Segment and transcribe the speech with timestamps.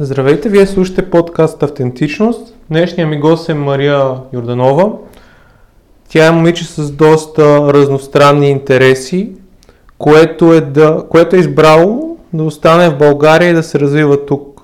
[0.00, 2.54] Здравейте, вие слушате подкаст Автентичност.
[2.70, 4.92] Днешният ми гост е Мария Йорданова.
[6.08, 9.32] Тя е момиче с доста разностранни интереси,
[9.98, 14.62] което е, да, което е избрало да остане в България и да се развива тук.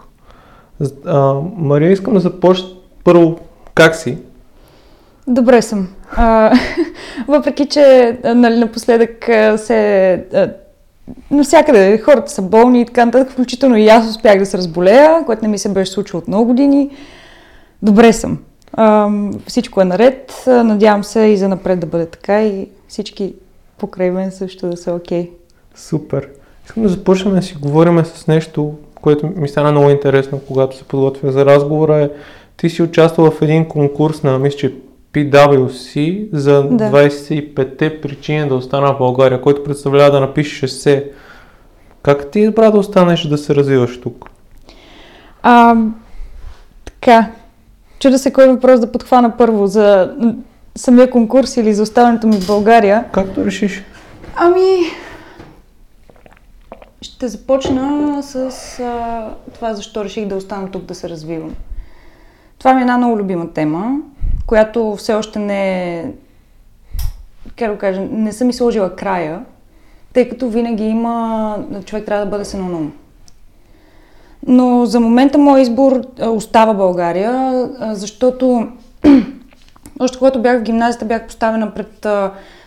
[1.04, 2.68] А, Мария, искам да започна
[3.04, 3.38] първо
[3.74, 4.18] как си?
[5.26, 5.88] Добре съм.
[6.16, 6.54] А,
[7.28, 10.24] въпреки, че нали, напоследък се
[11.30, 15.42] навсякъде хората са болни и така нататък, включително и аз успях да се разболея, което
[15.42, 16.90] не ми се беше случило от много години.
[17.82, 18.38] Добре съм.
[18.72, 19.08] А,
[19.46, 20.44] всичко е наред.
[20.46, 23.34] Надявам се и за напред да бъде така и всички
[23.78, 25.22] покрай мен също да са окей.
[25.22, 25.30] Okay.
[25.74, 26.28] Супер.
[26.66, 30.84] Искам да започнем да си говорим с нещо, което ми стана много интересно, когато се
[30.84, 32.02] подготвях за разговора.
[32.02, 32.10] Е,
[32.56, 34.74] ти си участвал в един конкурс на, мисля, че
[35.12, 36.90] PWC за да.
[36.90, 41.10] 25-те причини да остана в България, който представлява да напишеш се.
[42.02, 44.30] Как ти избра да останеш да се развиваш тук?
[45.42, 45.76] А,
[46.84, 47.30] така.
[47.98, 50.14] Чуда се кой въпрос да подхвана първо за
[50.76, 53.04] самия конкурс или за оставането ми в България.
[53.12, 53.82] Както решиш.
[54.36, 54.76] Ами,
[57.02, 58.36] ще започна с
[58.80, 61.54] а, това защо реших да остана тук да се развивам.
[62.58, 63.98] Това ми е една много любима тема
[64.50, 66.04] която все още не
[67.56, 69.44] как да кажа, не съм ми сложила края,
[70.12, 72.92] тъй като винаги има, човек трябва да бъде се на ум.
[74.46, 78.68] Но за момента мой избор остава България, защото
[80.00, 82.06] още когато бях в гимназията бях поставена пред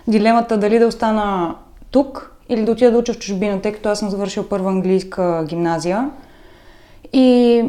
[0.08, 1.56] дилемата дали да остана
[1.92, 5.46] тук или да отида да уча в чужбина, тъй като аз съм завършила първа английска
[5.48, 6.10] гимназия.
[7.14, 7.64] И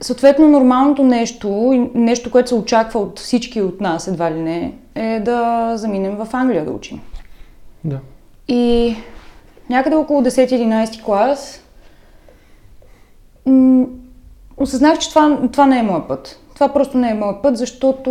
[0.00, 1.48] Съответно, нормалното нещо,
[1.94, 6.28] нещо, което се очаква от всички от нас, едва ли не, е да заминем в
[6.32, 7.00] Англия да учим.
[7.84, 7.98] Да.
[8.48, 8.96] И
[9.70, 11.62] някъде около 10-11 клас
[13.46, 13.86] м-
[14.56, 16.40] осъзнах, че това, това не е моят път.
[16.54, 18.10] Това просто не е моят път, защото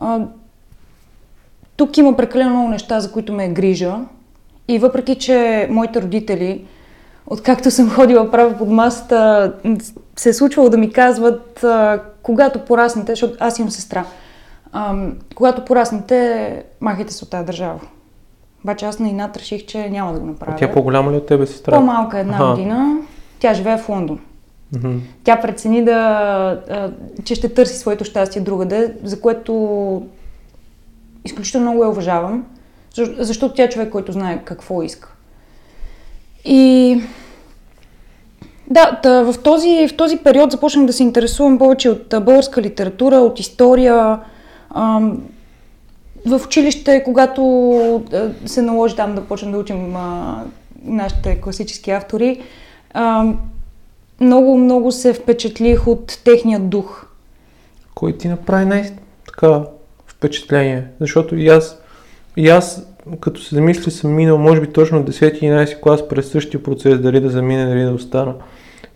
[0.00, 0.20] а,
[1.76, 3.96] тук има прекалено много неща, за които ме е грижа.
[4.68, 6.64] И въпреки, че моите родители
[7.26, 9.52] откакто съм ходила право под масата,
[10.16, 14.04] се е случвало да ми казват, а, когато пораснете, защото аз имам сестра,
[14.72, 14.96] а,
[15.34, 17.80] когато пораснете, махайте се от тази държава.
[18.64, 20.52] Обаче аз на инат реших, че няма да го направя.
[20.52, 21.72] А тя по-голяма ли от тебе сестра?
[21.72, 22.50] По-малка една Аха.
[22.50, 22.96] година.
[23.38, 24.20] Тя живее в Лондон.
[24.74, 24.98] Mm-hmm.
[25.24, 25.92] Тя прецени да,
[26.70, 26.90] а,
[27.24, 30.02] че ще търси своето щастие другаде, за което
[31.24, 32.44] изключително много я уважавам,
[33.18, 35.13] защото тя е човек, който знае какво иска.
[36.44, 37.00] И
[38.70, 43.16] да, да в, този, в този период започнах да се интересувам повече от българска литература,
[43.16, 44.20] от история.
[46.26, 47.42] В училище, когато
[48.46, 49.96] се наложи там да почнем да учим
[50.84, 52.42] нашите класически автори,
[54.20, 57.06] много, много се впечатлих от техния дух.
[57.94, 59.62] Кой ти направи най-така
[60.06, 60.86] впечатление?
[61.00, 61.78] Защото и аз,
[62.36, 62.86] и аз
[63.20, 67.30] като се замисли, съм минал, може би точно 10-11 клас през същия процес, дали да
[67.30, 68.34] замине, дали да остана.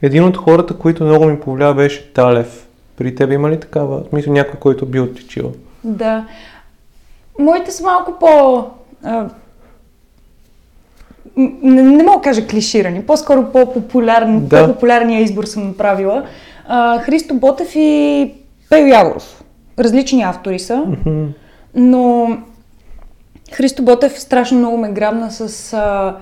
[0.02, 2.68] Един от хората, които много ми повлия, беше Талев.
[2.96, 4.02] При теб има ли такава?
[4.08, 5.52] Смисъл някой, който би оттичил?
[5.84, 6.26] Да.
[7.38, 8.64] Моите са малко по...
[9.02, 9.28] А,
[11.36, 14.66] не, не мога да кажа клиширани, по-скоро по-популярни, да.
[14.66, 16.24] по-популярния избор съм направила.
[16.68, 18.32] А, Христо Ботев и
[18.70, 19.42] Пейо Яворов.
[19.78, 21.26] Различни автори са, mm-hmm.
[21.74, 22.28] но
[23.52, 26.16] Христо Ботев страшно много ме грабна с а,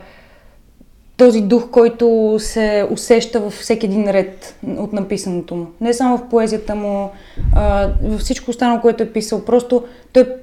[1.16, 5.66] този дух, който се усеща във всеки един ред от написаното му.
[5.80, 7.10] Не само в поезията му,
[7.54, 9.44] а, във всичко останало, което е писал.
[9.44, 10.34] Просто той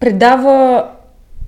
[0.00, 0.88] предава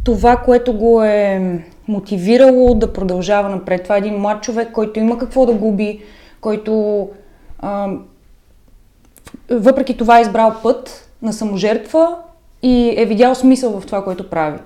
[0.05, 3.82] това, което го е мотивирало да продължава напред.
[3.82, 6.03] Това е един млад човек, който има какво да губи,
[6.41, 7.09] който
[7.59, 7.88] а,
[9.50, 12.17] въпреки това е избрал път на саможертва
[12.62, 14.59] и е видял смисъл в това, което прави.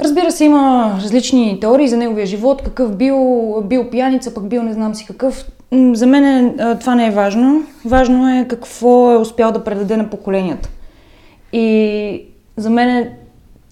[0.00, 4.72] Разбира се, има различни теории за неговия живот, какъв бил, бил пияница, пък бил не
[4.72, 5.50] знам си какъв.
[5.92, 7.62] За мен това не е важно.
[7.84, 10.68] Важно е какво е успял да предаде на поколенията.
[11.52, 12.26] И
[12.56, 13.10] за мен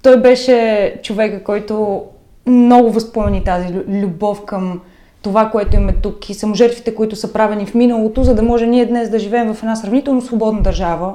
[0.02, 2.02] той беше човека, който
[2.46, 4.80] много възпомени тази любов към
[5.22, 8.86] това, което имаме тук и саможертвите, които са правени в миналото, за да може ние
[8.86, 11.14] днес да живеем в една сравнително свободна държава,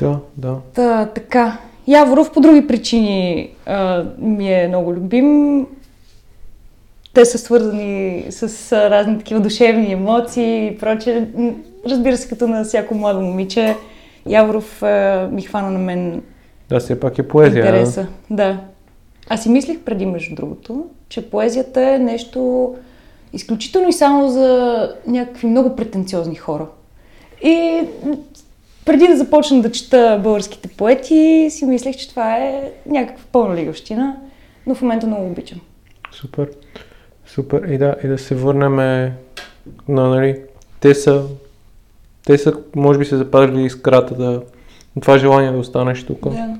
[0.00, 0.56] да, да.
[0.74, 1.58] Та, така.
[1.86, 5.66] Яворов по други причини а, ми е много любим.
[7.14, 11.26] Те са свързани с а, разни такива душевни емоции и прочее.
[11.86, 13.76] Разбира се, като на всяко младо момиче,
[14.26, 16.22] Яворов а, ми хвана на мен
[16.68, 17.64] Да, все пак е поезия.
[17.64, 18.60] Интереса, да.
[19.28, 22.74] Аз си мислих преди, между другото, че поезията е нещо
[23.32, 26.66] изключително и само за някакви много претенциозни хора.
[27.42, 27.80] И
[28.90, 34.16] преди да започна да чета българските поети, си мислех, че това е някаква пълна лигавщина,
[34.66, 35.60] но в момента много обичам.
[36.12, 36.50] Супер.
[37.26, 37.62] Супер.
[37.68, 38.76] И да, и да се върнем
[39.88, 40.40] на, нали,
[40.80, 41.22] те са,
[42.26, 44.42] те са, може би се запазили искрата да,
[45.00, 46.28] това желание да останеш тук.
[46.28, 46.56] Да.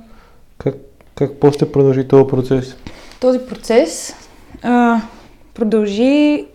[0.58, 0.74] Как,
[1.14, 2.76] как после продължи този процес?
[3.20, 4.14] Този процес
[4.62, 5.00] а,
[5.54, 6.46] продължи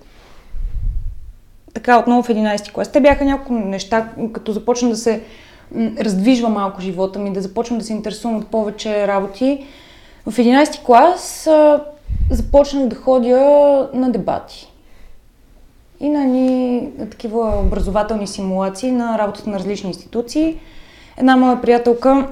[1.73, 2.91] така отново в 11 клас.
[2.91, 5.21] Те бяха няколко неща, като започна да се
[5.99, 9.65] раздвижва малко живота ми, да започвам да се интересувам от повече работи.
[10.25, 11.83] В 11 клас а,
[12.31, 14.71] започнах да ходя на дебати
[15.99, 20.59] и на ни на такива образователни симулации на работата на различни институции.
[21.17, 22.27] Една моя приятелка,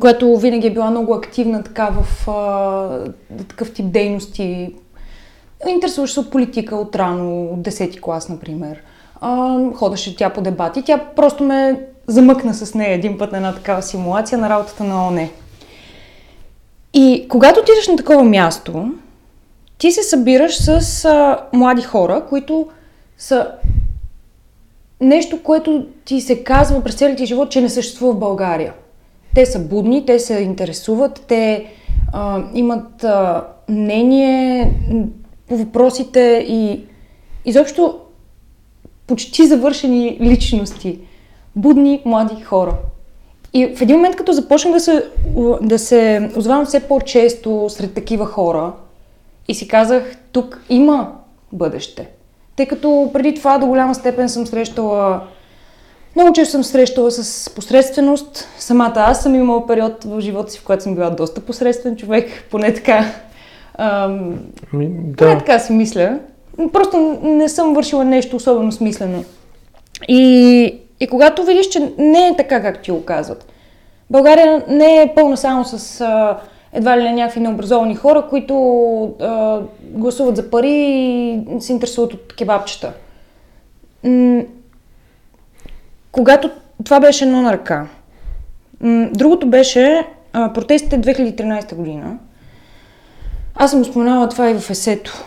[0.00, 4.74] която винаги е била много активна така в а, такъв тип дейности,
[5.68, 8.82] интересуваше се от политика от рано, от 10 клас, например.
[9.20, 10.82] А, ходеше тя по дебати.
[10.82, 15.08] Тя просто ме замъкна с нея един път на една такава симулация на работата на
[15.08, 15.30] ОНЕ.
[16.94, 18.92] И когато отидеш на такова място,
[19.78, 22.68] ти се събираш с а, млади хора, които
[23.18, 23.50] са
[25.00, 28.72] нещо, което ти се казва през целия ти живот, че не съществува в България.
[29.34, 31.66] Те са будни, те се интересуват, те
[32.12, 34.72] а, имат а, мнение
[35.48, 36.84] по въпросите и
[37.44, 37.98] изобщо
[39.06, 40.98] почти завършени личности.
[41.60, 42.74] Будни, млади хора.
[43.54, 45.04] И в един момент, като започнах да се,
[45.62, 48.72] да се озвавам все по-често сред такива хора
[49.48, 51.12] и си казах, тук има
[51.52, 52.08] бъдеще.
[52.56, 55.20] Тъй като преди това до голяма степен съм срещала
[56.16, 58.48] много често съм срещала с посредственост.
[58.58, 62.28] Самата аз съм имала период в живота си, в който съм била доста посредствен човек,
[62.50, 63.04] поне така.
[63.78, 64.30] Ам,
[64.72, 65.38] Ми, поне да.
[65.38, 66.18] така си мисля.
[66.72, 69.24] Просто не съм вършила нещо особено смислено.
[70.08, 73.52] И, и когато видиш, че не е така, как ти го казват.
[74.10, 76.38] България не е пълна само с а,
[76.72, 78.54] едва ли не някакви необразовани хора, които
[79.20, 82.92] а, гласуват за пари и се интересуват от кебабчета.
[84.04, 84.42] М-
[86.12, 86.50] когато
[86.84, 87.86] това беше едно на ръка.
[88.80, 92.18] М, Другото беше а, протестите 2013 година.
[93.54, 95.24] Аз съм споменала това и в есето,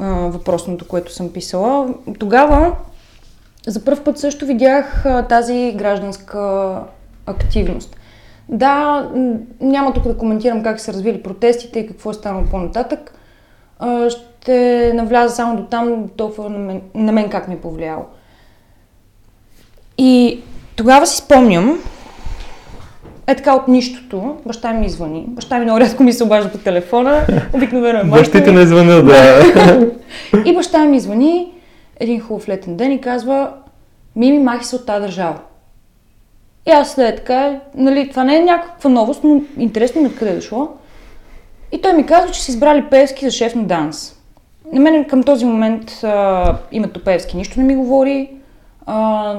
[0.00, 1.94] а, въпросното, което съм писала.
[2.18, 2.76] Тогава
[3.66, 6.74] за първ път също видях а, тази гражданска
[7.26, 7.96] активност.
[8.48, 9.08] Да,
[9.60, 13.14] няма тук да коментирам как се развили протестите и какво е станало по-нататък.
[13.78, 18.04] А, ще навляза само до там, толкова на мен, на мен как ми е повлияло.
[19.98, 20.40] И
[20.76, 21.78] тогава си спомням,
[23.26, 25.24] е така от нищото, баща ми звъни.
[25.28, 29.06] Баща ми много рядко ми се обажда по телефона, обикновено е майка Бащите не звънят,
[29.06, 29.90] да.
[30.44, 31.52] И баща ми звъни
[32.02, 33.52] един хубав летен ден и казва,
[34.16, 35.38] Мими, махи се от тази държава.
[36.66, 40.34] И аз след така, нали, това не е някаква новост, но интересно ми откъде е
[40.34, 40.68] дошло.
[41.72, 44.16] И той ми казва, че са избрали Певски за шеф на данс.
[44.72, 48.30] На мен към този момент а, името Певски нищо не ми говори.
[48.86, 49.38] А,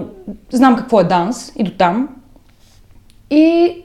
[0.52, 2.10] знам какво е данс и до там.
[3.30, 3.76] И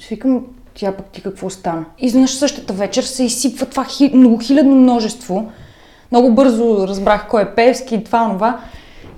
[0.00, 0.44] си викам,
[0.74, 1.84] тя пък ти какво стана?
[1.98, 5.52] Изведнъж същата вечер се изсипва това хи, многохилядно множество.
[6.12, 8.60] Много бързо разбрах кой е Певски и това, това.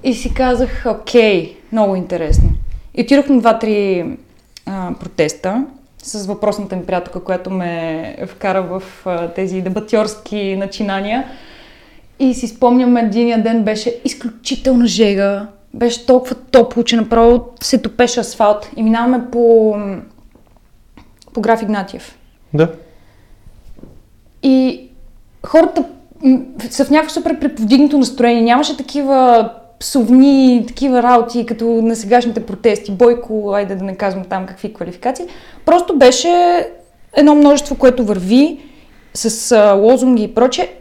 [0.05, 2.49] И си казах, окей, много интересно.
[2.95, 4.07] И отидох на два-три
[5.01, 5.65] протеста
[6.03, 11.25] с въпросната ми приятелка, която ме вкара в а, тези дебатьорски начинания.
[12.19, 15.49] И си спомням, единия ден беше изключителна жега.
[15.75, 18.71] Беше толкова топло, че направо се топеше асфалт.
[18.77, 19.77] И минаваме по,
[21.33, 22.19] по граф Игнатиев.
[22.55, 22.73] Да.
[24.43, 24.89] И
[25.47, 25.85] хората
[26.71, 28.43] са в някакво супер преповдигнато настроение.
[28.43, 29.51] Нямаше такива
[29.81, 32.93] псовни, такива работи, като на сегашните протести.
[32.93, 35.25] Бойко, айде да не казвам там какви квалификации.
[35.65, 36.67] Просто беше
[37.17, 38.59] едно множество, което върви
[39.15, 40.73] с а, лозунги и проче.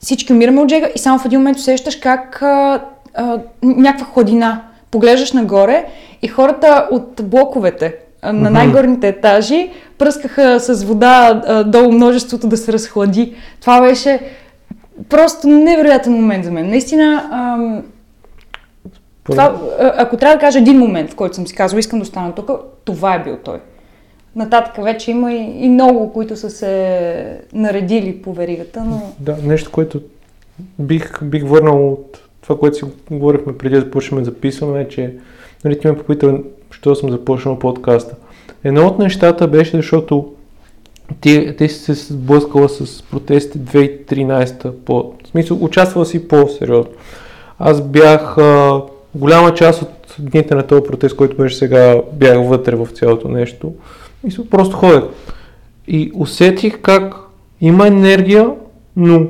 [0.00, 4.62] Всички умираме от жега и само в един момент усещаш как а, а, някаква хладина.
[4.90, 5.84] Поглеждаш нагоре
[6.22, 12.72] и хората от блоковете на най-горните етажи пръскаха с вода а, долу множеството да се
[12.72, 13.34] разхлади.
[13.60, 14.20] Това беше
[15.08, 16.68] просто невероятен момент за мен.
[16.68, 17.82] Наистина, ам,
[19.24, 22.34] това, ако трябва да кажа един момент, в който съм си казала, искам да остана
[22.34, 22.50] тук,
[22.84, 23.58] това е бил той.
[24.36, 29.70] Нататък вече има и, и много, които са се наредили по веригата, но Да, нещо,
[29.72, 30.00] което
[30.78, 35.14] бих, бих върнал от това, което си говорихме преди да започнем да записваме, е, че
[35.64, 36.38] нали, ти ме попита,
[36.70, 38.14] що съм започнал подкаста.
[38.64, 40.32] Едно от нещата беше, защото
[41.20, 46.92] ти си се сблъскала с протести 2013 по, в смисъл, участвала си по-сериозно.
[47.58, 48.80] Аз бях а,
[49.14, 53.72] голяма част от дните на този протест, който беше сега, бях вътре в цялото нещо.
[54.24, 55.02] Мисля, просто ходех.
[55.88, 57.14] И усетих как
[57.60, 58.50] има енергия,
[58.96, 59.26] но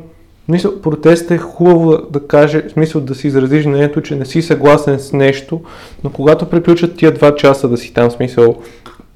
[0.49, 4.43] мисля, протест е хубаво да каже, в смисъл да си изразиш мнението, че не си
[4.43, 5.61] съгласен с нещо,
[6.05, 8.57] но когато приключат тия два часа да си там, смисъл,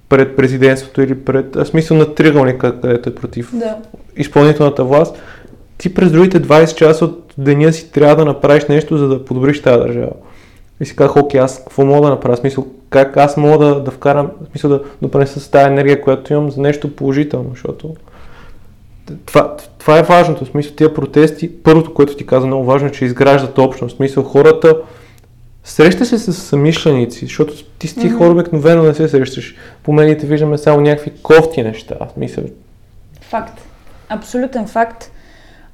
[0.08, 3.76] пред президентството или пред, в смисъл на триъгълника, където е против Да.
[4.16, 5.16] изпълнителната власт,
[5.78, 9.62] ти през другите 20 часа от деня си трябва да направиш нещо, за да подобриш
[9.62, 10.12] тази държава.
[10.80, 12.36] И си казах, окей, аз какво мога да направя?
[12.36, 16.50] Смисъл, как аз мога да, да вкарам, смисъл да допринеса с тази енергия, която имам
[16.50, 17.94] за нещо положително, защото
[19.26, 20.44] това, това е важното.
[20.44, 23.94] В смисъл, тия протести, първото, което ти каза много важно, е, че изграждат общност.
[23.94, 24.76] В смисъл, хората
[25.70, 29.54] среща се с самишленици, защото ти с тия хора обикновено не се срещаш.
[29.82, 31.94] По медиите виждаме само някакви кофти неща.
[32.00, 32.44] В смисъл,
[33.20, 33.60] Факт.
[34.08, 35.10] Абсолютен факт.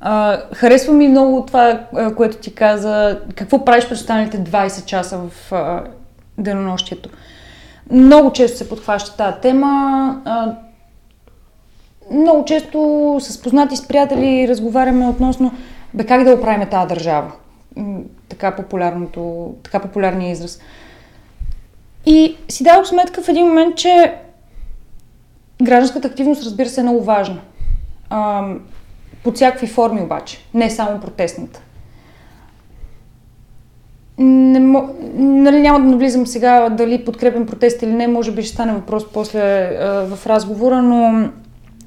[0.01, 1.81] А, харесва ми много това,
[2.17, 3.21] което ти каза.
[3.35, 5.85] Какво правиш през останалите 20 часа в а,
[6.39, 7.09] денонощието?
[7.91, 10.21] Много често се подхваща тази тема.
[10.25, 10.55] А,
[12.13, 15.53] много често с познати с приятели разговаряме относно
[15.95, 17.33] бе как да оправим тази държава.
[18.29, 20.61] Така, популярното, така популярния израз.
[22.07, 24.15] И си дадох сметка в един момент, че
[25.63, 27.41] гражданската активност, разбира се, е много важна.
[28.11, 28.61] Ам,
[29.25, 31.61] под всякакви форми обаче, не само протестната.
[34.19, 34.59] Не,
[35.15, 39.13] нали, няма да навлизам сега дали подкрепям протест или не, може би ще стане въпрос
[39.13, 41.29] после а, в разговора, но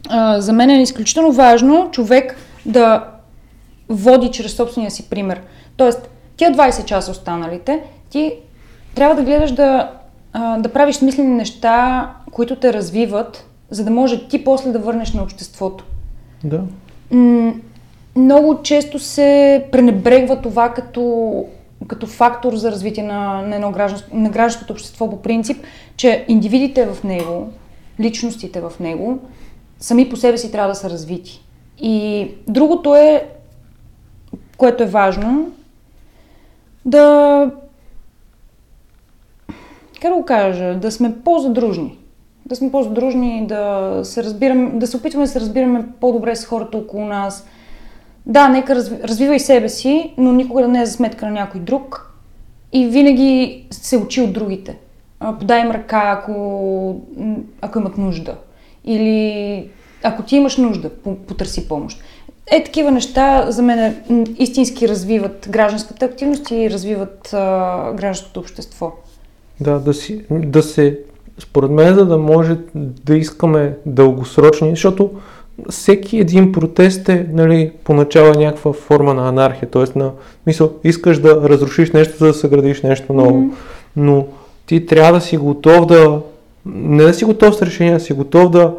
[0.10, 3.08] а, за мен е изключително важно човек да
[3.90, 5.42] води чрез собствения си пример.
[5.78, 8.34] Тоест, тия 20 часа останалите, ти
[8.96, 9.92] трябва да гледаш да,
[10.60, 15.24] да правиш смислени неща, които те развиват, за да може ти после да върнеш на
[15.24, 15.84] обществото.
[16.44, 16.62] да.
[18.16, 21.46] Много често се пренебрегва това като,
[21.88, 25.64] като фактор за развитие на, на едно гражданско, на гражданското общество по принцип,
[25.98, 27.50] че индивидите в него,
[28.00, 29.20] личностите в него,
[29.80, 31.44] сами по себе си трябва да са развити.
[31.80, 33.28] И другото е,
[34.58, 35.52] което е важно,
[36.88, 37.52] да
[40.02, 41.98] как да го кажа, да сме по-задружни.
[42.46, 46.78] Да сме по-задружни, да се разбираме, да се опитваме да се разбираме по-добре с хората
[46.78, 47.48] около нас.
[48.26, 51.62] Да, нека разви, развивай себе си, но никога да не е за сметка на някой
[51.62, 52.14] друг.
[52.74, 54.78] И винаги се учи от другите.
[55.40, 57.02] Подай им ръка, ако,
[57.62, 58.36] ако имат нужда.
[58.86, 59.70] Или
[60.04, 62.04] ако ти имаш нужда, по- потърси помощ.
[62.52, 63.96] Е, такива неща за мен
[64.38, 68.92] истински развиват гражданската активност и развиват а, гражданското общество.
[69.60, 71.00] Да, да, си, да се,
[71.40, 75.12] според мен, за да може да искаме дългосрочни, защото
[75.70, 80.00] всеки един протест е, нали, поначало някаква форма на анархия, т.е.
[80.00, 80.12] на,
[80.48, 83.56] мисъл, искаш да разрушиш нещо, за да съградиш нещо ново, Мгм.
[83.96, 84.26] но
[84.66, 86.22] ти трябва да си готов да,
[86.66, 88.74] не да си готов с решение, да си готов да,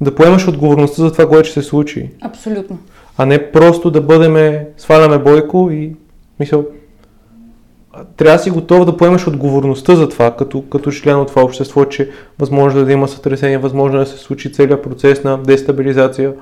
[0.00, 2.78] да поемаш отговорността за това, което ще се случи, Абсолютно.
[3.20, 5.92] А не просто да бъдеме, сваляме бойко и,
[6.40, 6.64] мисъл,
[8.16, 11.84] трябва да си готов да поемеш отговорността за това, като, като член от това общество,
[11.84, 16.32] че възможно е да има сътресение, възможно е да се случи целият процес на дестабилизация,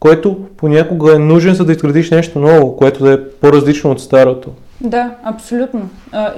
[0.00, 4.50] който понякога е нужен, за да изградиш нещо ново, което да е по-различно от старото.
[4.80, 5.88] Да, абсолютно.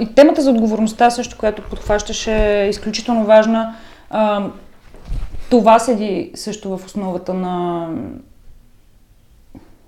[0.01, 3.75] И темата за отговорността също, която подхващаш е изключително важна.
[5.51, 7.87] Това седи също в основата на,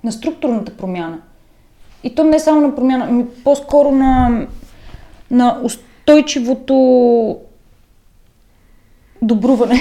[0.04, 1.18] на структурната промяна.
[2.04, 4.46] И то не е само на промяна, ами по-скоро на,
[5.30, 7.36] на устойчивото
[9.22, 9.80] добруване.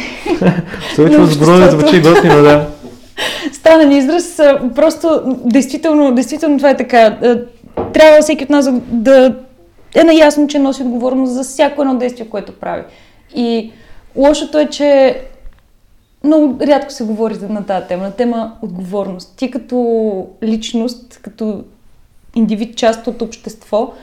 [0.89, 1.69] Устойчиво обществото.
[1.71, 2.67] звучи готино, да.
[3.51, 6.97] Странен израз, а, просто действително, действително това е така.
[6.97, 7.41] А,
[7.93, 9.35] Трябва всеки от нас да
[9.95, 12.83] е наясно, че носи отговорност за всяко едно действие, което прави.
[13.35, 13.71] И
[14.15, 15.21] лошото е, че
[16.23, 19.33] много рядко се говори на тази тема, на тема отговорност.
[19.37, 21.63] Ти като личност, като
[22.35, 23.93] индивид, част от общество,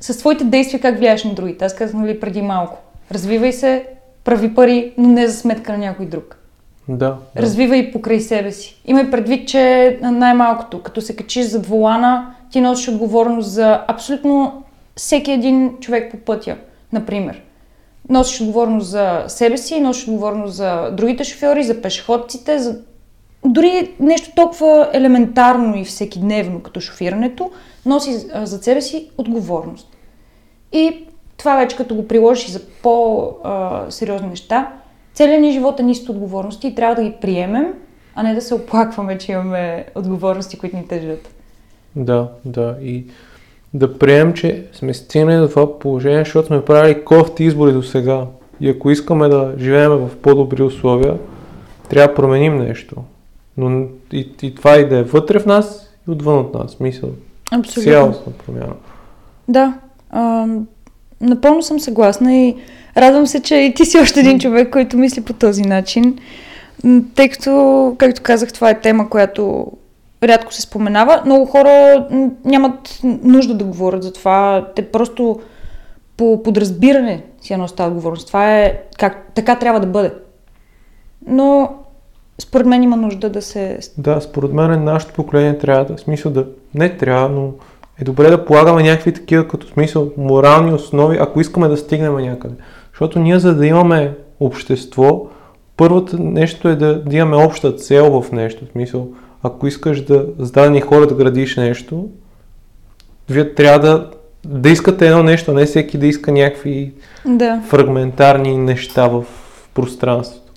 [0.00, 1.64] със своите действия как влияеш на другите.
[1.64, 2.78] Аз казах нали, преди малко.
[3.12, 3.86] Развивай се,
[4.24, 6.36] прави пари, но не за сметка на някой друг.
[6.88, 6.96] Да.
[6.96, 7.42] да.
[7.42, 8.80] Развивай покрай себе си.
[8.84, 14.64] Имай предвид, че най-малкото, като се качиш зад волана, ти носиш отговорност за абсолютно
[14.96, 16.56] всеки един човек по пътя,
[16.92, 17.42] например.
[18.08, 22.80] Носиш отговорност за себе си, носиш отговорност за другите шофьори, за пешеходците, за
[23.44, 27.50] дори нещо толкова елементарно и всекидневно като шофирането,
[27.86, 29.96] носи за себе си отговорност.
[30.72, 31.06] И
[31.36, 34.72] това вече като го приложиш за по-сериозни неща,
[35.14, 37.74] целият ни живот е ниски отговорности и трябва да ги приемем,
[38.14, 41.34] а не да се оплакваме, че имаме отговорности, които ни тежат.
[41.96, 42.76] Да, да.
[42.82, 43.04] И
[43.74, 48.26] да приемем, че сме стигнали до това положение, защото сме правили кофти избори до сега.
[48.60, 51.14] И ако искаме да живеем в по-добри условия,
[51.88, 52.96] трябва да променим нещо.
[53.56, 56.80] Но и, и това и да е вътре в нас и отвън от нас.
[56.80, 57.10] Мисъл.
[57.50, 57.92] Абсолютно.
[57.92, 58.74] Цялостна промяна.
[59.48, 59.78] Да.
[60.10, 60.46] А,
[61.20, 62.56] напълно съм съгласна и
[62.96, 66.18] радвам се, че и ти си още един човек, който мисли по този начин.
[67.14, 69.72] Тъй като, както казах, това е тема, която
[70.28, 71.22] рядко се споменава.
[71.24, 72.06] Много хора
[72.44, 74.68] нямат нужда да говорят за това.
[74.76, 75.40] Те просто
[76.16, 78.26] по подразбиране си носят тази отговорност.
[78.26, 80.12] Това е как, така трябва да бъде.
[81.26, 81.74] Но
[82.38, 83.78] според мен има нужда да се...
[83.98, 87.52] Да, според мен нашето поколение трябва да, смисъл да, не трябва, но
[88.00, 92.54] е добре да полагаме някакви такива като смисъл морални основи, ако искаме да стигнем някъде.
[92.92, 95.26] Защото ние за да имаме общество,
[95.76, 98.64] първото нещо е да, да имаме обща цел в нещо.
[98.64, 99.08] В смисъл,
[99.46, 102.08] ако искаш да с дадени хора да градиш нещо,
[103.30, 104.10] вие трябва да,
[104.46, 106.92] да искате едно нещо, не всеки да иска някакви
[107.26, 107.62] да.
[107.68, 109.24] фрагментарни неща в
[109.74, 110.52] пространството.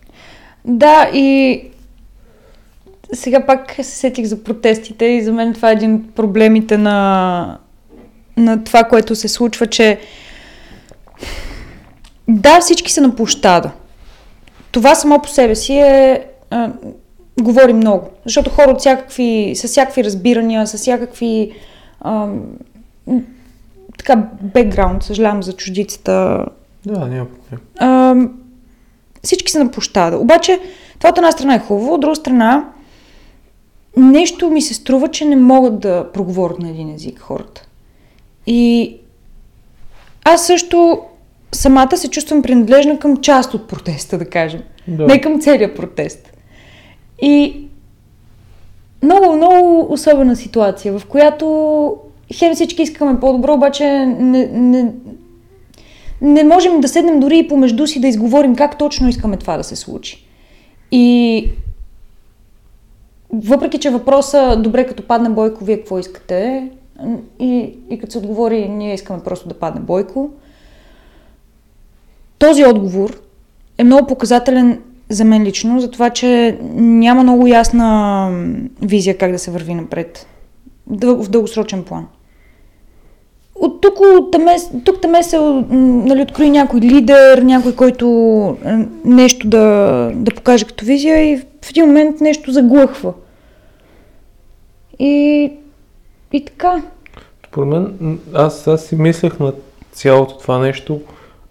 [0.66, 1.62] Да, и
[3.14, 7.58] сега пак се сетих за протестите и за мен това е един от проблемите на,
[8.38, 10.00] на това, което се случва, че
[12.28, 13.72] да, всички са на площада.
[14.72, 16.26] Това само по себе си е
[17.42, 18.10] говори много.
[18.26, 21.52] Защото хора от всякакви, с всякакви разбирания, с всякакви
[22.02, 22.28] а,
[23.98, 26.46] така, бекграунд, съжалявам за чуждицата.
[26.86, 27.28] Да, няма
[29.24, 30.18] Всички са на площада.
[30.18, 30.60] Обаче,
[30.98, 32.70] това от една страна е хубаво, от друга страна,
[33.98, 37.68] нещо ми се струва, че не могат да проговорят на един език хората.
[38.48, 38.96] И
[40.24, 41.02] аз също
[41.52, 44.62] самата се чувствам принадлежна към част от протеста, да кажем.
[44.88, 45.06] Да.
[45.06, 46.34] Не към целият протест.
[47.22, 47.68] И
[49.04, 51.98] много, много особена ситуация, в която
[52.34, 54.94] хем всички искаме по-добро, обаче не, не,
[56.22, 59.64] не можем да седнем дори и помежду си да изговорим как точно искаме това да
[59.64, 60.26] се случи.
[60.92, 61.46] И
[63.34, 66.70] въпреки, че въпроса, добре, като падне Бойко, вие какво искате?
[67.40, 70.30] И, и като се отговори, ние искаме просто да падне Бойко.
[72.40, 73.22] Този отговор
[73.78, 78.30] е много показателен за мен лично, за това, че няма много ясна
[78.82, 80.28] визия как да се върви напред
[80.88, 82.08] в дългосрочен план.
[83.56, 83.98] От тук,
[84.32, 85.40] таме, тук таме се
[85.72, 88.08] нали, открои някой лидер, някой, който
[89.06, 93.14] нещо да, да покаже като визия и в един момент нещо заглъхва.
[95.00, 95.52] И,
[96.34, 96.82] и така.
[97.48, 99.54] Според мен, аз, аз си мислех на
[99.92, 101.02] цялото това нещо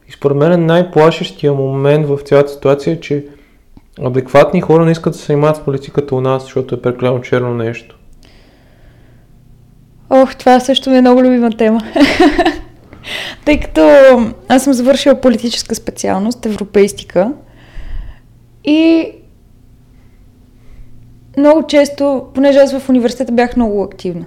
[0.08, 3.26] и според мен най-плашещия момент в цялата ситуация е, че
[4.02, 7.54] адекватни хора не искат да се занимават с политиката у нас, защото е прекалено черно
[7.54, 7.98] нещо.
[10.10, 11.80] Ох, това също ми е много любима тема.
[13.44, 13.80] Тъй като
[14.48, 17.32] аз съм завършила политическа специалност, европейстика.
[18.64, 19.12] И
[21.38, 24.26] много често, понеже аз в университета бях много активна,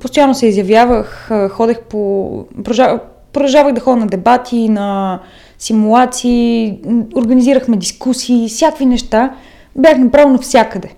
[0.00, 2.44] постоянно се изявявах, ходех по...
[3.32, 5.20] Продължавах да ходя на дебати, на
[5.58, 6.78] симулации,
[7.16, 9.34] организирахме дискусии, всякакви неща.
[9.76, 10.94] Бях направо навсякъде.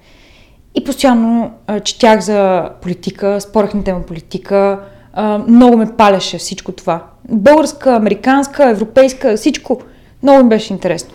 [0.74, 4.80] И постоянно а, четях за политика, спорах на тема политика.
[5.12, 7.04] А, много ме палеше всичко това.
[7.28, 9.80] Българска, американска, европейска, всичко.
[10.22, 11.10] Много ми беше интересно.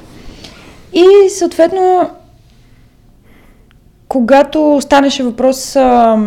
[0.94, 2.10] И съответно,
[4.08, 6.18] когато станеше въпрос а,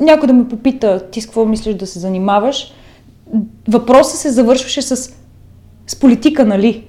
[0.00, 2.72] някой да ме попита ти с какво мислиш да се занимаваш,
[3.68, 5.14] въпросът се завършваше с
[5.92, 6.84] с политика, нали?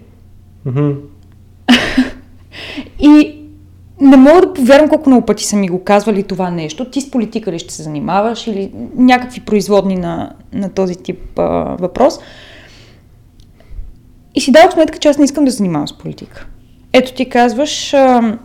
[0.68, 0.96] Mm-hmm.
[3.00, 3.40] и
[4.02, 6.86] не мога да повярвам колко много пъти са ми го казвали това нещо.
[6.86, 11.44] Ти с политика ли ще се занимаваш или някакви производни на, на този тип а,
[11.80, 12.20] въпрос.
[14.36, 16.48] И си дадох сметка, че аз не искам да занимавам с политика.
[16.94, 18.38] Ето ти казваш, а,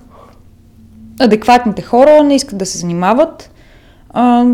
[1.21, 3.51] адекватните хора не искат да се занимават.
[4.11, 4.47] А,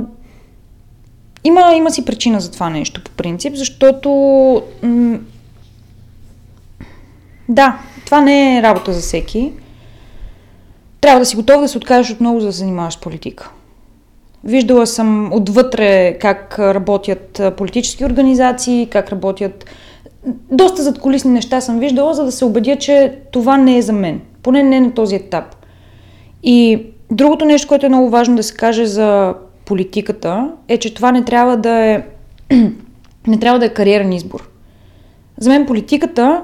[1.44, 4.10] има, има си причина за това нещо по принцип, защото
[4.82, 5.18] м-
[7.48, 9.52] да, това не е работа за всеки.
[11.00, 13.50] Трябва да си готов да се откажеш отново за да занимаваш с политика.
[14.44, 19.64] Виждала съм отвътре как работят политически организации, как работят...
[20.50, 24.20] Доста задколисни неща съм виждала, за да се убедя, че това не е за мен.
[24.42, 25.56] Поне не на този етап.
[26.42, 31.12] И другото нещо, което е много важно да се каже за политиката, е, че това
[31.12, 32.02] не трябва да е...
[33.26, 34.48] не трябва да е кариерен избор.
[35.38, 36.42] За мен политиката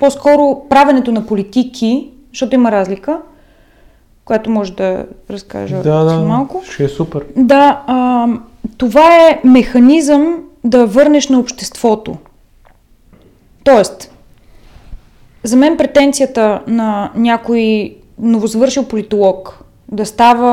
[0.00, 3.20] по-скоро правенето на политики, защото има разлика,
[4.24, 6.62] която може да разкажа Да, да, малко.
[6.64, 7.26] ще е супер.
[7.36, 8.26] Да, а,
[8.78, 12.16] това е механизъм да върнеш на обществото.
[13.64, 14.12] Тоест,
[15.44, 20.50] за мен претенцията на някой новозавършил политолог да става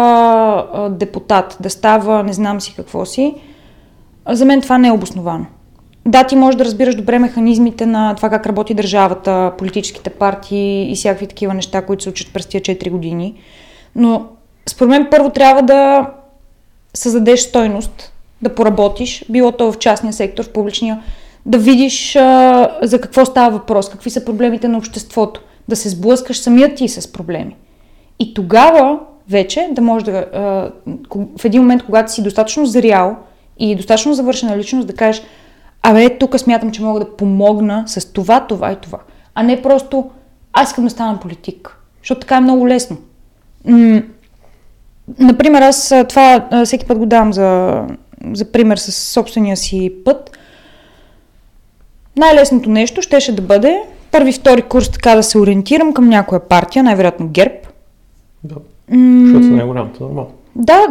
[0.74, 3.36] а, депутат, да става не знам си какво си,
[4.30, 5.46] за мен това не е обосновано.
[6.10, 10.96] Да, ти можеш да разбираш добре механизмите на това как работи държавата, политическите партии и
[10.96, 13.36] всякакви такива неща, които се учат през тия 4 години.
[13.96, 14.26] Но
[14.70, 16.10] според мен първо трябва да
[16.94, 21.04] създадеш стойност, да поработиш, било то в частния сектор, в публичния,
[21.46, 26.38] да видиш а, за какво става въпрос, какви са проблемите на обществото, да се сблъскаш
[26.38, 27.56] самият ти с проблеми.
[28.20, 30.72] И тогава вече да можеш да, а,
[31.38, 33.16] в един момент, когато си достатъчно зрял
[33.60, 35.24] и достатъчно завършена личност, да кажеш,
[35.84, 39.00] абе, тук смятам, че мога да помогна с това, това и това.
[39.36, 40.10] А не просто,
[40.54, 41.78] аз искам да стана политик.
[42.02, 42.98] Защото така е много лесно.
[43.66, 44.02] М-
[45.20, 47.82] например, аз това всеки път го давам за,
[48.34, 50.38] за пример с собствения си път.
[52.18, 56.84] Най-лесното нещо щеше да бъде първи, втори курс така да се ориентирам към някоя партия,
[56.84, 57.56] най-вероятно ГЕРБ.
[58.44, 58.56] Да.
[58.90, 60.32] М- защото са най-голямата, нормално.
[60.56, 60.88] Да,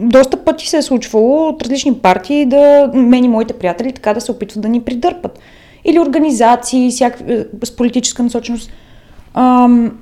[0.00, 4.20] доста пъти се е случвало от различни партии да мен и моите приятели така да
[4.20, 5.38] се опитват да ни придърпат.
[5.84, 8.70] Или организации всяк, е, с политическа насоченост.
[9.34, 9.98] Ам,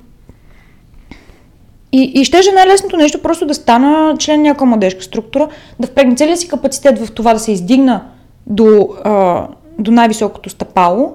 [1.93, 5.49] и, и ще е най-лесното нещо просто да стана член на някаква младежка структура,
[5.81, 8.05] да впрегна целия си капацитет в това да се издигна
[8.47, 9.47] до, а,
[9.79, 11.15] до най-високото стъпало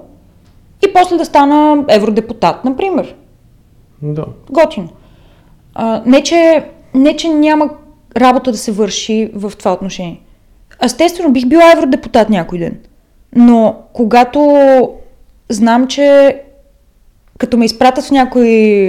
[0.86, 3.14] и после да стана евродепутат, например.
[4.02, 4.24] Да.
[4.50, 4.88] Готино.
[5.74, 6.64] А, не, че,
[6.94, 7.70] не, че няма
[8.16, 10.20] работа да се върши в това отношение.
[10.84, 12.78] Естествено, бих била евродепутат някой ден.
[13.36, 14.58] Но когато
[15.48, 16.36] знам, че
[17.38, 18.46] като ме изпратят в някой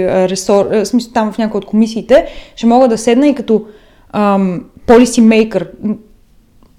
[0.08, 3.66] ресор, в смисъл там в някои от комисиите, ще мога да седна и като
[4.12, 5.68] ам, policy maker,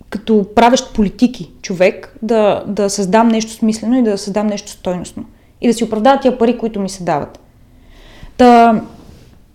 [0.09, 5.25] като правещ политики човек, да, да създам нещо смислено и да създам нещо стойностно.
[5.61, 7.39] И да си оправдават тия пари, които ми се дават.
[8.37, 8.81] Та,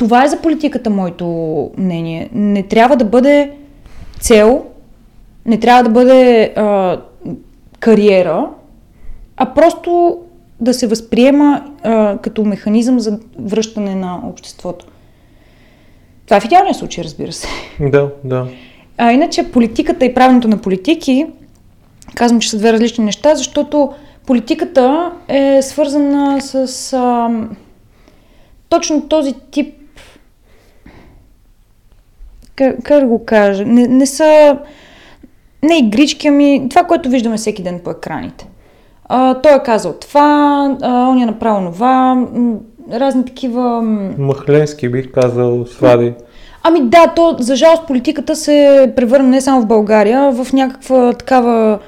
[0.00, 1.26] това е за политиката моето
[1.78, 2.28] мнение.
[2.32, 3.52] Не трябва да бъде
[4.20, 4.64] цел,
[5.46, 7.00] не трябва да бъде а,
[7.80, 8.48] кариера,
[9.36, 10.18] а просто
[10.60, 14.86] да се възприема а, като механизъм за връщане на обществото.
[16.24, 17.48] Това е в идеалния случай, разбира се.
[17.80, 18.46] Да, да.
[18.98, 21.26] А иначе политиката и правенето на политики,
[22.14, 23.92] казвам, че са две различни неща, защото
[24.26, 27.30] политиката е свързана с а,
[28.68, 29.79] точно този тип
[32.60, 34.56] как, как да го кажа, не, не са
[35.62, 38.48] не игрички, ами това, което виждаме всеки ден по екраните.
[39.04, 42.26] А, той е казал това, а, он е направил това,
[42.92, 43.82] разни такива...
[44.18, 46.14] Махленски бих казал, свади.
[46.62, 51.78] Ами да, то за жалост политиката се превърна не само в България, в някаква такава...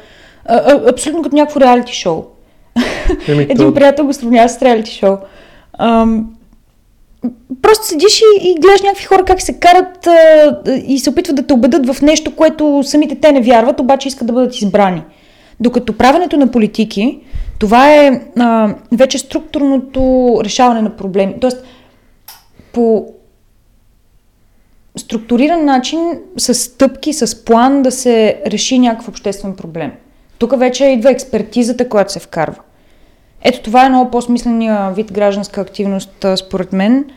[0.44, 2.24] А, а, абсолютно като някакво реалити шоу.
[3.28, 3.74] Еми, Един то...
[3.74, 5.16] приятел го сравнява с реалити шоу.
[5.78, 6.26] Ам,
[7.62, 11.42] просто седиш и, и гледаш някакви хора как се карат а, и се опитват да
[11.42, 15.02] те убедат в нещо, което самите те не вярват, обаче искат да бъдат избрани.
[15.61, 17.20] Докато правенето на политики,
[17.58, 21.35] това е а, вече структурното решаване на проблеми.
[21.40, 21.64] Тоест,
[22.72, 23.06] по
[24.96, 29.92] структуриран начин, с стъпки, с план да се реши някакъв обществен проблем.
[30.38, 32.58] Тук вече идва експертизата, която се вкарва.
[33.44, 37.11] Ето това е много по-смисления вид гражданска активност, според мен.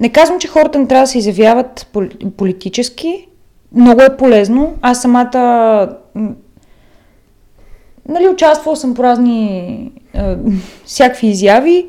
[0.00, 1.96] Не казвам, че хората не трябва да се изявяват
[2.36, 3.28] политически.
[3.72, 4.74] Много е полезно.
[4.82, 5.96] Аз самата
[8.08, 10.36] нали, участвала съм по разни е,
[10.84, 11.86] всякакви изяви,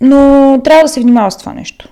[0.00, 1.88] но трябва да се внимава с това нещо.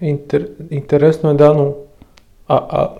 [0.00, 1.72] Интер, интересно е, да, но
[2.48, 2.90] а, а,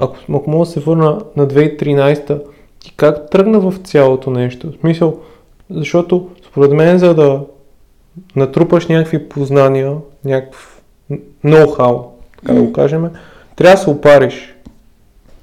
[0.00, 2.42] ако, ако мога да се върна на 2013
[2.80, 4.72] ти как тръгна в цялото нещо?
[4.72, 5.20] В смисъл,
[5.70, 7.40] защото според мен, за да
[8.36, 10.82] натрупаш някакви познания, някакъв
[11.44, 12.02] ноу-хау,
[12.40, 13.08] така да го кажем,
[13.56, 14.54] трябва да се опариш,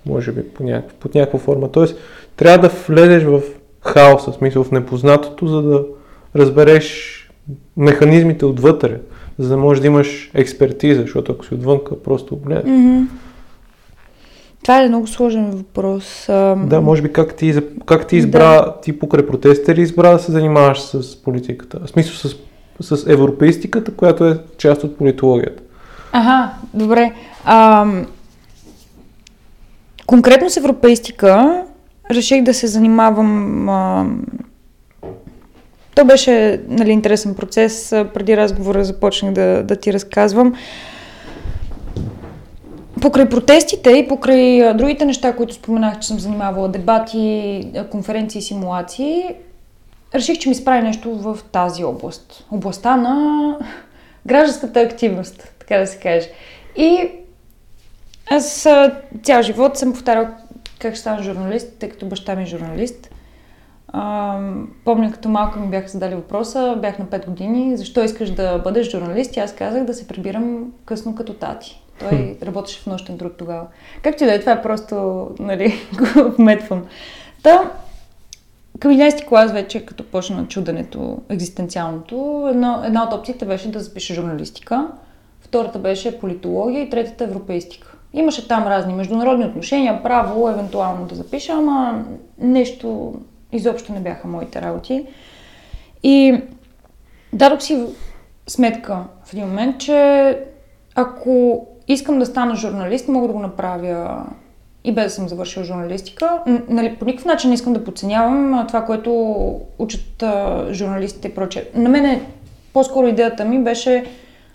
[0.06, 1.72] може би, по някакъв, под някаква форма.
[1.72, 1.98] Тоест,
[2.36, 3.42] трябва да влезеш в
[3.82, 5.84] хаоса, в смисъл в непознатото, за да
[6.36, 7.22] разбереш
[7.78, 9.00] механизмите отвътре,
[9.40, 12.66] за да можеш да имаш експертиза, защото ако си отвънка, просто гледаш.
[12.66, 13.06] Mm-hmm.
[14.66, 16.26] Това е много сложен въпрос.
[16.58, 18.76] Да, може би как ти, как ти избра, да.
[18.82, 21.80] ти покрай протестите ли избра да се занимаваш с политиката?
[21.86, 22.36] В смисъл с,
[22.98, 25.64] с европейстиката, която е част от политологията.
[26.12, 27.14] Ага, добре.
[27.46, 27.88] А,
[30.06, 31.64] конкретно с европейстика
[32.12, 34.06] реших да се занимавам а,
[35.96, 37.90] то беше нали, интересен процес.
[38.14, 40.54] Преди разговора започнах да, да ти разказвам.
[43.02, 49.36] Покрай протестите и покрай другите неща, които споменах, че съм занимавала, дебати, конференции, симулации,
[50.16, 52.46] реших, че ми справи нещо в тази област.
[52.52, 53.58] Областта на
[54.26, 56.30] гражданската активност, така да се каже.
[56.78, 57.10] И
[58.32, 58.68] аз
[59.24, 60.28] цял живот съм повтарял
[60.80, 63.10] как ще стана журналист, тъй като баща ми е журналист.
[64.86, 68.92] Помня като малка ми бяха задали въпроса, бях на 5 години, защо искаш да бъдеш
[68.92, 71.85] журналист и аз казах да се прибирам късно като тати.
[72.00, 73.68] Той работеше в нощен труд тогава.
[74.02, 76.86] Както и да е, това е просто, нали, го вметвам.
[77.44, 77.72] Та,
[78.80, 84.14] към 11 клас вече, като почна чуденето, екзистенциалното, една, една от опциите беше да запиша
[84.14, 84.88] журналистика,
[85.42, 87.96] втората беше политология и третата европейстика.
[88.14, 92.06] Имаше там разни международни отношения, право, евентуално да запиша, ама
[92.38, 93.14] нещо
[93.52, 95.06] изобщо не бяха моите работи.
[96.04, 96.42] И
[97.34, 97.86] дадох си
[98.48, 100.40] сметка в един момент, че
[100.96, 104.26] ако искам да стана журналист, мога да го направя
[104.84, 106.40] и без да съм завършила журналистика.
[106.70, 109.12] Нали, по никакъв начин не искам да подценявам това, което
[109.80, 111.66] учат а, журналистите и прочее.
[111.76, 112.22] На мен е,
[112.74, 114.06] по-скоро идеята ми беше,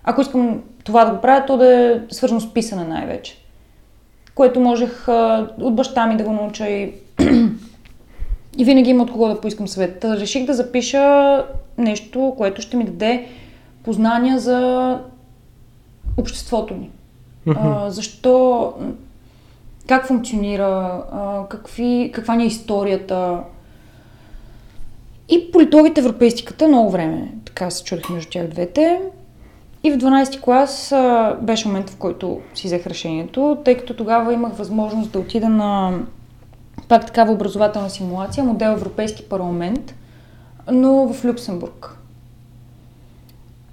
[0.04, 3.36] ако искам това да го правя, то да е свързано с писане най-вече.
[4.34, 6.92] Което можех а, от баща ми да го науча и,
[8.58, 10.04] и винаги има от кого да поискам съвет.
[10.04, 11.44] Реших да запиша
[11.78, 13.26] нещо, което ще ми даде
[13.84, 14.98] познания за
[16.16, 16.90] обществото ни.
[17.48, 18.72] А, защо,
[19.88, 23.40] как функционира, а, какви, каква ни е историята.
[25.28, 29.00] И политологите европейстиката много време така се чудих между тях двете.
[29.84, 34.32] И в 12 клас а, беше момент, в който си взех решението, тъй като тогава
[34.32, 35.98] имах възможност да отида на
[36.88, 39.94] пак такава образователна симулация, модел Европейски парламент,
[40.70, 41.99] но в Люксембург.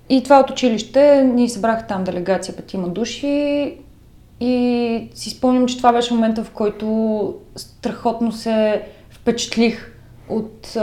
[0.10, 3.78] И това от училище, ние събрах там делегация петима души
[4.40, 9.94] и си спомням, че това беше момента, в който страхотно се впечатлих
[10.30, 10.78] от,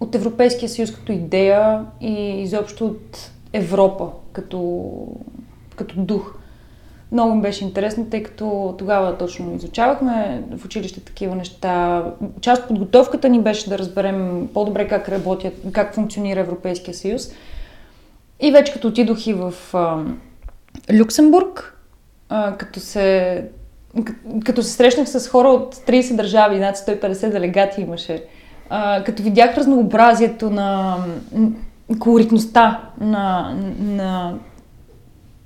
[0.00, 4.92] от Европейския съюз като идея и изобщо от Европа като,
[5.76, 6.34] като дух.
[7.12, 12.04] Много ми беше интересно, тъй като тогава точно изучавахме в училище такива неща.
[12.40, 17.30] Част от подготовката ни беше да разберем по-добре как работят, как функционира Европейския съюз.
[18.42, 20.04] И вече като отидох и в а,
[20.92, 21.78] Люксембург,
[22.28, 23.44] а, като се
[24.44, 28.24] като се срещнах с хора от 30 държави, над 150 делегати имаше,
[28.70, 30.96] а, като видях разнообразието на
[31.98, 34.34] колоритността на, на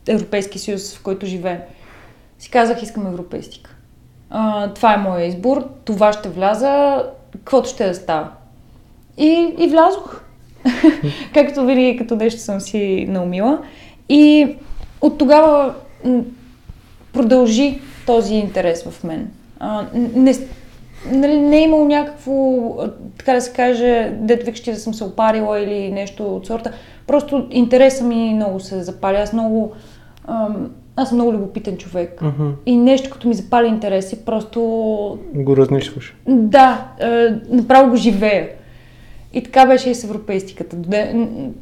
[0.08, 1.58] Европейския съюз, в който живеем,
[2.38, 3.76] си казах, искам европейстика.
[4.30, 8.30] А, това е моя избор, това ще вляза, каквото ще да става.
[9.16, 10.25] И, и влязох.
[11.34, 13.58] Както винаги, като нещо съм си наумила.
[14.08, 14.56] И
[15.00, 15.74] от тогава
[17.12, 19.30] продължи този интерес в мен.
[19.60, 20.34] А, не,
[21.12, 22.66] нали, не е имало някакво,
[23.18, 26.72] така да се каже, дето викаш да съм се опарила или нещо от сорта.
[27.06, 29.16] Просто интереса ми много се запали.
[29.16, 29.72] Аз много...
[30.28, 32.20] Ам, аз съм много любопитен човек.
[32.20, 32.52] Uh-huh.
[32.66, 34.60] И нещо, като ми запали интереси, просто...
[35.34, 36.14] Го разнищваш.
[36.28, 38.48] Да, е, направо го живея.
[39.36, 40.76] И така беше и с европейстиката.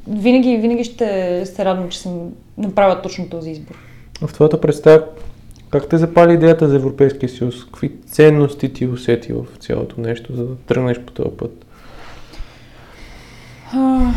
[0.09, 3.75] Винаги, винаги ще се радвам, че съм направила точно този избор.
[4.23, 5.05] В твоята представа,
[5.71, 7.65] как те запали идеята за Европейския съюз?
[7.65, 11.67] Какви ценности ти усети в цялото нещо, за да тръгнеш по този път?
[13.73, 14.13] А,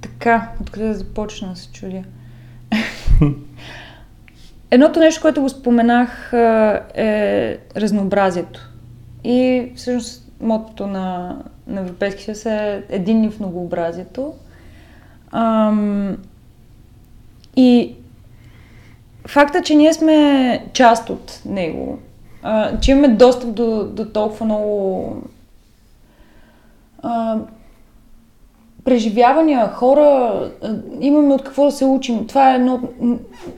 [0.00, 2.02] така, откъде да започна се чудя?
[4.70, 6.32] Едното нещо, което го споменах
[6.94, 8.70] е разнообразието.
[9.24, 14.34] И всъщност мотото на, на Европейския съюз е единни в многообразието.
[15.32, 16.16] Ам,
[17.56, 17.94] и
[19.26, 21.98] факта, че ние сме част от него,
[22.42, 25.16] а, че имаме достъп до, до толкова много
[27.02, 27.38] а,
[28.84, 30.02] преживявания, хора,
[30.62, 32.26] а, имаме от какво да се учим.
[32.26, 32.80] Това е едно,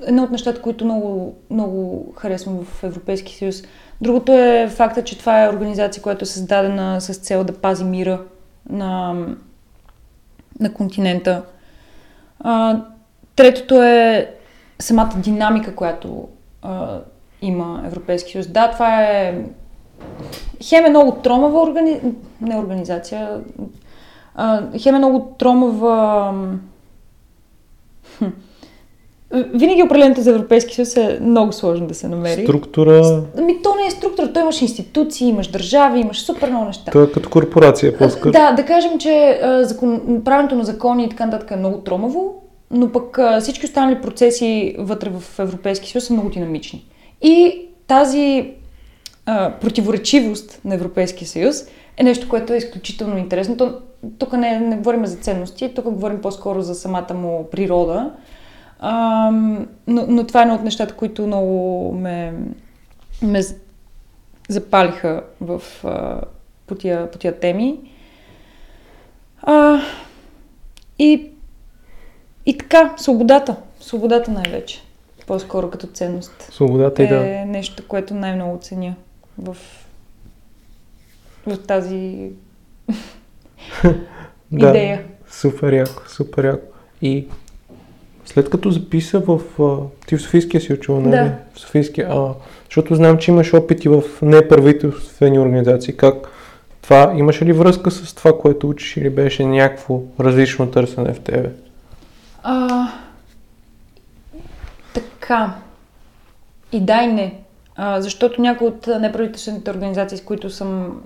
[0.06, 3.62] едно от нещата, които много, много харесвам в Европейския съюз.
[4.02, 8.20] Другото е факта, че това е организация, която е създадена с цел да пази мира
[8.70, 9.14] на,
[10.60, 11.42] на континента.
[12.40, 12.80] А,
[13.36, 14.34] третото е
[14.78, 16.28] самата динамика, която
[16.62, 17.00] а,
[17.42, 18.46] има Европейски съюз.
[18.46, 19.44] Да, това е
[20.62, 22.00] хем е много тромава органи...
[22.40, 23.40] не организация,
[24.34, 26.44] а, хем е много тромава
[28.18, 28.26] хм,
[29.32, 32.42] винаги определението за Европейски съюз е много сложно да се намери.
[32.42, 33.22] Структура.
[33.38, 36.92] Ами то не е структура, то имаш институции, имаш държави, имаш супер много неща.
[36.92, 38.32] То е като корпорация по-скоро.
[38.32, 42.42] Да, да кажем, че а, закон, правенето на закони и така нататък е много тромаво,
[42.70, 46.84] но пък а, всички останали процеси вътре в Европейски съюз са много динамични.
[47.22, 48.50] И тази
[49.26, 51.64] а, противоречивост на Европейския съюз
[51.96, 53.56] е нещо, което е изключително интересно.
[53.56, 53.72] То,
[54.18, 58.10] тук не, не говорим за ценности, тук говорим по-скоро за самата му природа.
[58.84, 59.30] А,
[59.86, 62.34] но, но това е едно от нещата, които много ме,
[63.22, 63.40] ме
[64.48, 66.20] запалиха в, а,
[66.66, 67.80] по, тия, по тия теми.
[69.42, 69.80] А,
[70.98, 71.30] и,
[72.46, 73.56] и така, свободата.
[73.80, 74.82] Свободата най-вече.
[75.26, 76.48] По-скоро като ценност.
[76.52, 77.50] Свободата е да.
[77.50, 78.94] нещо, което най-много ценя
[79.38, 79.56] в,
[81.46, 82.30] в тази
[84.52, 84.68] да.
[84.68, 85.04] идея.
[85.30, 86.66] Супер яко, супер яко.
[87.02, 87.28] И
[88.24, 89.40] след като записа в...
[89.60, 91.10] А, ти в Софийския си учила, нали?
[91.10, 91.34] Да.
[91.54, 92.08] В Софийския.
[92.10, 95.96] А, защото знам, че имаш опити в неправителствени организации.
[95.96, 96.28] Как
[96.82, 101.50] това, имаше ли връзка с това, което учиш или беше някакво различно търсене в тебе?
[102.42, 102.88] А,
[104.94, 105.54] така.
[106.72, 107.34] И да и не.
[107.76, 111.00] А, защото някои от неправителствените организации, с които съм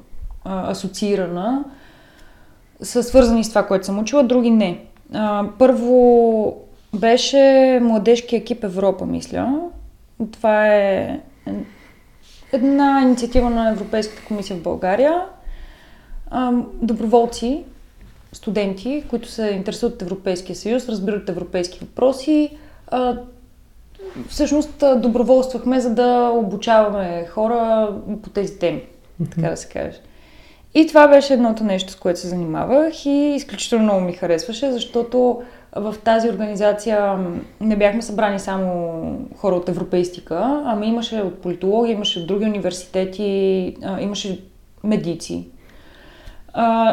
[0.44, 1.64] а, асоциирана,
[2.82, 4.84] са свързани с това, което съм учила, други не.
[5.14, 9.60] А, първо беше младежки екип Европа, мисля.
[10.32, 11.20] Това е
[12.52, 15.24] една инициатива на Европейската комисия в България.
[16.82, 17.64] Доброволци,
[18.32, 22.56] студенти, които се интересуват от Европейския съюз, разбират европейски въпроси.
[24.28, 27.90] Всъщност доброволствахме, за да обучаваме хора
[28.22, 28.82] по тези теми,
[29.30, 30.00] така да се каже.
[30.74, 35.42] И това беше едното нещо, с което се занимавах и изключително много ми харесваше, защото
[35.76, 37.18] в тази организация
[37.60, 38.92] не бяхме събрани само
[39.36, 44.40] хора от европейстика, ами имаше от политология, имаше от други университети, имаше
[44.84, 45.48] медици.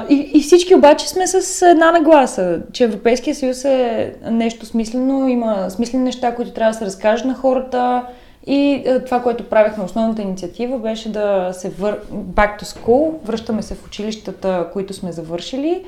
[0.10, 5.69] И, и всички обаче сме с една нагласа, че Европейския съюз е нещо смислено, има
[5.69, 8.06] смислени неща, които трябва да се разкажат на хората.
[8.48, 12.00] И това, което правихме, основната инициатива беше да се вър...
[12.13, 15.84] back to school, връщаме се в училищата, които сме завършили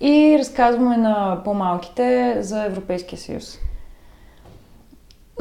[0.00, 3.58] и разказваме на по-малките за Европейския съюз.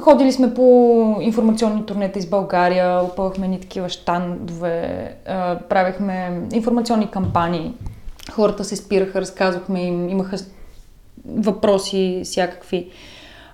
[0.01, 5.13] Ходили сме по информационни турнета из България, опълхме ни такива штандове,
[5.69, 7.73] правихме информационни кампании.
[8.31, 10.37] Хората се спираха, разказвахме им, имаха
[11.25, 12.89] въпроси всякакви.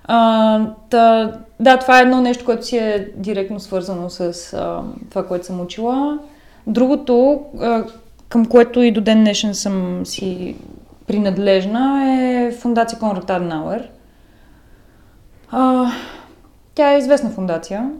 [0.04, 5.26] А, та, да, това е едно нещо, което си е директно свързано с а, това,
[5.26, 6.18] което съм учила.
[6.66, 7.84] Другото, а,
[8.28, 10.56] към което и до ден днешен съм си
[11.06, 13.90] принадлежна, е фундация Конрад Аденауер.
[15.50, 15.90] А,
[16.74, 17.90] тя е известна фундация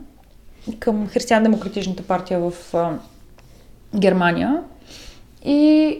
[0.78, 2.92] към Християн-демократичната партия в а,
[3.96, 4.62] Германия.
[5.44, 5.98] И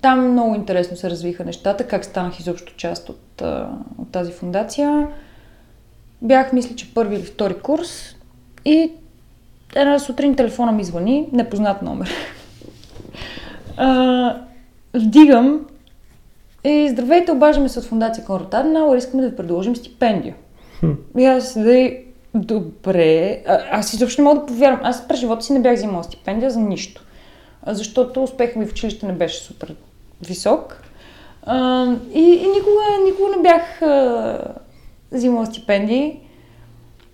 [0.00, 5.08] там много интересно се развиха нещата, как станах изобщо част от, а, от тази фундация.
[6.22, 8.16] Бях, мисля, че първи или втори курс
[8.64, 8.92] и
[9.74, 12.10] една сутрин телефона ми звъни, непознат номер.
[13.76, 14.36] а,
[14.94, 15.66] вдигам
[16.64, 20.34] и здравейте, обаждаме се от фундация Конрад Аденауер, искаме да ви предложим стипендия.
[21.18, 21.90] И аз да
[22.34, 24.80] добре, а, аз изобщо не мога да повярвам.
[24.82, 27.04] Аз през живота си не бях взимала стипендия за нищо.
[27.66, 29.74] Защото успехът ми в училище не беше супер
[30.26, 30.82] висок.
[31.42, 34.38] А, и, и никога, никога не бях а,
[35.12, 36.20] взимала стипендии.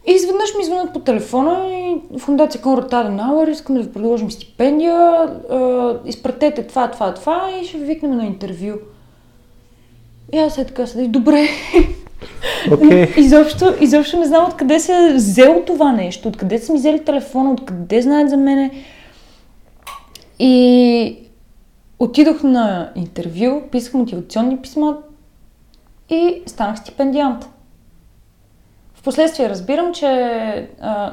[0.06, 4.94] И изведнъж ми звънат по телефона и фундация Конрад Аденауер, искаме да ви предложим стипендия,
[4.94, 8.78] а, изпратете това, това, това и ще ви викнем на интервю.
[10.32, 11.48] И аз е така седи, добре.
[12.66, 13.18] Okay.
[13.18, 17.52] изобщо, изобщо не знам откъде се е взело това нещо, откъде са ми взели телефона,
[17.52, 18.70] откъде знаят за мене.
[20.38, 21.18] И
[21.98, 24.98] отидох на интервю, писах мотивационни писма
[26.10, 27.48] и станах стипендиант.
[28.94, 30.06] Впоследствие разбирам, че
[30.80, 31.12] а,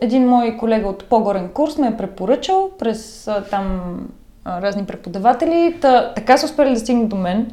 [0.00, 3.98] един мой колега от по-горен курс ме е препоръчал през а, там
[4.44, 5.76] а, разни преподаватели.
[5.80, 7.50] Та, така са успели да стигнат до мен.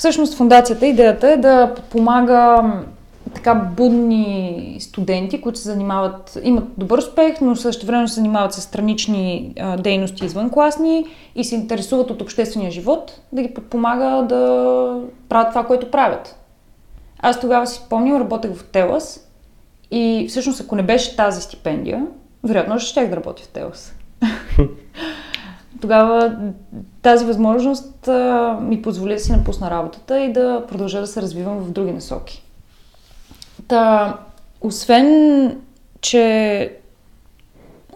[0.00, 2.72] Всъщност фундацията, идеята е да подпомага
[3.34, 8.60] така будни студенти, които се занимават, имат добър успех, но също време се занимават с
[8.60, 15.48] странични а, дейности извънкласни и се интересуват от обществения живот, да ги подпомага да правят
[15.50, 16.36] това, което правят.
[17.18, 19.30] Аз тогава си спомням, работех в Телас
[19.90, 22.06] и всъщност ако не беше тази стипендия,
[22.44, 23.94] вероятно ще щях да работя в Телас.
[25.80, 26.36] Тогава
[27.02, 31.58] тази възможност а, ми позволи да си напусна работата и да продължа да се развивам
[31.58, 32.44] в други насоки.
[33.68, 34.16] Та,
[34.60, 35.60] освен,
[36.00, 36.76] че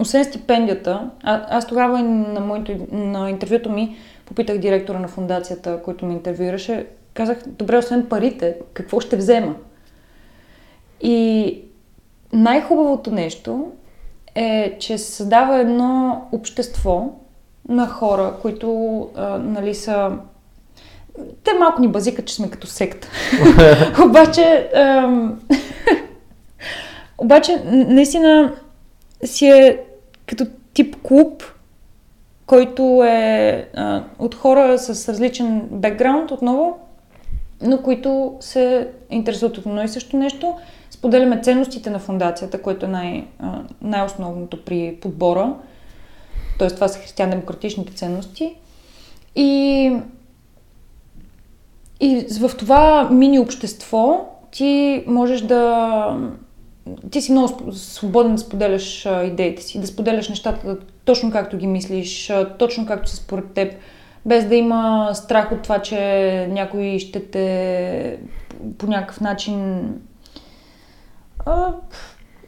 [0.01, 6.07] освен стипендията, а, аз тогава на, моето, на интервюто ми попитах директора на фундацията, който
[6.07, 9.55] ме интервюираше, казах, добре, освен парите, какво ще взема?
[11.01, 11.59] И
[12.32, 13.72] най-хубавото нещо
[14.35, 17.12] е, че се създава едно общество
[17.68, 20.10] на хора, които а, нали са...
[21.44, 23.08] Те малко ни базикат, че сме като секта.
[24.04, 25.40] обаче, ам...
[27.18, 28.52] обаче, наистина
[29.24, 29.80] си е
[30.26, 31.42] като тип клуб,
[32.46, 36.78] който е а, от хора с различен бекграунд отново,
[37.62, 40.54] но които се интересуват от едно и също нещо.
[40.90, 43.26] Споделяме ценностите на фундацията, което е най-
[43.82, 45.54] най-основното при подбора.
[46.59, 46.68] Т.е.
[46.68, 48.55] това са християн-демократичните ценности.
[49.36, 49.92] И,
[52.00, 56.16] и в това мини общество ти можеш да...
[57.11, 62.32] Ти си много свободен да споделяш идеите си, да споделяш нещата точно както ги мислиш,
[62.59, 63.74] точно както са според теб
[64.26, 68.18] без да има страх от това, че някой ще те
[68.78, 69.84] по някакъв начин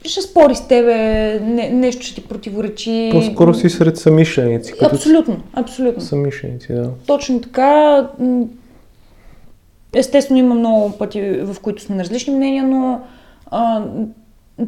[0.08, 0.94] ще спори с тебе,
[1.40, 3.08] не, нещо ще ти противоречи.
[3.12, 4.72] По-скоро си сред самишленици.
[4.72, 6.02] Като абсолютно, абсолютно.
[6.02, 6.90] Самишленици, да.
[7.06, 8.08] Точно така.
[9.94, 13.00] Естествено има много пъти, в които сме на различни мнения, но
[13.50, 13.84] а,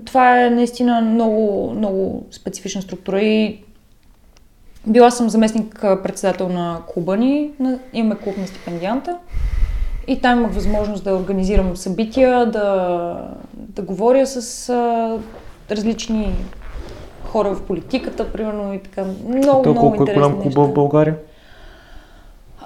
[0.05, 3.59] това е наистина много, много специфична структура и
[4.87, 7.51] била съм заместник председател на клуба ни,
[7.93, 9.17] имаме клуб на стипендианта
[10.09, 15.19] и там имах възможност да организирам събития, да, да говоря с а,
[15.71, 16.35] различни
[17.25, 19.05] хора в политиката, примерно и така.
[19.29, 21.17] Много, Толкова, много интересни голям клуба в България?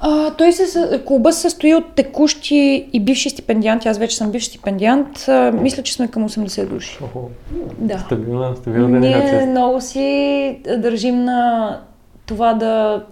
[0.05, 3.88] А, той се, клуба се състои от текущи и бивши стипендианти.
[3.88, 5.28] Аз вече съм бивш стипендиант.
[5.28, 6.99] А, мисля, че сме към 80 души.
[7.05, 7.30] Охо.
[7.78, 7.99] Да.
[7.99, 11.80] Стабилна, стабилна Ние много си държим на
[12.26, 13.05] това да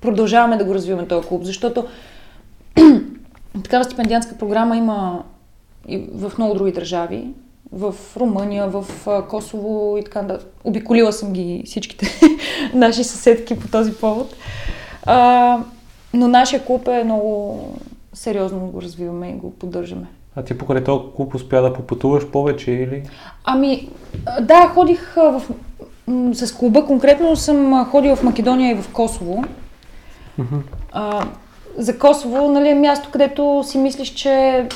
[0.00, 1.84] продължаваме да го развиваме този клуб, защото
[3.62, 5.22] такава стипендиантска програма има
[5.88, 7.28] и в много други държави.
[7.72, 8.86] В Румъния, в
[9.28, 10.38] Косово и така да.
[10.64, 12.20] Обиколила съм ги всичките
[12.74, 14.36] наши съседки по този повод.
[15.06, 15.58] А,
[16.14, 17.58] но нашия клуб е много
[18.12, 20.06] сериозно го развиваме и го поддържаме.
[20.36, 23.02] А ти покрай този клуб успя да попътуваш повече или?
[23.44, 23.88] Ами,
[24.40, 25.42] да, ходих в
[26.32, 29.44] с клуба конкретно съм ходила в Македония и в Косово.
[30.40, 30.60] Mm-hmm.
[30.92, 31.26] А,
[31.76, 34.66] за Косово, нали, е място, където си мислиш, че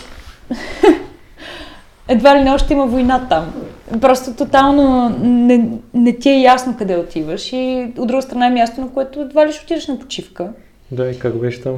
[2.09, 3.55] едва ли не още има война там.
[4.01, 8.81] Просто тотално не, не ти е ясно къде отиваш и от друга страна е място,
[8.81, 10.53] на което едва ли ще отидеш на почивка.
[10.91, 11.75] Да, и как беше там?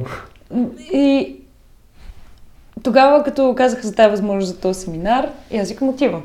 [0.93, 1.35] И
[2.83, 6.23] тогава, като казаха за тази възможност за този семинар, и аз викам отивам.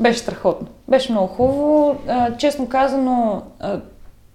[0.00, 0.68] Беше страхотно.
[0.88, 1.96] Беше много хубаво.
[2.08, 3.80] А, честно казано, а,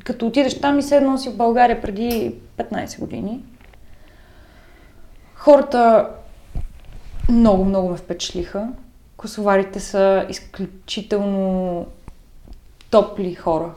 [0.03, 3.39] като отидеш там и седно си в България преди 15 години,
[5.45, 6.07] хората
[7.29, 8.67] много, много ме впечатлиха.
[9.17, 11.85] Косоварите са изключително
[12.91, 13.69] топли хора.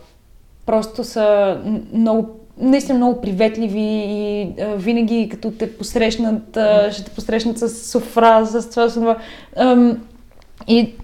[0.66, 1.58] Просто са
[1.92, 7.68] много, наистина много приветливи и а, винаги като те посрещнат, а, ще те посрещнат с
[7.68, 9.16] софра, с това, с това.
[9.56, 10.06] Ам,
[10.68, 10.94] и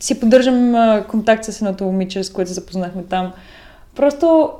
[0.00, 3.32] си поддържам а, контакт с едното момиче, с което се запознахме там.
[3.94, 4.52] Просто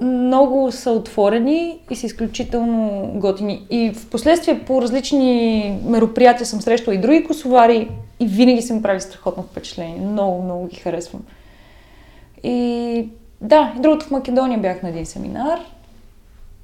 [0.00, 3.66] много са отворени и са изключително готини.
[3.70, 7.90] И в последствие по различни мероприятия съм срещала и други косовари
[8.20, 10.06] и винаги съм прави страхотно впечатление.
[10.06, 11.22] Много, много ги харесвам.
[12.42, 13.08] И
[13.40, 15.60] да, другото в Македония бях на един семинар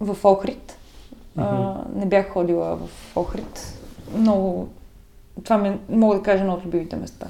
[0.00, 0.76] в Охрид.
[1.38, 1.76] Mm-hmm.
[1.76, 3.78] А, не бях ходила в Охрид.
[4.16, 4.68] Много
[5.44, 7.26] това ми, мога да кажа, едно от любимите места.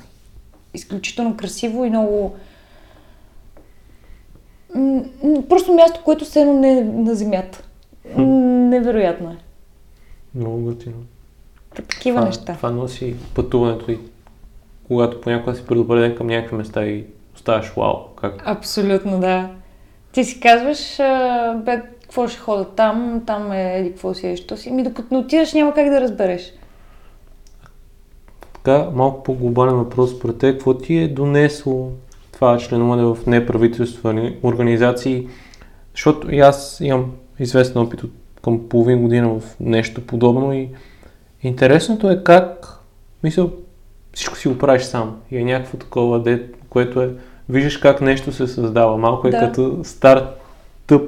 [0.74, 2.36] Изключително красиво и много...
[5.48, 7.62] Просто място, което се едно не е на земята.
[8.16, 9.36] Невероятно е.
[10.34, 10.96] Много готино.
[11.74, 12.54] Такива това, неща.
[12.54, 13.98] Това носи пътуването и
[14.86, 17.04] когато понякога си предупреден към някакви места и
[17.34, 17.94] оставаш вау.
[18.16, 18.42] Как?
[18.44, 19.50] Абсолютно, да.
[20.12, 20.96] Ти си казваш,
[21.64, 24.70] бе, какво ще хода там, там е еди какво си е, що си.
[24.70, 26.52] Ми докато не отидеш няма как да разбереш.
[28.52, 31.90] Така, малко по-глобален въпрос според те, какво ти е донесло
[32.40, 35.28] това членуване в неправителствени организации,
[35.94, 38.10] защото и аз имам известен опит от
[38.44, 40.68] към половин година в нещо подобно и
[41.42, 42.78] интересното е как,
[43.22, 43.48] мисля,
[44.12, 47.10] всичко си го правиш сам и е някакво такова, де, което е,
[47.48, 49.38] виждаш как нещо се създава, малко е да.
[49.38, 51.02] като стартъп,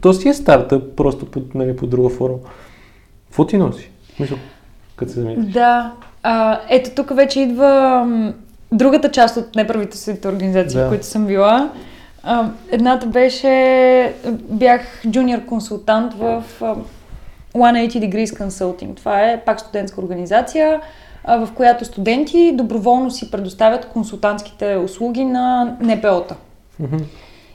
[0.00, 2.38] то си е стартъп, просто по, нали, по друга форма.
[3.26, 3.90] Какво ти носи?
[4.20, 4.36] Мисля,
[4.96, 5.52] като се замислиш?
[5.52, 8.06] Да, А, ето тук вече идва
[8.74, 10.86] другата част от неправителствените организации, Да.
[10.86, 11.70] в които съм била.
[12.22, 14.14] А, едната беше,
[14.48, 16.74] бях джуниор консултант в а,
[17.54, 18.96] 180 Degrees Consulting.
[18.96, 20.80] Това е пак студентска организация,
[21.24, 26.34] а, в която студенти доброволно си предоставят консултантските услуги на НПО-та.
[26.80, 26.96] Мгм.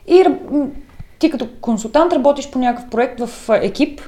[0.08, 0.26] И
[1.20, 4.02] ти като консултант работиш по някакъв проект в екип.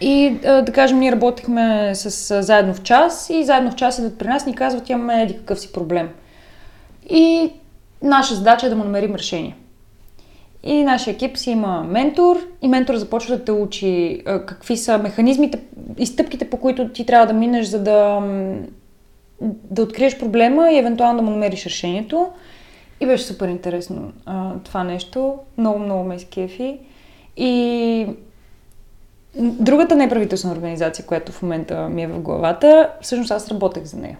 [0.00, 4.28] И да кажем, ние работихме с заедно в час и заедно в час идват при
[4.28, 6.08] нас ни казват, имаме еди какъв си проблем.
[7.10, 7.52] И
[8.02, 9.56] наша задача е да му намерим решение.
[10.62, 15.60] И нашия екип си има ментор и ментор започва да те учи какви са механизмите
[15.98, 18.22] и стъпките, по които ти трябва да минеш, за да,
[19.42, 22.28] да откриеш проблема и евентуално да му намериш решението.
[23.00, 25.38] И беше супер интересно а, това нещо.
[25.58, 26.78] Много, много ме изкефи.
[27.36, 28.06] И
[29.36, 34.18] другата неправителствена организация, която в момента ми е в главата, всъщност аз работех за нея.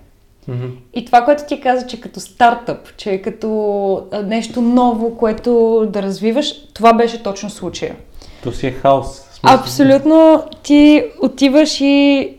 [0.95, 6.03] И това, което ти каза, че като стартъп, че е като нещо ново, което да
[6.03, 7.97] развиваш, това беше точно случая.
[8.43, 9.07] То си е хаос.
[9.07, 9.61] смисъл.
[9.61, 12.31] Абсолютно ти отиваш и,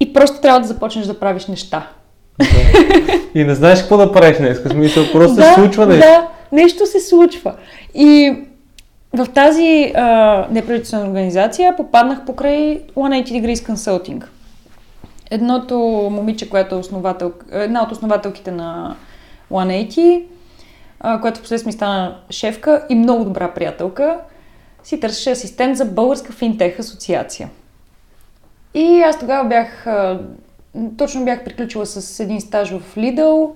[0.00, 1.88] и просто трябва да започнеш да правиш неща.
[2.38, 2.46] Да.
[3.34, 4.62] И не знаеш какво да правиш днес.
[4.70, 6.06] Смисъл, просто се случва нещо.
[6.06, 7.54] Да, нещо се случва.
[7.94, 8.36] И
[9.14, 14.24] в тази а, неправителствена организация попаднах покрай 180 Degrees Consulting.
[15.30, 15.78] Едното
[16.12, 18.96] момиче, което е основател, една от основателките на
[19.50, 20.24] 180,
[21.00, 24.18] а, която впоследствие ми стана шефка и много добра приятелка,
[24.82, 27.50] си търсеше асистент за Българска финтех асоциация.
[28.74, 30.20] И аз тогава бях, а,
[30.98, 33.50] точно бях приключила с един стаж в Lidl,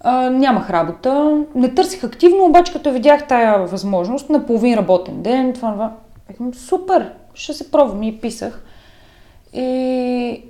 [0.00, 5.52] а, нямах работа, не търсих активно, обаче като видях тая възможност на половин работен ден,
[5.52, 5.92] това, това,
[6.28, 8.62] викам, супер, ще се пробвам и писах.
[9.52, 10.42] И,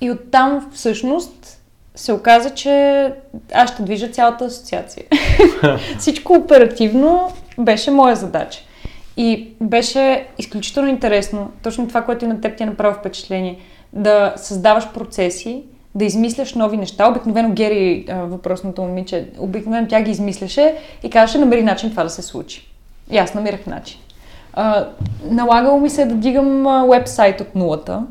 [0.00, 1.58] и оттам всъщност
[1.94, 3.14] се оказа, че
[3.54, 5.04] аз ще движа цялата асоциация.
[5.98, 8.60] Всичко оперативно беше моя задача.
[9.16, 13.58] И беше изключително интересно, точно това, което и на теб ти е направо впечатление,
[13.92, 15.62] да създаваш процеси,
[15.94, 17.08] да измисляш нови неща.
[17.08, 22.22] Обикновено Гери, въпросното момиче, обикновено тя ги измисляше и казваше, намери начин това да се
[22.22, 22.68] случи.
[23.10, 23.98] И аз намирах начин.
[24.52, 24.88] А,
[25.30, 28.02] налагало ми се да дигам вебсайт от нулата.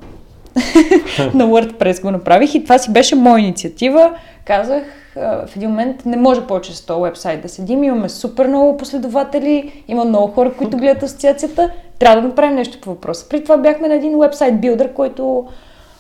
[1.34, 4.12] на WordPress го направих и това си беше моя инициатива.
[4.46, 4.84] Казах,
[5.16, 7.84] в един момент не може повече с този вебсайт да седим.
[7.84, 11.72] Имаме супер много последователи, има много хора, които гледат асоциацията.
[12.00, 13.30] Трябва да направим нещо по въпроса.
[13.30, 15.48] При това бяхме на един вебсайт билдър, който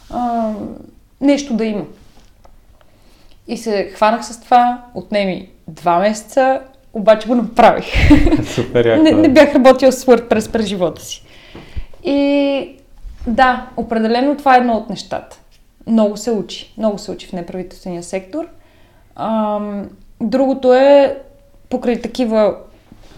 [0.10, 0.52] а,
[1.22, 1.86] нещо да има.
[3.48, 6.62] И се хванах с това, отнеми два месеца,
[6.94, 7.86] обаче го направих.
[8.54, 9.04] Супер яко.
[9.04, 11.24] не, не бях работила с WordPress през живота си.
[12.04, 12.76] И
[13.28, 15.40] да, определено това е едно от нещата.
[15.88, 16.74] Много се учи.
[16.78, 18.48] Много се учи в неправителствения сектор.
[19.16, 19.90] Ам,
[20.22, 21.18] другото е
[21.70, 22.56] покрай такива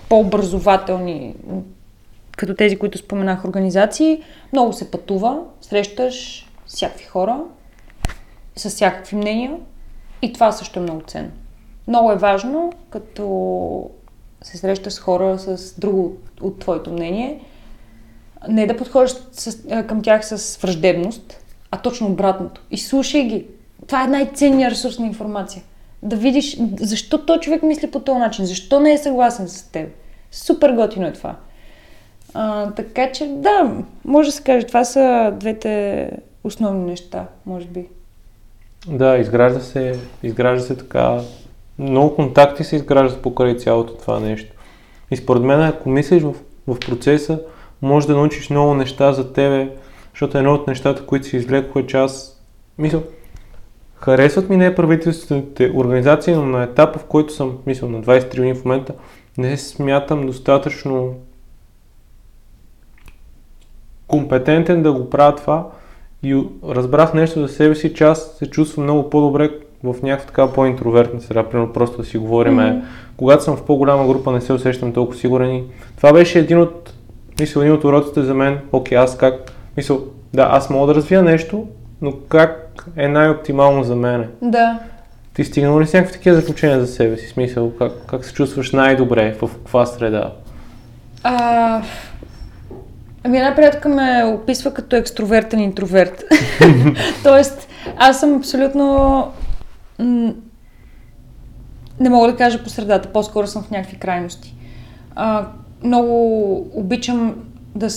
[0.10, 1.36] по-образователни,
[2.38, 4.24] като тези, които споменах, организации,
[4.54, 7.40] много се пътува, срещаш всякакви хора,
[8.60, 9.56] с всякакви мнения
[10.22, 11.32] и това също е много ценно.
[11.88, 13.90] Много е важно, като
[14.42, 17.42] се срещаш с хора с друго от твоето мнение,
[18.48, 19.58] не да подходиш с,
[19.88, 22.62] към тях с враждебност, а точно обратното.
[22.72, 23.46] И слушай ги.
[23.88, 25.64] Това е най-ценният ресурс на информация.
[26.04, 29.90] Да видиш защо той човек мисли по този начин, защо не е съгласен с теб.
[30.32, 31.36] Супер готино е това.
[32.34, 33.72] А, така че, да,
[34.06, 36.12] може да се каже, това са двете
[36.44, 37.88] основни неща, може би.
[38.88, 41.22] Да, изгражда се, изгражда се така.
[41.80, 44.56] Много контакти се изграждат покрай цялото това нещо.
[45.12, 46.34] И според мен, ако мислиш в,
[46.68, 47.40] в процеса,
[47.82, 49.72] може да научиш много неща за тебе,
[50.14, 52.42] защото едно от нещата, които си извлекох е, че аз
[52.78, 53.02] мисля,
[53.96, 58.66] харесват ми неправителствените организации, но на етапа, в който съм, мисля, на 23 години в
[58.66, 58.94] момента,
[59.38, 61.16] не смятам достатъчно
[64.08, 65.70] компетентен да го правя това
[66.24, 69.50] и разбрах нещо за себе си, че аз се чувствам много по-добре
[69.84, 72.54] в някаква така по-интровертна среда, примерно просто да си говорим.
[72.54, 72.80] Мгм.
[73.18, 75.64] Когато съм в по-голяма група, не се усещам толкова сигурен и
[75.98, 76.94] това беше един от,
[77.40, 79.98] мисля, един от уроците за мен, окей, аз как, мисля,
[80.34, 81.68] да, аз мога да развия нещо,
[82.02, 84.28] но как е най-оптимално за мене?
[84.42, 84.80] Да.
[85.34, 87.28] Ти стигнал ли си някакви такива заключения за себе си?
[87.28, 90.32] Смисъл, как, как се чувстваш най-добре, в каква среда?
[91.24, 91.82] А,
[93.24, 96.24] ами една приятелка ме описва като екстровертен интроверт.
[97.24, 97.68] Тоест,
[97.98, 99.28] аз съм абсолютно...
[102.00, 104.56] не мога да кажа по средата, по-скоро съм в някакви крайности.
[105.16, 105.48] А,
[105.84, 107.36] много обичам
[107.76, 107.88] да,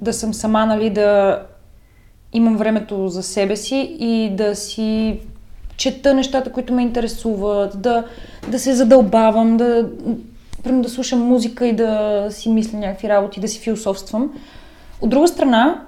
[0.00, 1.42] да съм сама, нали, да,
[2.32, 5.20] имам времето за себе си и да си
[5.76, 8.04] чета нещата, които ме интересуват, да,
[8.48, 9.88] да се задълбавам, да,
[10.66, 14.32] да слушам музика и да си мисля някакви работи, да си философствам.
[15.00, 15.84] От друга страна,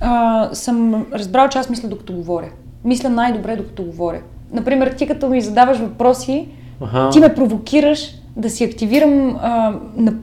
[0.00, 2.48] а, съм разбрала, че аз мисля докато говоря.
[2.84, 4.20] Мисля най-добре докато говоря.
[4.52, 6.48] Например, ти като ми задаваш въпроси,
[6.80, 7.10] ага.
[7.10, 10.14] ти ме провокираш да си активирам а, на,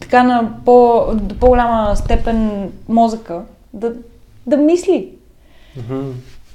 [0.00, 3.40] така на по, до по-голяма степен мозъка,
[3.72, 3.92] да,
[4.46, 5.08] да мисли.
[5.78, 6.10] Mm-hmm.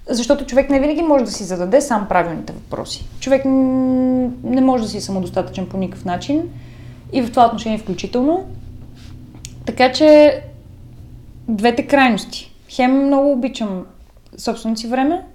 [0.10, 3.08] Защото човек не винаги може да си зададе сам правилните въпроси.
[3.20, 6.44] Човек не може да си е самодостатъчен по никакъв начин
[7.14, 8.46] и в това отношение включително.
[9.68, 10.42] Така че
[11.48, 12.54] двете крайности.
[12.70, 13.86] Хем много обичам
[14.38, 15.26] собственото си време,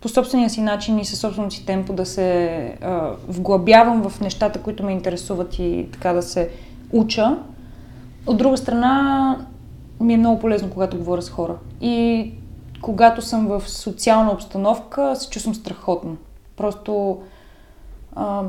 [0.00, 4.62] по собствения си начин и със собственото си темпо да се а, вглъбявам в нещата,
[4.62, 6.50] които ме интересуват и така да се
[6.92, 7.38] уча.
[8.26, 9.36] От друга страна,
[10.00, 11.56] ми е много полезно, когато говоря с хора.
[11.80, 12.32] И
[12.82, 16.16] когато съм в социална обстановка, се чувствам страхотно.
[16.56, 17.20] Просто
[18.16, 18.42] а,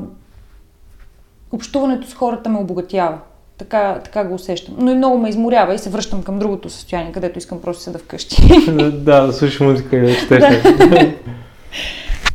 [1.52, 3.18] общуването с хората ме обогатява.
[3.62, 4.74] Така, така го усещам.
[4.78, 7.98] Но и много ме изморява и се връщам към другото състояние, където искам просто да
[7.98, 8.42] вкъщи.
[8.72, 8.90] да,
[9.26, 10.44] да слушаш музика и да четеш.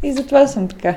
[0.04, 0.96] и затова съм така.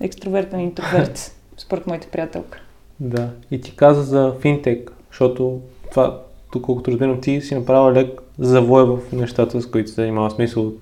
[0.00, 2.58] Екстровертен интроверт, според моите приятелка.
[3.00, 3.28] Да.
[3.50, 5.60] И ти каза за финтек, защото
[5.90, 6.20] това,
[6.52, 10.66] тук колкото разбирам, ти си направила лек завой в нещата, с които се занимава смисъл
[10.66, 10.78] от...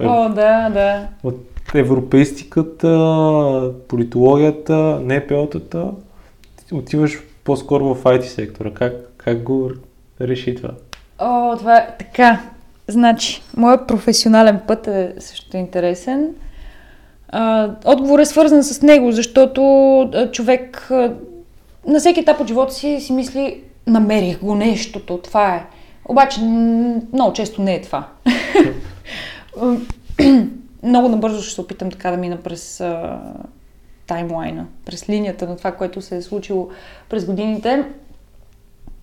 [0.00, 1.08] О, да, да.
[1.22, 4.72] От европейстиката, политологията,
[5.02, 5.90] НПО-тата,
[6.72, 8.70] отиваш по-скоро в IT сектора.
[8.70, 9.70] Как, как го
[10.20, 10.70] реши това?
[11.18, 12.40] О, това е така.
[12.88, 16.34] Значи, моят професионален път е също интересен.
[17.28, 19.62] А, отговор е свързан с него, защото
[20.00, 21.12] а, човек а,
[21.86, 25.66] на всеки етап от живота си си мисли, намерих го нещото, това е.
[26.04, 26.40] Обаче
[27.12, 28.08] много често не е това.
[30.82, 32.82] много набързо ще се опитам така да мина през
[34.08, 36.68] таймлайна, през линията на това, което се е случило
[37.08, 37.84] през годините.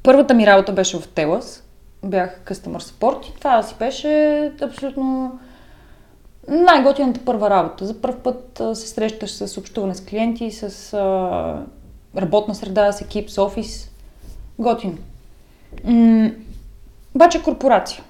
[0.04, 1.64] Първата ми работа беше в Телас.
[2.04, 5.40] Бях customer support и това си беше абсолютно
[6.48, 7.86] най-готината първа работа.
[7.86, 11.66] За първ път се срещаш с общуване с клиенти, с а,
[12.22, 13.92] работна среда, с екип, с офис.
[14.60, 14.98] Готин.
[15.84, 16.32] М-
[17.16, 18.04] обаче корпорация.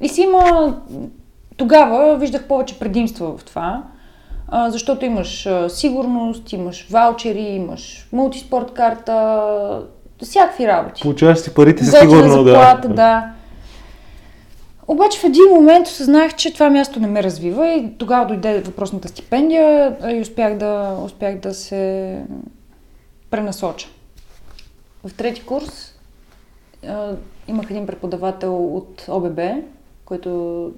[0.00, 0.76] И си има...
[1.56, 3.82] Тогава виждах повече предимства в това,
[4.48, 9.82] а, защото имаш а, сигурност, имаш ваучери, имаш мултиспорт карта,
[10.22, 11.02] всякакви работи.
[11.02, 12.94] Получаваш си парите си сигурно, заплата, да.
[12.94, 13.32] да.
[14.88, 19.08] Обаче в един момент осъзнах, че това място не ме развива и тогава дойде въпросната
[19.08, 22.14] стипендия и успях да, успях да се
[23.30, 23.88] пренасоча.
[25.04, 25.94] В трети курс
[26.88, 27.10] а,
[27.48, 29.40] имах един преподавател от ОББ,
[30.04, 30.70] който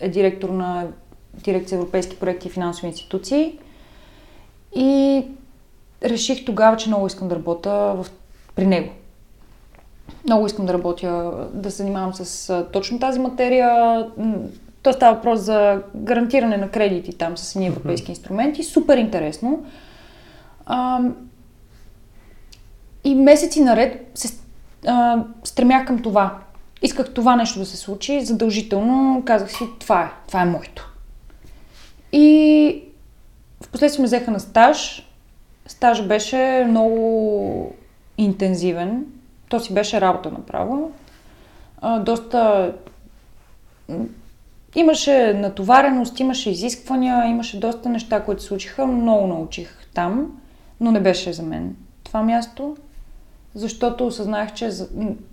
[0.00, 0.86] е директор на
[1.34, 3.58] дирекция Европейски проекти и финансови институции.
[4.76, 5.24] И
[6.04, 8.06] реших тогава, че много искам да работя в,
[8.54, 8.92] при него.
[10.24, 14.06] Много искам да работя, да се занимавам с точно тази материя.
[14.82, 18.64] То става въпрос за гарантиране на кредити там с едни европейски инструменти.
[18.64, 19.66] Супер интересно.
[20.66, 21.00] А,
[23.04, 24.34] и месеци наред се
[24.86, 26.38] а, стремях към това.
[26.82, 30.89] Исках това нещо да се случи, задължително казах си, това е, това е моето.
[32.12, 32.84] И
[33.62, 35.08] в последствие ме взеха на стаж.
[35.66, 37.74] Стаж беше много
[38.18, 39.06] интензивен.
[39.48, 40.92] То си беше работа направо.
[41.80, 42.72] А, доста...
[44.74, 48.86] Имаше натовареност, имаше изисквания, имаше доста неща, които се случиха.
[48.86, 50.40] Много научих там,
[50.80, 52.76] но не беше за мен това място
[53.54, 54.70] защото осъзнах, че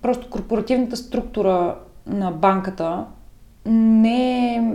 [0.01, 1.75] просто корпоративната структура
[2.07, 3.05] на банката
[3.65, 4.73] не е...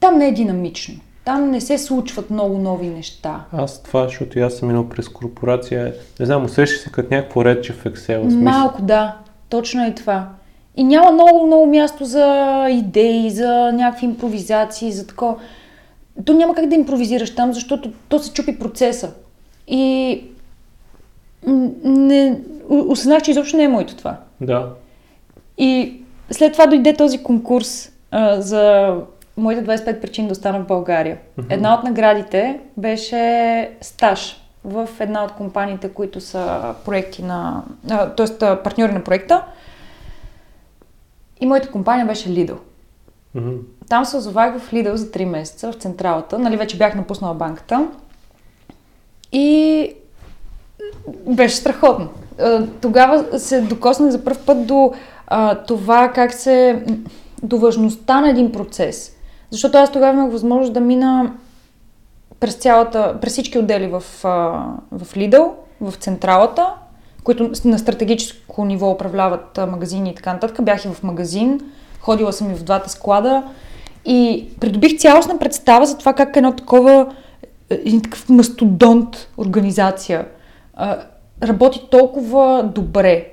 [0.00, 0.94] Там не е динамично.
[1.24, 3.44] Там не се случват много нови неща.
[3.52, 7.72] Аз това, защото аз съм минал през корпорация, не знам, усеща се като някакво редче
[7.72, 8.22] в Excel.
[8.22, 8.40] Смисъл.
[8.40, 9.16] Малко, да.
[9.48, 10.28] Точно е това.
[10.76, 15.36] И няма много, много място за идеи, за някакви импровизации, за такова.
[16.24, 19.12] То няма как да импровизираш там, защото то се чупи процеса.
[19.68, 20.22] И
[21.84, 24.16] не, осъзнах, че изобщо не е моето това.
[24.40, 24.68] Да.
[25.58, 28.94] И след това дойде този конкурс а, за
[29.36, 31.18] моите 25 причини да остана в България.
[31.38, 31.46] Mm-hmm.
[31.50, 37.62] Една от наградите беше стаж в една от компаниите, които са проекти на...
[38.16, 38.62] т.е.
[38.62, 39.44] партньори на проекта.
[41.40, 42.56] И моята компания беше Lidl.
[43.36, 43.58] Mm-hmm.
[43.88, 46.38] Там се озовах в Lidl за 3 месеца в централата.
[46.38, 47.88] Нали, вече бях напуснала банката.
[49.32, 49.92] И
[51.26, 52.08] беше страхотно.
[52.80, 54.92] тогава се докоснах за първ път до
[55.26, 56.84] а, това как се...
[57.42, 59.15] до важността на един процес.
[59.50, 61.32] Защото аз тогава имах възможност да мина
[62.40, 64.00] през цялата, през всички отдели в,
[64.92, 66.74] в Lidl, в централата,
[67.24, 70.64] които на стратегическо ниво управляват магазини и така нататък.
[70.64, 71.60] Бях и в магазин,
[72.00, 73.42] ходила съм и в двата склада
[74.04, 77.14] и придобих цялостна представа за това как едно такова,
[77.70, 80.26] един такъв мастодонт организация
[81.42, 83.28] работи толкова добре.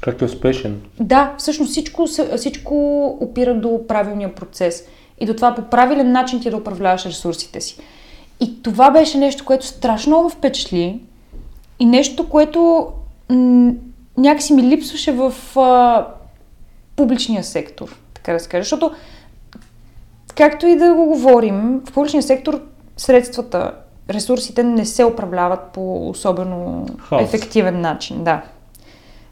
[0.00, 0.80] Как е успешен.
[1.00, 4.84] Да, всъщност всичко, всичко опира до правилния процес
[5.18, 7.78] и до това по правилен начин ти да управляваш ресурсите си.
[8.40, 11.00] И това беше нещо, което страшно много впечатли
[11.78, 12.88] и нещо, което
[13.30, 13.72] м-
[14.16, 16.06] някакси ми липсваше в а,
[16.96, 18.62] публичния сектор, така да се каже.
[18.62, 18.90] Защото,
[20.36, 22.60] както и да го говорим, в публичния сектор
[22.96, 23.72] средствата,
[24.10, 27.22] ресурсите не се управляват по особено Хаос.
[27.22, 28.24] ефективен начин.
[28.24, 28.42] Да.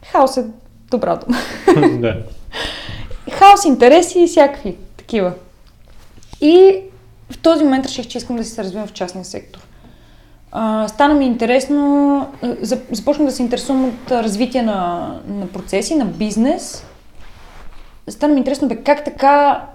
[0.06, 0.44] Хаос е
[0.90, 1.36] добра дума.
[1.98, 2.16] да.
[3.30, 5.32] Хаос, интереси и всякакви такива.
[6.44, 6.80] И
[7.30, 9.60] в този момент реших, че искам да се развивам в частния сектор.
[10.52, 12.28] А, стана ми интересно,
[12.90, 16.86] започнах да се интересувам от развитие на, на процеси, на бизнес.
[18.08, 19.66] Стана ми интересно бе, как така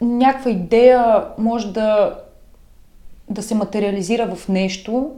[0.00, 2.18] някаква идея може да,
[3.30, 5.10] да се материализира в нещо.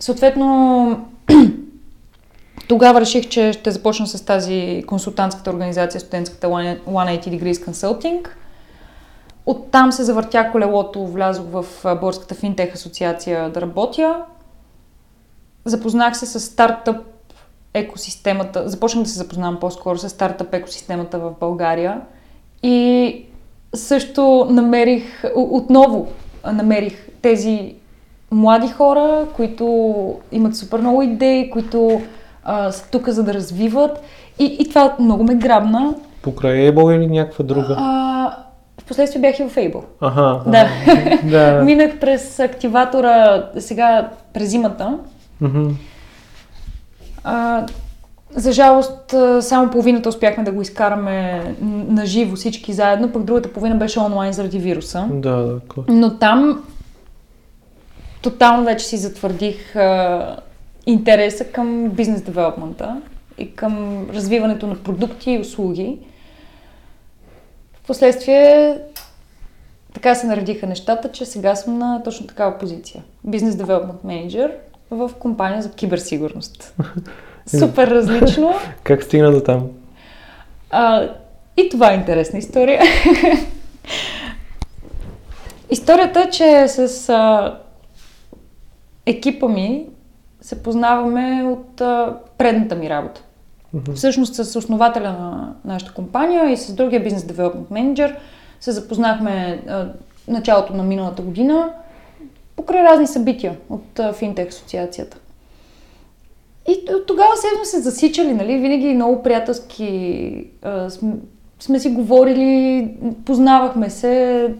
[0.00, 1.06] Съответно,
[2.68, 8.28] тогава реших, че ще започна с тази консултантската организация, студентската 180 Degrees Consulting–
[9.46, 14.16] Оттам се завъртя колелото, влязох в Българската финтех асоциация да работя.
[15.64, 16.96] Запознах се с стартъп
[17.74, 22.00] екосистемата, започнах да се запознавам по-скоро с стартъп екосистемата в България
[22.62, 23.24] и
[23.74, 26.08] също намерих, отново
[26.52, 27.74] намерих тези
[28.30, 32.00] млади хора, които имат супер много идеи, които
[32.44, 34.02] а, са тук за да развиват
[34.38, 35.94] и, и това много ме грабна.
[36.22, 37.76] Покрай Ебол или някаква друга?
[37.78, 38.11] А,
[38.92, 39.82] Впоследствие бях и в Fable.
[40.00, 40.42] Ага.
[40.46, 40.68] Да.
[41.22, 41.62] да.
[41.64, 44.98] Минах през активатора сега през зимата.
[45.42, 45.70] Mm-hmm.
[47.24, 47.66] А,
[48.30, 51.42] за жалост, само половината успяхме да го изкараме
[51.88, 55.08] на живо всички заедно, пък другата половина беше онлайн заради вируса.
[55.10, 55.60] Да, да.
[55.88, 56.64] Но там
[58.22, 60.36] тотално вече си затвърдих а,
[60.86, 63.00] интереса към бизнес девелопмента
[63.38, 65.98] и към развиването на продукти и услуги.
[67.92, 68.78] Впоследствие
[69.94, 73.02] така се наредиха нещата, че сега съм на точно такава позиция.
[73.24, 74.52] Бизнес Development Manager
[74.90, 76.74] в компания за киберсигурност.
[77.46, 78.54] Супер различно.
[78.84, 79.70] как стигна до там?
[80.70, 81.08] А,
[81.56, 82.82] и това е интересна история.
[85.70, 87.58] Историята е, че с а,
[89.06, 89.86] екипа ми
[90.40, 93.22] се познаваме от а, предната ми работа.
[93.74, 93.94] Mm-hmm.
[93.94, 98.16] Всъщност с основателя на нашата компания и с другия бизнес девелопмент менеджер
[98.60, 99.88] се запознахме а,
[100.28, 101.72] началото на миналата година
[102.56, 105.18] покрай разни събития от а, Финтех асоциацията.
[106.68, 108.58] И от тогава се сме се засичали, нали?
[108.58, 111.12] Винаги много приятелски а, сме,
[111.60, 112.88] сме си говорили,
[113.24, 114.54] познавахме се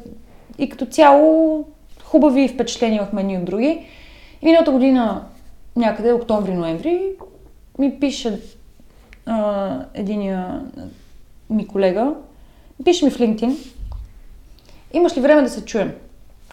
[0.58, 1.64] и като цяло
[2.04, 3.86] хубави впечатления имахме ни от други.
[4.42, 5.24] И миналата година,
[5.76, 7.12] някъде октомври-ноември,
[7.78, 8.40] ми пише
[9.26, 10.60] а, единия
[11.50, 12.10] ми колега,
[12.84, 13.56] пише ми в LinkedIn,
[14.92, 15.92] имаш ли време да се чуем?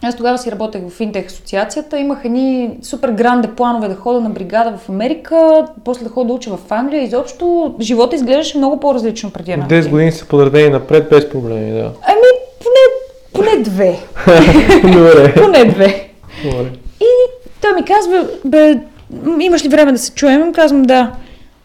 [0.03, 4.29] Аз тогава си работех в Финтех асоциацията, имах едни супер гранде планове да хода на
[4.29, 7.03] бригада в Америка, после да хода да уча в Англия.
[7.03, 11.91] Изобщо живота изглеждаше много по-различно преди една 10 години са подредени напред без проблеми, да.
[12.01, 12.21] Ами,
[12.59, 12.85] поне,
[13.33, 13.99] поне две.
[14.93, 15.33] Добре.
[15.33, 16.09] поне две.
[16.43, 16.69] Добре.
[17.01, 17.05] И
[17.61, 18.79] той ми казва, бе,
[19.39, 20.53] имаш ли време да се чуем?
[20.53, 21.11] Казвам да.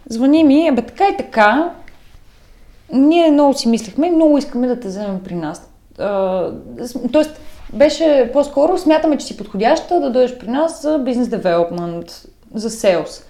[0.09, 1.71] Звъни ми, абе така и така,
[2.93, 5.71] ние много си мислихме и много искаме да те вземем при нас.
[5.99, 6.51] А,
[7.13, 7.41] тоест,
[7.73, 13.25] беше по-скоро, смятаме, че си подходяща да дойдеш при нас за бизнес девелопмент, за селс.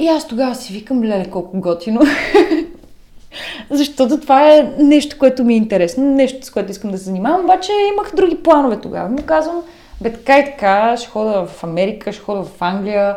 [0.00, 2.00] И аз тогава си викам, леле, колко готино.
[3.70, 7.44] Защото това е нещо, което ми е интересно, нещо, с което искам да се занимавам,
[7.44, 9.08] обаче имах други планове тогава.
[9.08, 9.62] Му казвам,
[10.00, 13.16] бе така и така, ще хода в Америка, ще хода в Англия.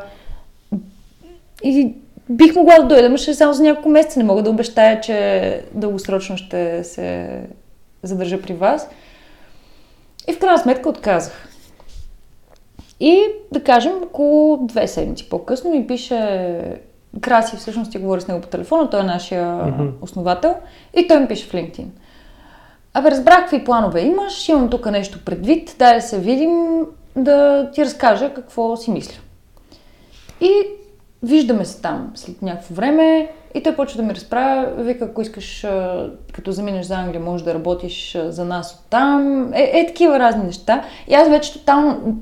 [1.63, 1.93] И
[2.31, 4.19] Бих могла да дойда, но ще само за няколко месеца.
[4.19, 7.39] Не мога да обещая, че дългосрочно ще се
[8.03, 8.89] задържа при вас.
[10.29, 11.47] И в крайна сметка отказах.
[12.99, 16.59] И да кажем, около две седмици по-късно ми пише
[17.21, 19.91] Краси, всъщност ти говори с него по телефона, той е нашия mm-hmm.
[20.01, 20.55] основател,
[20.97, 21.85] и той ми пише в LinkedIn.
[22.93, 27.85] Абе, разбрах какви планове имаш, имам тук нещо предвид, дай да се видим, да ти
[27.85, 29.19] разкажа какво си мисля.
[30.41, 30.51] И
[31.23, 35.67] виждаме се там след някакво време и той почва да ми разправя, вика, ако искаш,
[36.33, 39.49] като заминеш за Англия, можеш да работиш за нас от там.
[39.53, 40.83] Е, е такива разни неща.
[41.07, 42.17] И аз вече тотално,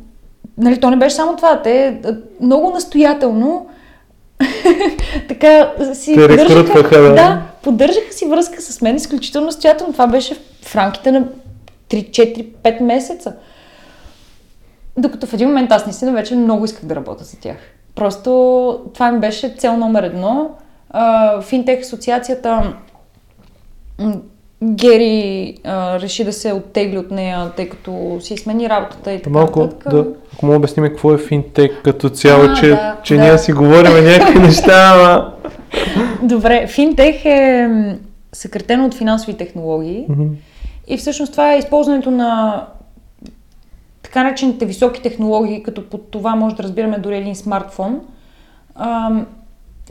[0.57, 2.01] нали, то не беше само това, те
[2.41, 3.69] много настоятелно
[5.27, 7.13] така си Те поддържаха, да.
[7.13, 9.93] да, поддържаха си връзка с мен изключително настоятелно.
[9.93, 11.27] Това беше в рамките на
[11.89, 13.33] 3-4-5 месеца.
[14.97, 17.57] Докато в един момент аз наистина вече много исках да работя за тях.
[17.99, 20.49] Просто това ми беше цел номер едно.
[21.41, 22.73] Финтех асоциацията
[24.63, 29.29] Гери а, реши да се оттегли от нея, тъй като си смени работата и така
[29.29, 29.93] Малко, нататък.
[29.93, 33.21] да, ако мога обясним какво е финтек като цяло, А, че, да, че да.
[33.21, 35.33] ние си говорим някакви неща, ама...
[36.21, 37.69] Добре, финтех е
[38.33, 40.23] съкратено от финансови технологии Мгм.
[40.87, 42.63] и всъщност това е използването на
[44.09, 48.01] така наречените високи технологии, като под това може да разбираме дори един смартфон.
[48.75, 49.27] Ам,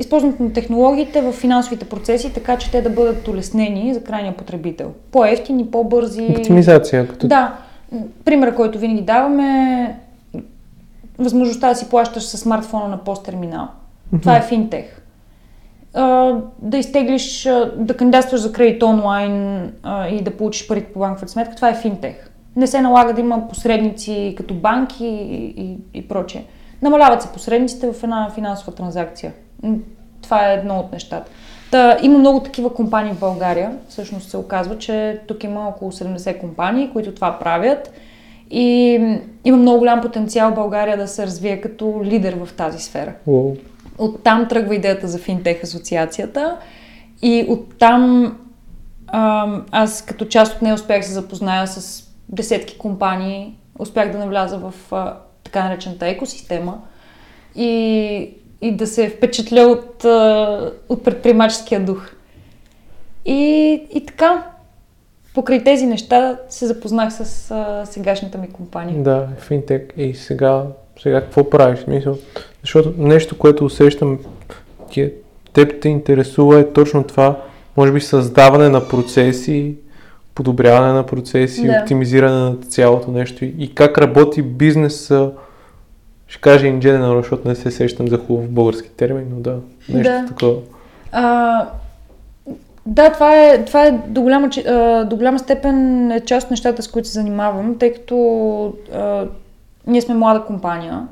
[0.01, 4.93] използването на технологиите в финансовите процеси, така че те да бъдат улеснени за крайния потребител.
[5.13, 6.27] По-ефтини, по-бързи.
[6.31, 7.09] Оптимизация.
[7.09, 7.29] Като...
[7.29, 7.55] Да.
[8.25, 9.45] Пример, който винаги даваме
[9.83, 9.95] е
[11.19, 13.69] възможността да си плащаш с смартфона на посттерминал.
[14.21, 14.85] Това е финтех.
[15.95, 21.29] А, да изтеглиш, да кандидатстваш за кредит онлайн а, и да получиш парите по банкова
[21.29, 22.28] сметка, това е финтех.
[22.57, 26.45] Не се налага да има посредници като банки и, и, и прочее.
[26.83, 29.33] Намаляват се посредниците в една финансова транзакция.
[30.23, 31.31] Това е едно от нещата.
[31.71, 33.73] Та, има много такива компании в България.
[33.89, 37.93] Всъщност се оказва, че тук има около 70 компании, които това правят.
[38.51, 38.93] И
[39.45, 43.13] има много голям потенциал България да се развие като лидер в тази сфера.
[43.27, 43.57] Уау.
[43.99, 46.57] Оттам тръгва идеята за Финтех асоциацията
[47.23, 48.35] и оттам
[49.07, 54.59] ам, аз като част от нея успях се запозная с десетки компании, успях да навляза
[54.59, 56.79] в а, така наречената екосистема
[57.57, 62.11] и, и да се впечатля от, а, от предприемаческия дух.
[63.25, 64.47] И, и така,
[65.35, 69.03] покрай тези неща се запознах с а, сегашната ми компания.
[69.03, 69.95] Да, финтек.
[69.97, 70.65] И сега,
[71.03, 71.85] сега какво правиш?
[71.89, 72.19] Мисъл,
[72.61, 74.19] защото нещо, което усещам,
[74.91, 75.13] ти,
[75.53, 77.43] теб те интересува е точно това,
[77.77, 79.75] може би създаване на процеси,
[80.39, 81.79] подобряване на процеси, Да.
[81.81, 85.31] оптимизиране на цялото нещо и, как работи бизнеса,
[86.29, 89.57] ще кажа general, защото не се сещам за хубав български термин, но да,
[89.89, 90.27] нещо Да.
[90.27, 90.57] такова.
[91.13, 91.67] А,
[92.87, 94.49] да, това е, това е до, голяма,
[95.07, 99.25] до голяма степен е част от нещата, с които се занимавам, тъй като а,
[99.87, 101.07] ние сме млада компания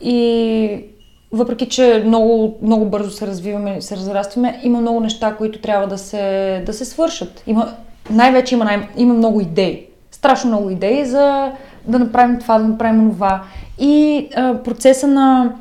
[0.00, 0.84] и
[1.32, 5.98] въпреки, че много, много бързо се развиваме, се разрастваме, има много неща, които трябва да
[5.98, 7.42] се, да се свършат.
[7.46, 7.74] Има,
[8.10, 9.86] най-вече има, най- има много идеи.
[10.10, 11.52] Страшно много идеи за
[11.86, 13.42] да направим това, да направим това.
[13.78, 15.52] И а, процеса на,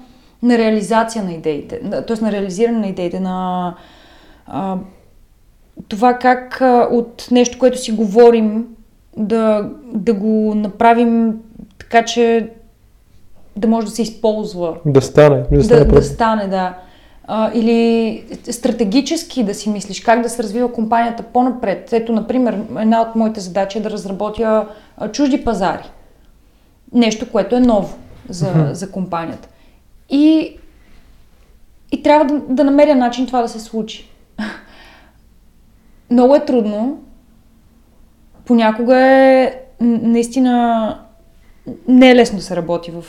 [0.43, 2.23] на реализация на идеите, т.е.
[2.23, 3.75] на реализиране на идеите, на
[4.47, 4.77] а,
[5.87, 8.67] това как а, от нещо, което си говорим,
[9.17, 11.33] да, да го направим
[11.79, 12.49] така, че
[13.55, 16.73] да може да се използва Да стане, да стане да, да стане, да.
[17.27, 21.93] А, или стратегически да си мислиш как да се развива компанията по-напред.
[21.93, 24.67] Ето, например, една от моите задачи е да разработя
[25.11, 25.91] чужди пазари.
[26.93, 27.97] Нещо, което е ново
[28.29, 29.47] за, за компанията.
[30.09, 30.57] И,
[31.91, 34.09] и трябва да, да намеря начин това да се случи.
[36.11, 37.03] Много е трудно.
[38.45, 40.97] Понякога е наистина
[41.87, 43.05] не е лесно да се работи в,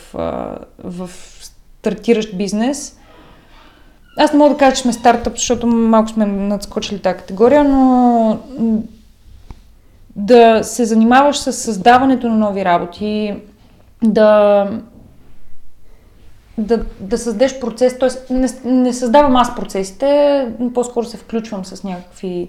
[0.84, 1.10] в
[1.40, 2.98] стартиращ бизнес.
[4.16, 8.38] Аз не мога да кажа, че сме стартъп, защото малко сме надскочили тази категория, но
[10.16, 13.34] да се занимаваш с създаването на нови работи,
[14.04, 14.68] да,
[16.58, 18.34] да, да създадеш процес, т.е.
[18.34, 22.48] Не, не създавам аз процесите, по-скоро се включвам с някакви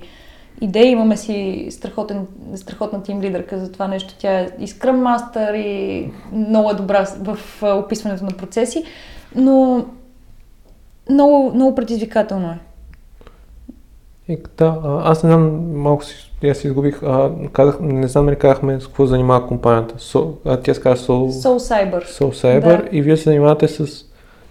[0.62, 0.90] идеи.
[0.90, 4.16] Имаме си страхотен, страхотна тим лидерка за това нещо.
[4.20, 8.84] Тя е и Scrum Master и много е добра в описването на процеси,
[9.36, 9.86] но
[11.10, 12.60] много, много предизвикателно е.
[14.28, 18.36] И, да, аз не знам, малко си, аз си изгубих, а, казах, не знам ли
[18.36, 19.96] казахме с какво занимава компанията.
[19.96, 22.06] So, а, тя се казва Soul, Soul Cyber.
[22.06, 22.98] Soul Cyber Да.
[22.98, 23.88] и вие се занимавате с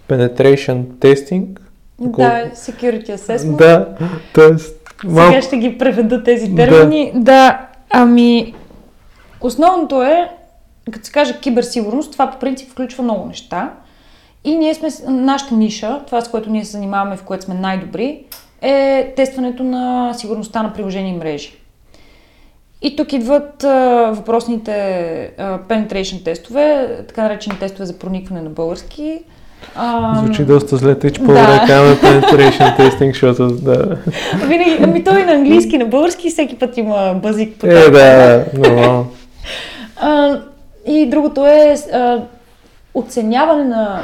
[0.09, 1.45] penetration testing.
[1.99, 3.57] Да, security assessment.
[3.57, 3.95] Да,
[4.33, 4.51] т.е.
[5.07, 5.31] малко...
[5.31, 7.11] Сега ще ги преведа тези термини.
[7.15, 7.19] Да.
[7.19, 8.55] да, ами
[9.41, 10.29] основното е,
[10.91, 13.73] като се каже киберсигурност, това по принцип включва много неща.
[14.43, 18.23] И ние сме, нашата ниша, това с което ние се занимаваме, в което сме най-добри,
[18.61, 21.53] е тестването на сигурността на приложения и мрежи.
[22.81, 24.71] И тук идват а, въпросните
[25.37, 29.19] а, penetration тестове, така наречени тестове за проникване на български.
[29.75, 33.97] А, Звучи доста зле, тъй че по-добре да penetration testing, защото да.
[34.47, 37.89] Винаги, ами той и на английски, на български всеки път има базик по Е, да,
[37.91, 39.07] да, нормално.
[40.87, 42.21] И другото е а,
[42.93, 44.01] оценяване на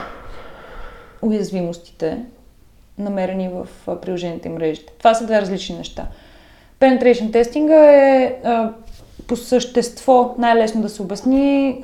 [1.22, 2.18] уязвимостите,
[2.98, 3.68] намерени в
[4.02, 4.94] приложените и мрежите.
[4.98, 6.06] Това са две различни неща.
[6.80, 8.72] Penetration тестинга е а,
[9.28, 11.84] по същество най-лесно да се обясни.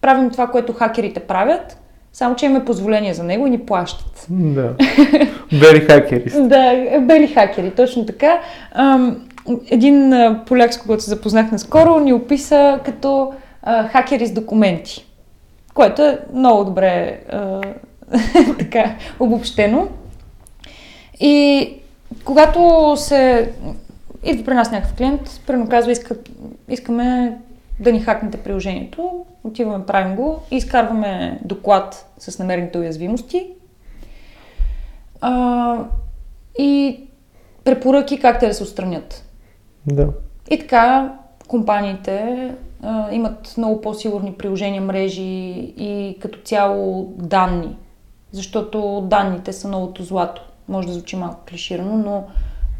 [0.00, 1.78] Правим това, което хакерите правят,
[2.12, 4.26] само че имаме позволение за него и ни плащат.
[4.30, 4.74] Да.
[5.60, 6.30] Бери хакери.
[6.34, 8.40] Да, бели хакери, точно така.
[8.72, 9.28] Ам,
[9.70, 10.14] един
[10.46, 15.06] поляк, с когото се запознах наскоро, ни описа като а, хакери с документи,
[15.74, 17.60] което е много добре а,
[18.58, 19.88] така обобщено.
[21.20, 21.72] И
[22.24, 23.52] когато се
[24.24, 26.16] идва при нас някакъв клиент, примерно казва, иска,
[26.68, 27.38] искаме
[27.80, 33.46] да ни хакнете приложението, отиваме, правим го и изкарваме доклад с намерените уязвимости,
[35.20, 35.76] а,
[36.58, 37.00] и
[37.64, 39.24] препоръки как те да се отстранят.
[39.86, 40.08] Да.
[40.50, 41.14] И така
[41.48, 42.50] компаниите
[42.82, 47.76] а, имат много по-сигурни приложения, мрежи и като цяло данни.
[48.32, 50.42] Защото данните са новото злато.
[50.68, 52.24] Може да звучи малко клиширано, но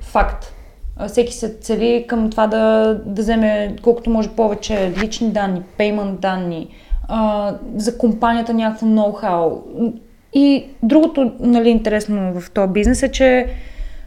[0.01, 0.53] факт.
[1.09, 6.68] Всеки се цели към това да, да вземе колкото може повече лични данни, payment данни,
[7.09, 9.61] а, за компанията някакво ноу-хау.
[10.32, 13.46] И другото нали, интересно в този бизнес е, че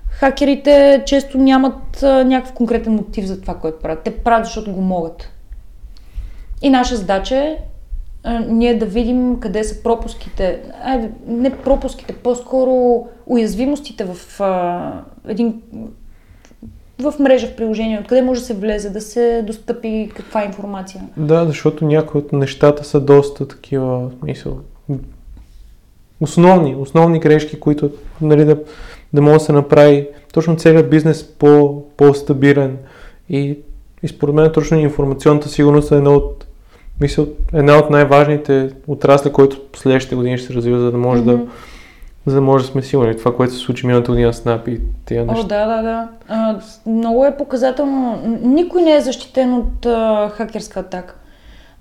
[0.09, 4.03] хакерите често нямат а, някакъв конкретен мотив за това, което правят.
[4.03, 5.29] Те правят, защото го могат.
[6.61, 7.57] И наша задача е
[8.47, 14.91] ние да видим къде са пропуските, айде, не пропуските, по-скоро уязвимостите в а,
[15.27, 15.61] един
[16.99, 21.03] в мрежа, в приложение, откъде може да се влезе, да се достъпи каква информация.
[21.17, 24.59] Да, защото някои от нещата са доста такива, мисъл,
[26.21, 28.57] основни, основни грешки, които нали, да,
[29.13, 32.77] да може да се направи точно целият бизнес по, по-стабилен.
[33.29, 33.57] И,
[34.03, 36.45] и според мен точно информационната сигурност е една от,
[37.03, 41.21] мисъл, една от най-важните отрасли, които в следващите години ще се развива, за да може
[41.21, 41.37] mm-hmm.
[41.37, 41.47] да
[42.25, 43.17] за да може да сме сигурни.
[43.17, 45.41] Това, което се случи миналата година с NAP и тези неща.
[45.41, 46.07] О, да, да, да.
[46.27, 48.21] А, много е показателно.
[48.41, 51.15] Никой не е защитен от а, хакерска атака.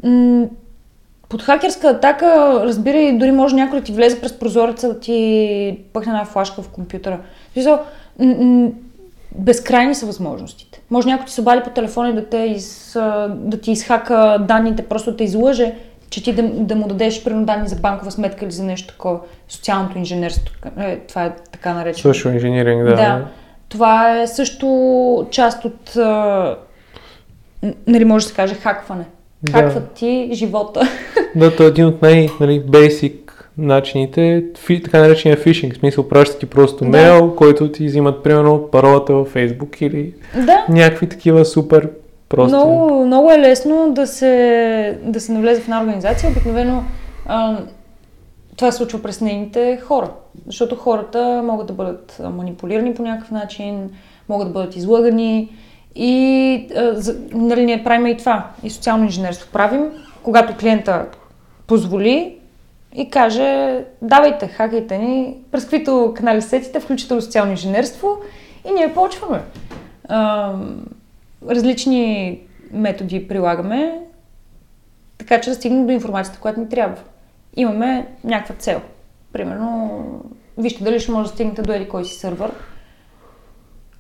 [0.05, 0.47] М-
[1.29, 6.13] под хакерска атака, разбирай, дори може някой да ти влезе през прозореца да ти пъхне
[6.13, 7.19] една флашка в компютъра.
[8.19, 8.71] М-
[9.39, 10.81] безкрайни са възможностите.
[10.91, 12.93] Може някой ти се обади по телефона и да, те из,
[13.29, 15.75] да ти изхака данните, просто да те излъже,
[16.11, 19.21] че ти да, да му дадеш примерно данни за банкова сметка или за нещо такова.
[19.49, 22.15] Социалното инженерство, е, това е така наречено.
[22.15, 22.97] Social engineering, да.
[22.97, 23.25] Да.
[23.69, 26.57] Това е също част от, а,
[27.87, 29.05] нали може да се каже, хакване.
[29.43, 29.53] Да.
[29.53, 30.81] Хакват ти живота.
[31.37, 33.22] Да, то е един от най-бейсик
[33.59, 36.91] начините, фи, така наречения фишинг, в смисъл пращат ти просто Да.
[36.91, 40.15] мейл, който ти взимат примерно паролата във Facebook или
[40.47, 40.67] да.
[40.69, 41.91] някакви такива супер
[42.29, 42.57] прости.
[42.57, 46.31] Много, много е лесно да се, да се навлезе в една организация.
[46.31, 46.85] Обикновено
[47.27, 47.59] а,
[48.57, 50.11] това се случва през нейните хора.
[50.47, 53.91] Защото хората могат да бъдат манипулирани по някакъв начин,
[54.29, 55.49] могат да бъдат излъгани.
[55.97, 58.47] И а, за, нали, ние правим и това.
[58.63, 59.85] И социално инженерство правим.
[60.23, 61.07] Когато клиента
[61.67, 62.37] позволи
[62.95, 68.19] и каже, давайте, хакайте ни, през каквито канали сетите, включително социално инженерство
[68.69, 69.43] и ние почваме.
[70.09, 70.53] А,
[71.49, 72.41] различни
[72.73, 74.01] методи прилагаме,
[75.19, 77.03] така че да стигнем до информацията, която ни трябва.
[77.57, 78.81] Имаме някаква цел.
[79.33, 80.01] Примерно,
[80.59, 82.51] вижте дали ще може да стигнете до еди кой си сървър.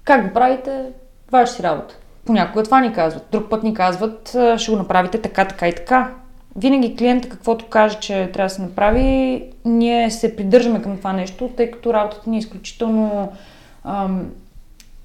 [0.04, 0.84] Как го правите?
[1.30, 1.94] Ваша си работа.
[2.24, 3.26] Понякога това ни казват.
[3.32, 6.14] Друг път ни казват, «А, ще го направите така, така и така.
[6.56, 11.50] Винаги клиента каквото каже, че трябва да се направи, ние се придържаме към това нещо,
[11.56, 13.32] тъй като работата ни е изключително
[13.84, 14.30] ам,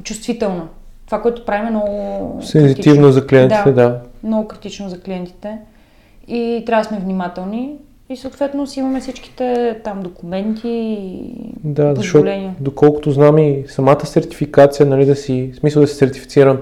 [0.03, 0.67] чувствителна.
[1.05, 3.89] Това, което правим е много Сензитивно за клиентите, да.
[3.89, 4.01] да.
[4.23, 5.57] Много критично за клиентите.
[6.27, 7.75] И трябва да сме внимателни.
[8.09, 11.33] И съответно си имаме всичките там документи и
[11.63, 16.59] Да, защото доколкото знам и самата сертификация, нали, да си, в смисъл да си сертифициран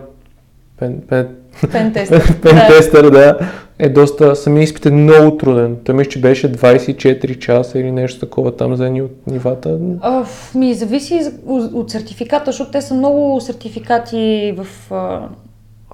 [0.78, 1.36] пен, пен,
[1.72, 2.38] Пентестър.
[2.42, 3.40] пентестър, да,
[3.80, 5.78] е доста, самия изпит е много труден.
[5.84, 9.78] Той мисля, че беше 24 часа или нещо такова там за едни от нивата.
[10.04, 11.32] Оф, ми зависи за-
[11.74, 14.68] от сертификата, защото те са много сертификати в...
[14.92, 15.20] а,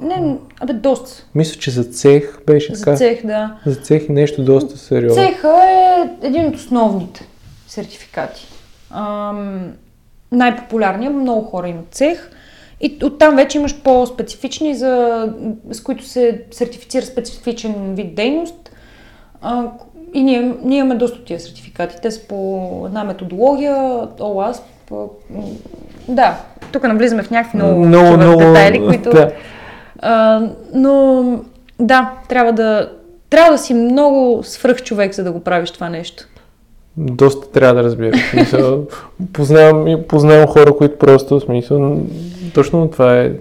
[0.02, 1.24] Не, абе, доста.
[1.36, 2.98] Мисля, че за цех беше За така.
[2.98, 3.56] цех, да.
[3.66, 5.24] За цех е нещо доста сериозно.
[5.24, 7.28] Цеха е един от основните
[7.68, 8.48] сертификати.
[8.92, 9.62] Ам,
[10.32, 12.30] най-популярният, много хора имат цех.
[12.82, 15.28] И оттам вече имаш по-специфични, за,
[15.72, 18.72] с които се сертифицира специфичен вид дейност.
[19.42, 19.64] А,
[20.14, 21.96] и ние, ние имаме доста от тия сертификати.
[22.02, 23.76] Те са по една методология,
[24.20, 24.62] OASP.
[26.08, 26.38] Да,
[26.72, 29.10] тук навлизаме в някакви много, много, много детайли, които...
[29.10, 29.32] Да.
[30.00, 30.42] А,
[30.74, 31.24] но
[31.80, 32.92] да, трябва да,
[33.30, 36.28] трябва да си много свръх човек, за да го правиш това нещо.
[36.98, 38.34] Доста трябва да разбираш.
[39.34, 42.02] познавам, познавам хора, които просто смисъл,
[42.54, 43.32] точно това е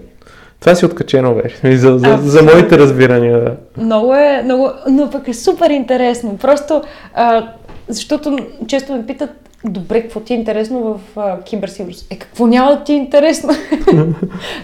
[0.61, 3.39] това си откачено вече, за, за, за моите разбирания.
[3.39, 3.83] Да.
[3.83, 6.37] Много е, много, но пък е супер интересно.
[6.37, 6.81] Просто,
[7.13, 7.47] а,
[7.87, 8.37] защото
[8.67, 9.29] често ме питат,
[9.65, 12.11] добре, какво ти е интересно в а, киберсигурност?
[12.11, 13.49] Е, какво няма да ти е интересно?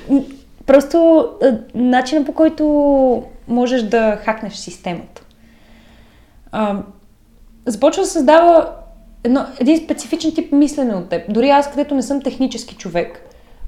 [0.66, 5.22] Просто а, начинът по който можеш да хакнеш системата.
[6.52, 6.78] А,
[7.68, 8.70] започва да създава
[9.24, 11.22] едно, един специфичен тип мислене от теб.
[11.30, 13.22] Дори аз, където не съм технически човек,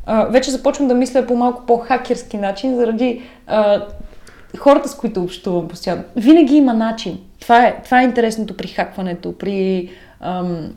[0.06, 3.86] а, вече започвам да мисля по малко по-хакерски начин, заради а,
[4.58, 6.04] хората, с които общувам постоянно.
[6.16, 7.20] Винаги има начин.
[7.40, 9.90] Това е, това е интересното при хакването, при
[10.20, 10.74] ам,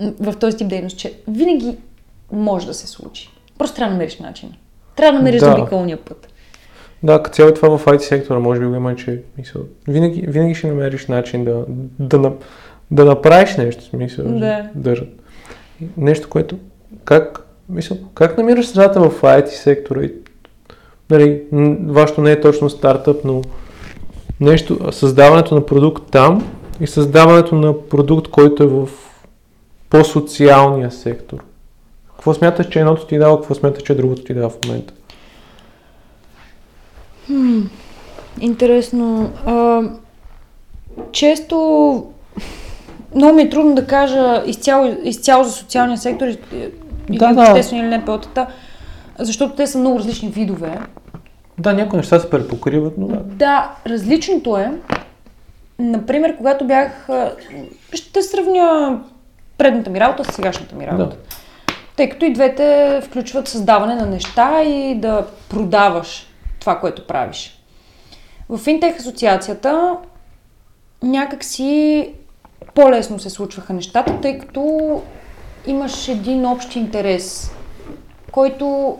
[0.00, 1.76] в този тип дейност, че винаги
[2.32, 3.30] може да се случи.
[3.58, 4.54] Просто трябва да намериш начин.
[4.96, 5.46] Трябва да намериш да.
[5.46, 6.28] заобиколния път.
[7.02, 10.54] Да, като цяло това в IT сектора може би го има, че мисъл, винаги, винаги
[10.54, 11.64] ще намериш начин да,
[11.98, 12.32] да,
[12.90, 14.70] да, направиш нещо, смисъл, да.
[14.74, 14.96] да.
[15.96, 16.58] Нещо, което
[17.04, 20.02] как Мисля, как намираш средата в IT сектора?
[20.02, 20.12] И,
[21.10, 21.42] нали,
[21.86, 23.42] вашето не е точно стартъп, но
[24.40, 28.88] нещо, създаването на продукт там и създаването на продукт, който е в
[29.90, 31.44] по-социалния сектор.
[32.16, 34.94] Какво смяташ, че едното ти дава, какво смяташ, че другото ти дава в момента?
[37.26, 37.60] Хм,
[38.40, 39.30] интересно.
[39.46, 39.82] А,
[41.12, 42.06] често
[43.14, 46.26] много ми е трудно да кажа изцяло, изцяло за социалния сектор
[47.10, 47.40] да, да.
[47.40, 48.46] обществени или НПО-тата,
[49.18, 50.78] защото те са много различни видове.
[51.58, 53.16] Да, някои неща се препокриват, но да.
[53.16, 54.72] Да, различното е,
[55.78, 57.08] например, когато бях,
[57.92, 59.00] ще сравня
[59.58, 61.16] предната ми работа с сегашната ми работа.
[61.16, 61.16] Да.
[61.96, 66.26] Тъй като и двете включват създаване на неща и да продаваш
[66.66, 67.58] това, което правиш.
[68.48, 69.96] В Финтех асоциацията
[71.02, 72.08] някак си
[72.74, 75.02] по-лесно се случваха нещата, тъй като
[75.66, 77.50] имаш един общ интерес,
[78.32, 78.98] който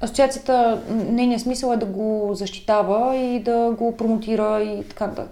[0.00, 5.26] асоциацията, нейният смисъл е да го защитава и да го промотира и така да.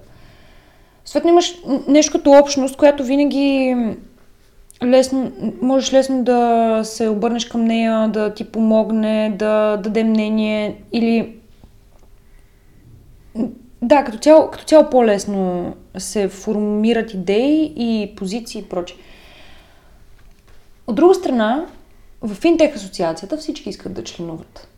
[1.04, 1.54] Съответно имаш
[1.88, 3.76] нещо като общност, която винаги
[4.84, 5.32] лесно,
[5.62, 11.43] можеш лесно да се обърнеш към нея, да ти помогне, да даде мнение или
[13.82, 18.96] да, като цяло, като цяло по-лесно се формират идеи и позиции и прочее.
[20.86, 21.66] От друга страна,
[22.22, 24.68] в Финтех асоциацията всички искат да членуват.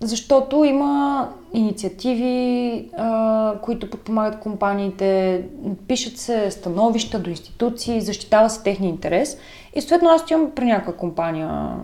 [0.00, 5.42] Защото има инициативи, а, които подпомагат компаниите,
[5.88, 9.38] пишат се становища до институции, защитава се техния интерес.
[9.74, 11.76] И съответно аз отивам при някаква компания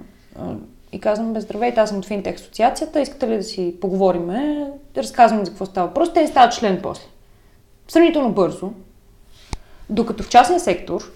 [0.97, 5.45] и казвам, бе, здравейте, аз съм от Финтех асоциацията, искате ли да си поговориме, разказвам
[5.45, 5.95] за какво става.
[5.95, 7.07] Просто те стават член после.
[7.89, 8.73] Сравнително бързо.
[9.91, 11.13] Докато в частния сектор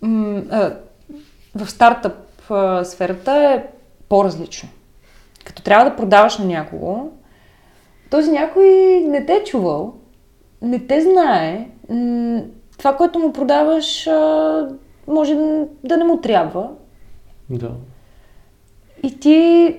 [0.00, 0.76] м- а,
[1.54, 2.14] в стартъп
[2.84, 3.64] сферата е
[4.08, 4.68] по-различно.
[5.44, 7.10] Като трябва да продаваш на някого,
[8.10, 8.66] този някой
[9.08, 9.94] не те е чувал,
[10.62, 11.68] не те знае,
[12.78, 14.08] това, което му продаваш,
[15.06, 15.34] може
[15.84, 16.70] да не му трябва.
[17.50, 17.70] Да.
[19.02, 19.76] И ти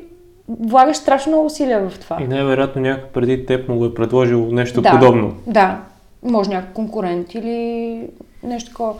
[0.49, 2.17] влагаш страшно много усилия в това.
[2.21, 5.35] И най-вероятно някой преди теб му го е предложил нещо да, подобно.
[5.47, 5.81] Да,
[6.23, 8.07] може някой конкурент или
[8.43, 8.93] нещо такова.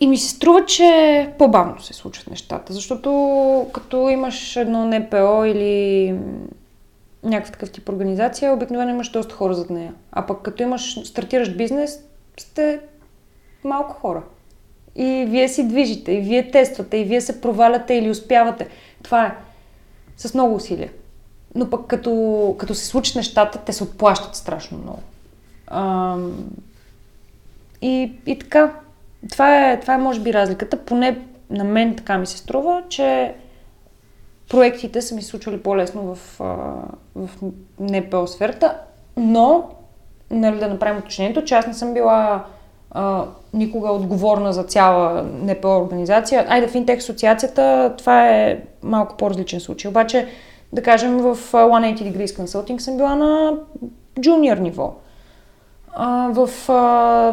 [0.00, 6.14] И ми се струва, че по-бавно се случват нещата, защото като имаш едно НПО или
[7.22, 9.94] някакъв такъв тип организация, обикновено имаш доста хора зад нея.
[10.12, 12.00] А пък като имаш, стартираш бизнес,
[12.36, 12.80] сте
[13.64, 14.22] малко хора.
[14.96, 18.68] И вие си движите, и вие тествате, и вие се проваляте или успявате.
[19.02, 19.34] Това е
[20.16, 20.90] с много усилия.
[21.54, 25.02] Но пък като, като се случат нещата, те се отплащат страшно много.
[25.66, 26.50] Ам...
[27.82, 28.72] И, и така,
[29.30, 30.84] това е, това е може би разликата.
[30.84, 31.18] Поне
[31.50, 33.34] на мен така ми се струва, че
[34.50, 36.18] проектите са ми случвали по-лесно в,
[37.14, 37.30] в
[37.80, 38.78] НПО сферата,
[39.16, 39.70] но
[40.30, 42.44] нали, да направим уточнението, че аз не съм била
[42.90, 46.46] а, никога отговорна за цяла НПО организация.
[46.48, 49.88] Айде, Финтех асоциацията, това е малко по-различен случай.
[49.88, 50.26] Обаче,
[50.72, 53.58] да кажем, в 180 Degrees Consulting съм била на
[54.20, 54.94] джуниор ниво
[56.28, 56.46] в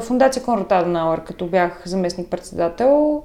[0.01, 3.23] фундация Конрад Аденауер, като бях заместник-председател,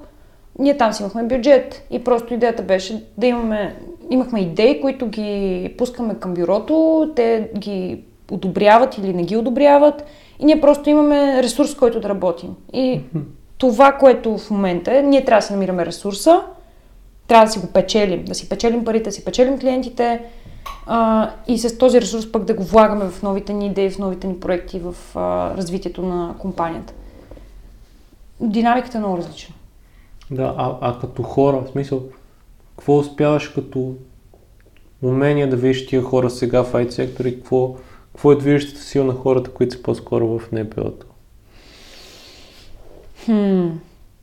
[0.58, 3.76] ние там си имахме бюджет и просто идеята беше да имаме,
[4.10, 10.04] имахме идеи, които ги пускаме към бюрото, те ги одобряват или не ги одобряват.
[10.42, 12.54] И ние просто имаме ресурс, който да работим.
[12.72, 13.00] И
[13.58, 16.42] това, което в момента е, ние трябва да си намираме ресурса,
[17.26, 20.20] трябва да си го печелим, да си печелим парите, да си печелим клиентите
[20.86, 24.26] а, и с този ресурс пък да го влагаме в новите ни идеи, в новите
[24.26, 26.92] ни проекти, в а, развитието на компанията.
[28.40, 29.54] Динамиката е много различна.
[30.30, 32.02] Да, а, а като хора, в смисъл,
[32.76, 33.94] какво успяваш като
[35.02, 37.76] умение да видиш тия хора сега в IT сектор и какво,
[38.12, 41.06] какво е движещата сила на хората, които са по-скоро в НПО-то?
[43.24, 43.68] Хм,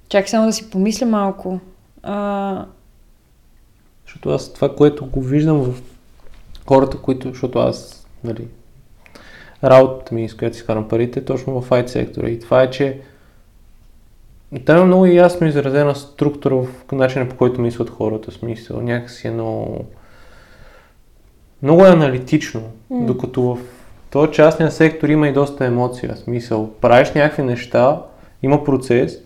[0.09, 1.59] чакай само да си помисля малко.
[2.03, 2.65] А...
[4.05, 5.81] Защото аз това, което го виждам в
[6.67, 8.47] хората, които, защото аз, нали,
[9.63, 12.29] работата ми, с която си харам парите, е точно в IT сектора.
[12.29, 13.01] И това е, че
[14.65, 18.81] там е много ясно изразена структура в начина по който мислят хората, смисъл.
[18.81, 19.85] Някакси е много,
[21.63, 22.61] много е аналитично,
[22.91, 23.05] mm.
[23.05, 23.59] докато в
[24.11, 26.69] този частния сектор има и доста емоция, смисъл.
[26.81, 28.01] Правиш някакви неща,
[28.43, 29.21] има процес,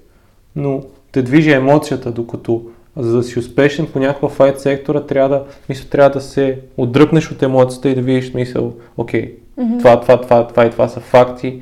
[0.56, 2.62] но те движи емоцията, докато
[2.98, 7.32] за да си успешен по някаква файт сектора, трябва да, мисля, трябва да се отдръпнеш
[7.32, 9.78] от емоцията и да видиш мисъл, окей, mm-hmm.
[9.80, 11.62] това, това, това, това и това са факти,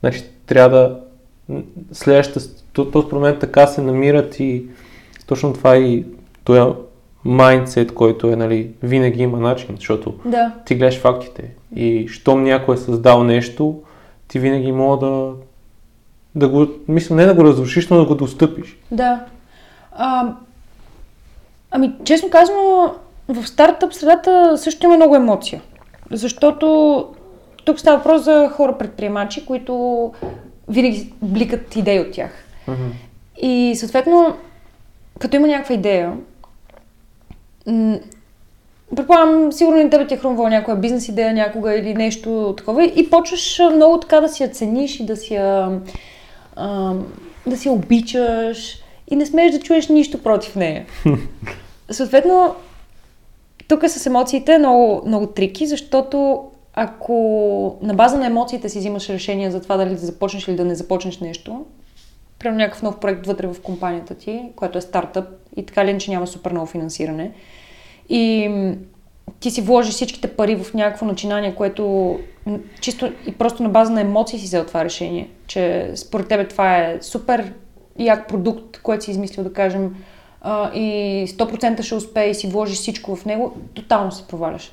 [0.00, 1.00] значи трябва да
[1.92, 4.64] следващата, този момент така се намират и
[5.26, 6.04] точно това и
[6.44, 6.60] този
[7.26, 10.52] майндсет, който е, нали, винаги има начин, защото да.
[10.66, 13.80] ти гледаш фактите и щом някой е създал нещо,
[14.28, 15.32] ти винаги мога да,
[16.34, 18.78] да го, мисля, не да го разрушиш, но да го достъпиш.
[18.90, 19.20] Да.
[19.92, 20.32] А,
[21.70, 22.94] ами, честно казано,
[23.28, 25.62] в стартъп средата също има много емоция.
[26.10, 27.06] Защото
[27.64, 30.12] тук става въпрос за хора предприемачи, които
[30.68, 32.30] винаги бликат идеи от тях.
[32.68, 32.90] Mm-hmm.
[33.42, 34.36] И съответно,
[35.18, 36.12] като има някаква идея,
[37.66, 37.98] м-
[38.96, 43.10] предполагам, сигурно и тебе ти е хрумвала някоя бизнес идея някога или нещо такова и
[43.10, 45.80] почваш много така да си я цениш и да си я,
[46.56, 46.94] а,
[47.46, 48.78] да си я обичаш
[49.10, 50.86] и не смееш да чуеш нищо против нея.
[51.90, 52.54] Съответно,
[53.68, 56.44] тук с емоциите е много, много трики, защото
[56.74, 60.64] ако на база на емоциите си взимаш решение за това дали да започнеш или да
[60.64, 61.64] не започнеш нещо,
[62.38, 66.10] примерно някакъв нов проект вътре в компанията ти, което е стартъп и така ли, че
[66.10, 67.32] няма супер много финансиране,
[68.08, 68.50] и
[69.40, 72.18] ти си вложиш всичките пари в някакво начинание, което
[72.80, 76.76] чисто и просто на база на емоции си взел това решение, че според тебе това
[76.76, 77.52] е супер
[77.98, 79.94] як продукт, който си измислил, да кажем,
[80.74, 84.72] и 100% ще успее и си вложиш всичко в него, тотално се проваляш.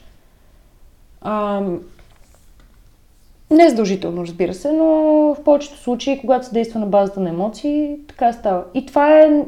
[3.54, 4.86] Не е задължително, разбира се, но
[5.34, 8.64] в повечето случаи, когато се действа на базата на емоции, така става.
[8.74, 9.44] И това е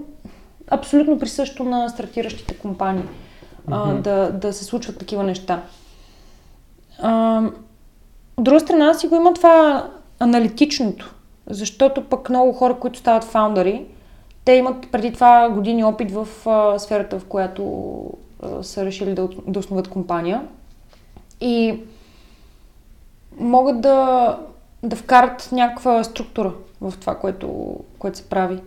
[0.68, 3.98] абсолютно присъщо на стартиращите компании, mm-hmm.
[3.98, 5.64] а, да, да се случват такива неща.
[7.00, 7.42] А,
[8.38, 9.88] от друга страна си го има това
[10.20, 11.16] аналитичното,
[11.50, 13.86] защото пък много хора, които стават фаундъри,
[14.46, 18.04] те имат преди това години опит в а, сферата, в която
[18.44, 20.42] а, са решили да, да основат компания.
[21.42, 21.80] И
[23.40, 24.40] могат да,
[24.84, 28.60] да вкарат някаква структура в това, което, което се прави.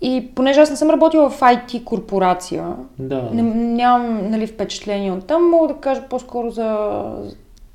[0.00, 3.30] И понеже аз не съм работила в IT корпорация, да.
[3.32, 7.00] не, нямам нали, впечатление от там, мога да кажа по-скоро за,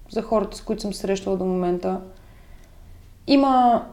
[0.10, 2.00] за хората, с които съм срещала до момента.
[3.28, 3.86] Има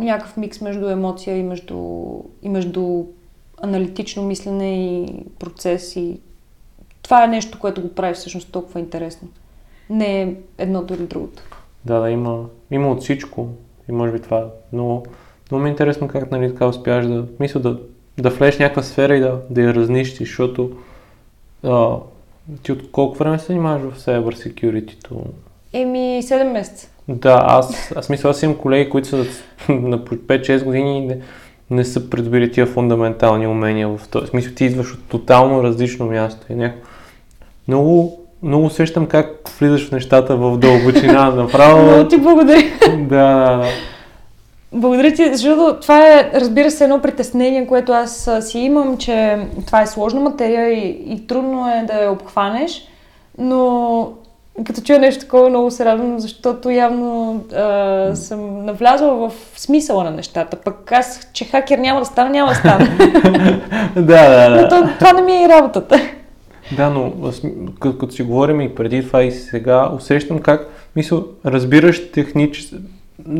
[0.00, 2.04] някакъв микс между емоция и между,
[2.42, 3.04] и между
[3.62, 6.20] аналитично мислене и процес и
[7.02, 9.28] това е нещо, което го прави всъщност толкова интересно
[9.90, 11.42] не е едното или другото.
[11.84, 13.48] Да, да, има, има от всичко
[13.88, 15.02] и може би това, но
[15.50, 17.78] много ми е интересно как нали, така успяваш да, мисля, да,
[18.18, 20.70] да влезеш някаква сфера и да, да я разнищиш, защото
[21.62, 21.96] а,
[22.62, 25.16] ти от колко време се занимаваш в Cyber Security?
[25.72, 26.88] Еми, 7 месеца.
[27.08, 29.16] Да, аз, аз мисля, аз имам колеги, които са
[29.68, 31.20] на 5-6 години и не,
[31.70, 34.54] не са придобили тия фундаментални умения в този смисъл.
[34.54, 36.88] Ти идваш от тотално различно място и някакво
[37.68, 41.82] много много усещам как влизаш в нещата в дълбочина направо.
[41.82, 42.62] Много ти благодаря.
[42.88, 43.68] да, да, да.
[44.72, 49.82] Благодаря ти, защото това е, разбира се, едно притеснение, което аз си имам, че това
[49.82, 52.88] е сложна материя и, и трудно е да я обхванеш,
[53.38, 54.12] но
[54.66, 60.10] като чуя нещо такова, много се радвам, защото явно а, съм навлязла в смисъла на
[60.10, 60.56] нещата.
[60.56, 62.88] Пък аз, че хакер няма да стана, няма да стана.
[63.96, 64.62] да, да, да.
[64.62, 66.00] Но това, това не ми е и работата.
[66.76, 67.32] Да, но
[67.80, 72.76] като, като си говорим и преди това и сега, усещам как, мисля, разбираш технически,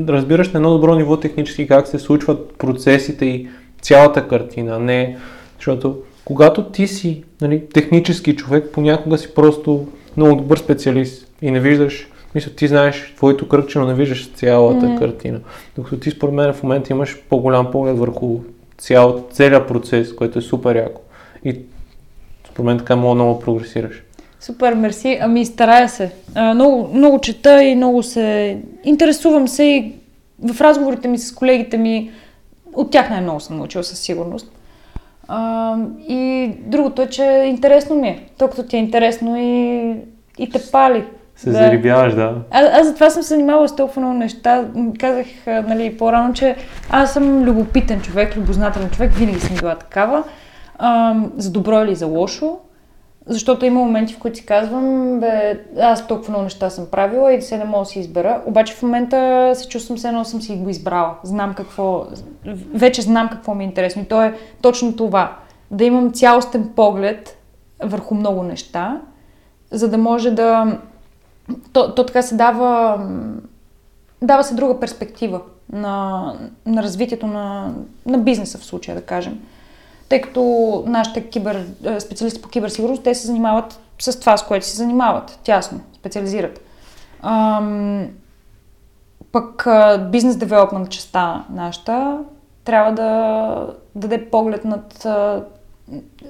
[0.09, 3.49] разбираш на едно добро ниво технически как се случват процесите и
[3.83, 5.17] цялата картина, не,
[5.57, 9.87] защото когато ти си нали, технически човек, понякога си просто
[10.17, 14.87] много добър специалист и не виждаш Мисля, ти знаеш твоето кръгче, но не виждаш цялата
[14.87, 14.99] Мгм.
[14.99, 15.41] картина.
[15.77, 18.41] Докато ти според мен в момента имаш по-голям поглед върху
[18.79, 21.01] цял, целият процес, което е супер яко.
[21.45, 21.61] И
[22.59, 24.02] според мен така много, много прогресираш.
[24.40, 25.18] Супер, мерси.
[25.20, 26.10] Ами, старая се.
[26.35, 28.59] А, много, много чета и много се...
[28.85, 29.93] Интересувам се и
[30.52, 32.10] в разговорите ми с колегите ми,
[32.74, 34.52] от тях най-много съм научила със сигурност.
[35.28, 35.76] А,
[36.09, 38.26] и другото е, че интересно ми е.
[38.39, 39.94] Толкова ти е интересно и,
[40.39, 41.05] и те пали.
[41.36, 42.35] Се зарибяваш, да.
[42.51, 44.64] А, аз затова съм се занимавала с толкова много неща.
[44.98, 46.56] Казах нали, по-рано, че
[46.90, 50.24] аз съм любопитен човек, любознателен човек, винаги съм била такава.
[50.79, 52.59] А, за добро или за лошо.
[53.27, 57.43] Защото има моменти, в които си казвам, бе, аз толкова много неща съм правила и
[57.43, 58.43] се не мога да си избера.
[58.47, 61.15] Обаче в момента се чувствам все едно съм си го избрала.
[61.23, 62.07] Знам какво,
[62.75, 64.03] вече знам какво ми е интересно.
[64.03, 65.37] И то е точно това.
[65.71, 67.39] Да имам цялостен поглед
[67.83, 69.01] върху много неща,
[69.71, 70.79] за да може да...
[71.73, 72.99] То, то така се дава...
[74.23, 75.41] Дава се друга перспектива
[75.73, 76.35] на,
[76.67, 77.75] на развитието на,
[78.07, 79.41] на бизнеса в случая, да кажем
[80.09, 84.66] тъй като нашите кибер, е, специалисти по киберсигурност, те се занимават с това, с което
[84.66, 86.60] се занимават, тясно, специализират.
[87.22, 88.09] Ам,
[89.32, 92.18] пък а, бизнес девелопмент частта нашата
[92.64, 95.44] трябва да даде поглед над а,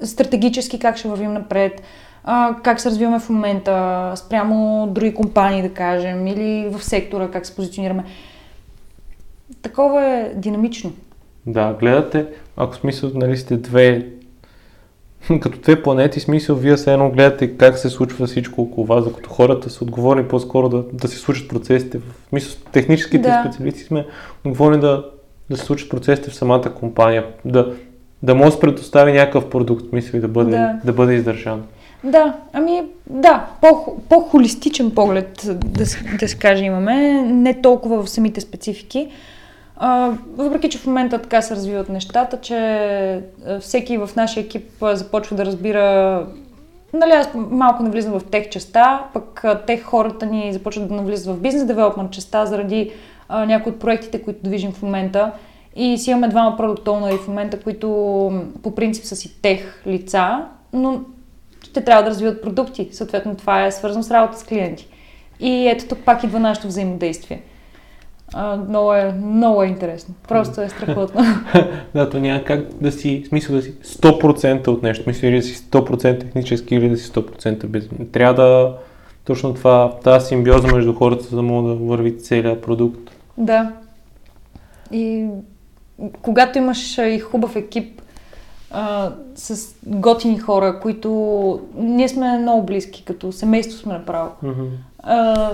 [0.03, 1.83] стратегически как ще вървим напред,
[2.25, 7.47] а, как се развиваме в момента, спрямо други компании, да кажем, или в сектора, как
[7.47, 8.05] се позиционираме.
[9.63, 10.93] Такова е динамично.
[11.47, 12.27] Да, гледате,
[12.59, 14.07] ако смисъл, нали сте две,
[15.41, 19.31] като две планети, смисъл, вие се едно гледате как се случва всичко около вас, докато
[19.31, 21.99] хората са отговорни по-скоро да, да се случат процесите.
[21.99, 23.43] В смисъл, техническите Да.
[23.45, 24.07] специалисти сме
[24.45, 25.05] отговорни да,
[25.51, 27.75] да се случат процесите в самата компания, да,
[28.23, 30.81] да може да предостави някакъв продукт, мисля, и да бъде, Да.
[30.85, 31.63] да бъде издържан.
[32.05, 35.85] Да, ами да, по, по-холистичен поглед, да,
[36.19, 39.09] да се каже, имаме, не толкова в самите специфики.
[40.37, 43.23] Въпреки, че в момента така се развиват нещата, че
[43.61, 46.27] всеки в нашия екип започва да разбира
[46.93, 51.41] Нали, аз малко навлизам в тех частта, пък тех хората ни започват да навлизат в
[51.41, 52.93] бизнес девелопмент частта заради
[53.29, 55.33] а, някои от проектите, които движим в момента.
[55.77, 57.89] И си имаме двама продукт в момента, които
[58.63, 61.01] по принцип са си тех лица, но
[61.63, 62.89] ще трябва да развиват продукти.
[62.93, 64.89] Съответно, това е свързано с работа с клиенти.
[65.41, 67.43] И ето тук пак идва нашето взаимодействие.
[68.35, 70.15] А, много, е, много е интересно.
[70.29, 71.21] Просто е страхотно.
[71.95, 75.57] Да, то няма как да си, смисъл да си 100% от нещо, мисля, да си
[75.57, 78.11] 100% технически, или да си 100% бизнес.
[78.13, 78.77] Трябва да,
[79.25, 83.11] точно това, тази симбиоза между хората, за да мога да върви целият продукт.
[83.39, 83.73] Да.
[84.93, 85.27] И
[86.23, 88.03] когато имаш и хубав екип
[88.71, 94.31] а, с готини хора, които ние сме много близки, като семейство сме направо.
[94.99, 95.51] А,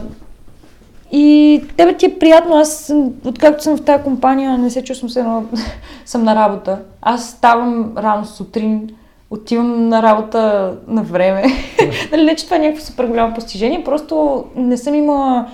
[1.13, 2.57] и тебе ти е приятно.
[2.57, 2.95] Аз,
[3.25, 5.45] откакто съм в тази компания, не се чувствам се едно,
[6.05, 6.79] съм на работа.
[7.03, 8.91] Аз ставам рано сутрин,
[9.31, 11.45] отивам на работа на време.
[12.13, 15.47] нали, не, че това е някакво супер голямо постижение, просто не съм имала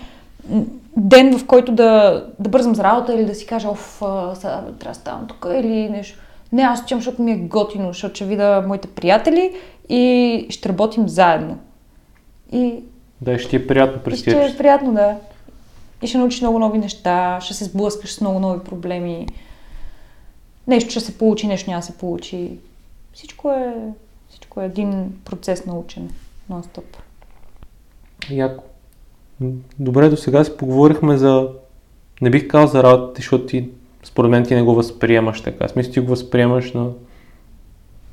[0.97, 4.02] ден, в който да, да бързам за работа или да си кажа, оф,
[4.35, 6.18] сега трябва да ставам тук или нещо.
[6.52, 9.52] Не, аз отивам, защото ми е готино, защото ще видя моите приятели
[9.89, 11.59] и ще работим заедно.
[12.52, 12.74] И
[13.20, 15.14] Да, ще ти е приятно през ще е приятно, да.
[16.02, 19.27] И ще научиш много нови неща, ще се сблъскаш с много нови проблеми.
[20.66, 22.59] Нещо ще се получи, нещо няма да се получи.
[23.12, 23.74] Всичко е,
[24.28, 26.09] всичко е един процес на учене.
[26.51, 26.97] Нон-стоп.
[28.31, 28.64] Яко.
[29.78, 31.48] Добре, до сега си поговорихме за...
[32.22, 33.68] Не бих казал за работата, защото ти,
[34.02, 35.68] според мен, ти не го възприемаш така.
[35.68, 36.90] В смисъл, ти го възприемаш на...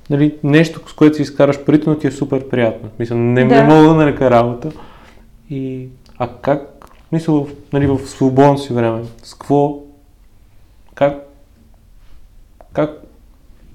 [0.10, 2.90] Нали, нещо, с което си изкараш парите, но ти е супер приятно.
[3.00, 3.56] Мисля, не, Да.
[3.56, 4.72] не мога да нарека работа.
[5.50, 5.88] И...
[6.18, 9.80] А как, мисля, в, нали, в свободно си време, с какво...
[10.96, 11.24] Как...
[12.74, 12.90] Как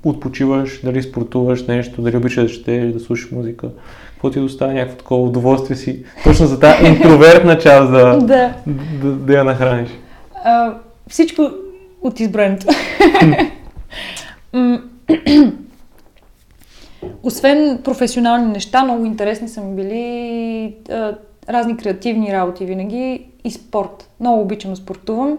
[0.05, 3.69] отпочиваш, дали спортуваш нещо, дали обичаш да да слушаш музика,
[4.13, 8.55] какво ти доставя някакво такова удоволствие си, точно за тази интровертна част да, Да.
[8.67, 9.91] да, да я нахраниш.
[10.45, 10.75] А,
[11.09, 11.51] всичко
[12.03, 12.67] от избрането.
[14.53, 14.83] М,
[17.23, 20.75] Освен професионални неща, много интересни са ми били
[21.53, 24.11] разни креативни работи винаги и спорт.
[24.21, 25.39] Много обичам да спортувам.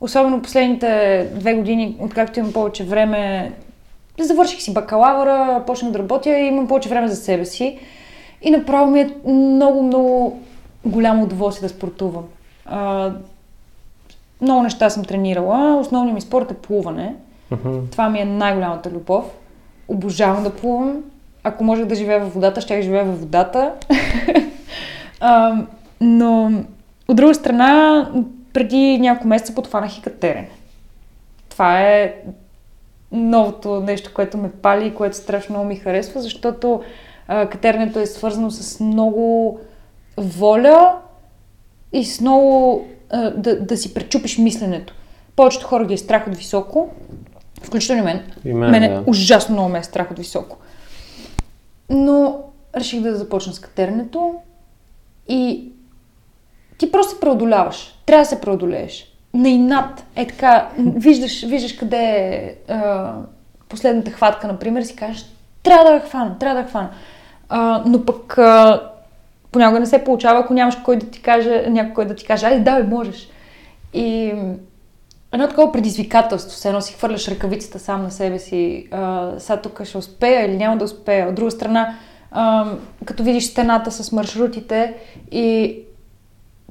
[0.00, 3.52] Особено последните две години, откакто имам повече време,
[4.20, 7.78] завърших си бакалавъра, почнах да работя и имам повече време за себе си.
[8.42, 10.40] И направо ми е много, много
[10.84, 12.24] голямо удоволствие да спортувам.
[12.66, 13.10] А,
[14.40, 15.80] много неща съм тренирала.
[15.80, 17.14] Основният ми спорт е плуване.
[17.50, 17.78] Мгм.
[17.90, 19.24] Това ми е най-голямата любов.
[19.88, 21.02] Обожавам да плувам.
[21.44, 23.72] Ако можех да живея във водата, ще живея във водата.
[25.22, 25.56] а,
[26.00, 26.52] Но
[27.08, 28.10] от друга страна,
[28.52, 30.50] преди няколко месеца подхванах и катерене.
[31.48, 32.14] Това е
[33.12, 36.82] новото нещо, което ме пали и което страшно много ми харесва, защото
[37.28, 39.58] а, катеренето е свързано с много
[40.16, 40.98] воля
[41.92, 44.94] и с много а, да, да си пречупиш мисленето.
[45.36, 46.88] Повечето хора ги е страх от високо,
[47.62, 48.22] включително и мен.
[48.44, 49.04] И мен, Мене да.
[49.06, 50.56] ужасно много ме е страх от високо.
[51.90, 52.40] Но
[52.76, 54.34] реших да започна с катеренето
[55.32, 55.72] и
[56.78, 57.94] ти просто се преодоляваш.
[58.06, 59.06] Трябва да се преодолееш.
[59.34, 60.04] На инат.
[60.16, 63.12] Е така, виждаш, виждаш къде е а,
[63.68, 65.24] последната хватка, например, си кажеш,
[65.62, 66.90] трябва да я хвана, трябва да я хвана.
[67.48, 68.82] А, но пък а,
[69.52, 72.46] понякога не се получава, ако нямаш кой да ти каже, някой кой да ти каже,
[72.46, 73.28] айде, давай, можеш.
[73.94, 74.34] И
[75.32, 79.84] едно такова предизвикателство, все едно си хвърляш ръкавицата сам на себе си, а, сега тук
[79.84, 81.28] ще успея или няма да успея.
[81.28, 81.94] От друга страна,
[82.32, 82.66] а,
[83.04, 84.94] като видиш стената с маршрутите
[85.32, 85.76] и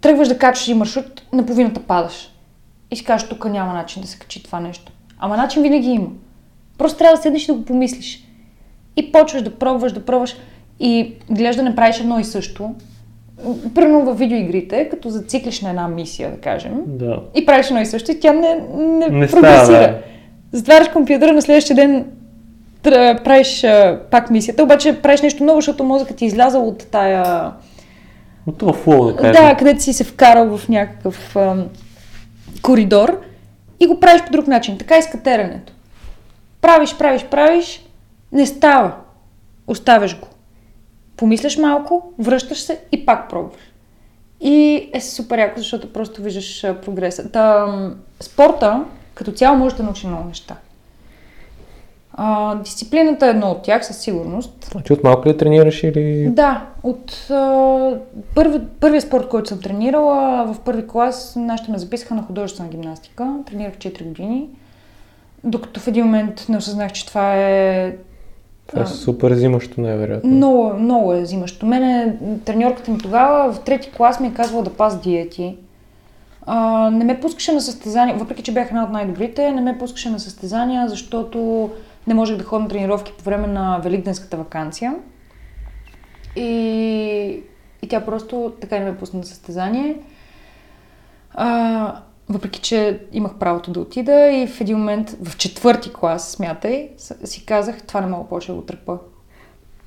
[0.02, 2.32] тръгваш да качваш и маршрут, на половината падаш.
[2.92, 4.92] И си кажеш, тук няма начин да се качи това нещо.
[5.20, 6.08] Ама начин винаги има.
[6.78, 8.24] Просто трябва да седнеш и да го помислиш.
[8.96, 10.36] И почваш да пробваш, да пробваш
[10.80, 12.76] и гледаш да не правиш едно и също.
[13.76, 17.20] Примерно в видеоигрите, като зациклиш на една мисия, да кажем, Да.
[17.36, 19.80] и правиш едно и също, и тя не, не, Не става, прогресира.
[19.80, 19.98] да.
[20.52, 22.06] Затваряш компютъра, на следващия ден
[22.84, 27.52] правиш а, пак мисията, обаче правиш нещо ново, защото мозъкът ти е излязал от тая...
[28.48, 29.32] От това флоу, да кажем.
[29.32, 31.66] Да, където си се вкарал в някакъв ам,
[32.62, 33.22] коридор
[33.80, 34.78] и го правиш по друг начин.
[34.78, 35.74] Така и с катеренето.
[36.62, 37.86] Правиш, правиш, правиш,
[38.32, 38.92] не става.
[39.68, 40.28] Оставяш го.
[41.18, 43.62] Помисляш малко, връщаш се и пак пробваш.
[44.42, 47.32] И е супер яко, защото просто виждаш а, прогреса.
[47.32, 47.68] Та,
[48.20, 48.84] спорта
[49.14, 50.56] като цяло може да научи много неща.
[52.14, 54.70] А, дисциплината е едно от тях, със сигурност.
[54.72, 56.30] Значи от малко ли тренираш или...
[56.30, 57.98] Да, от а,
[58.36, 63.36] първи, първия спорт, който съм тренирала, в първи клас нашите ме записаха на художествена гимнастика.
[63.46, 64.50] Тренирах 4 години.
[65.44, 67.96] Докато в един момент не осъзнах, че това е
[68.68, 68.88] Това е А.
[68.88, 70.30] супер взимащо, най-вероятно.
[70.30, 71.66] много, много е взимащо.
[71.66, 72.16] Мене,
[72.46, 75.58] треньорката ми тогава в трети клас ми е казвала да паз диети.
[76.46, 80.10] А, не ме пускаше на състезания, въпреки че бях една от най-добрите, не ме пускаше
[80.10, 81.70] на състезания, защото
[82.12, 84.96] не можех да ходя на тренировки по време на Великденската вакансия.
[86.36, 87.44] И,
[87.82, 89.98] и тя просто така не ме пусна на състезание.
[91.34, 91.96] А,
[92.30, 96.90] въпреки, че имах правото да отида и в един момент, в четвърти клас, смятай,
[97.24, 98.98] си казах, това не мога повече да го търпа.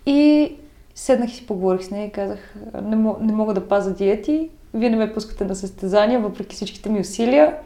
[0.06, 0.52] И
[0.94, 4.50] седнах и си поговорих с нея и казах, не, мо- не мога да пазя диети,
[4.74, 7.56] вие не ме пускате на състезания, въпреки всичките ми усилия,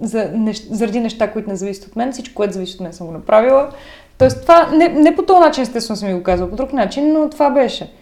[0.00, 3.06] за нещ, заради неща, които не зависят от мен, всичко, което зависи от мен съм
[3.06, 3.70] го направила.
[4.18, 7.12] Тоест това, не, не по този начин естествено съм ми го казала, по друг начин,
[7.12, 7.92] но това беше.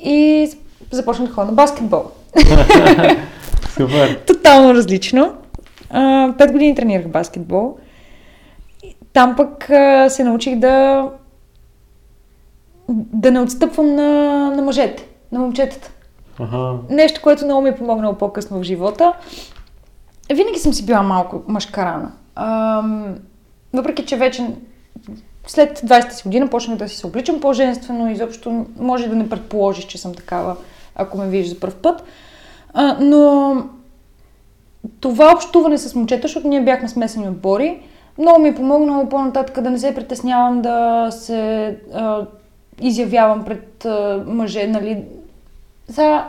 [0.00, 0.50] И
[0.90, 2.02] започнах да ходя на баскетбол.
[3.68, 4.20] Супер.
[4.26, 5.34] Тотално различно.
[5.90, 7.76] А, Пет години тренирах баскетбол.
[9.12, 11.04] Там пък а, се научих да
[12.88, 14.10] да не отстъпвам на,
[14.50, 15.90] на мъжете, на момчетата.
[16.38, 16.78] Ага.
[16.90, 19.12] Нещо, което много ми е помогнало по-късно в живота.
[20.34, 22.12] Винаги съм си била малко мъжкарана.
[22.34, 23.14] Ам,
[23.72, 24.46] въпреки, че вече
[25.48, 29.84] след 20-та си година почнах да си се обличам по-женствено, изобщо може да не предположиш,
[29.84, 30.56] че съм такава,
[30.94, 32.02] ако ме видиш за първ път.
[32.74, 33.56] А, но
[35.00, 37.80] това общуване с момчета, защото ние бяхме смесени отбори,
[38.18, 42.26] много ми е помогнало по-нататък да не се притеснявам да се а,
[42.80, 45.04] изявявам пред а, мъже, нали.
[45.88, 46.24] За...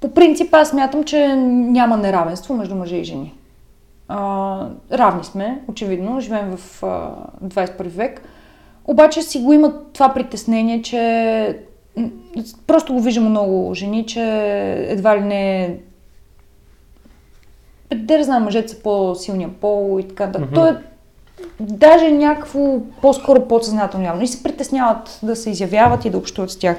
[0.00, 3.34] По принцип аз смятам, че няма неравенство между мъже и жени.
[4.08, 7.12] А, равни сме, очевидно, живеем в а,
[7.44, 8.22] 21 век.
[8.84, 11.58] Обаче си го има това притеснение, че
[12.66, 14.22] просто го виждам много жени, че
[14.88, 15.76] едва ли не
[17.94, 20.50] да знам, мъжете са по-силния пол и така нататък.
[20.50, 20.54] Мгм.
[20.54, 20.76] То е
[21.60, 24.22] даже някакво по-скоро подсъзнателно явно.
[24.22, 26.76] И се притесняват да се изявяват и да общуват с тях.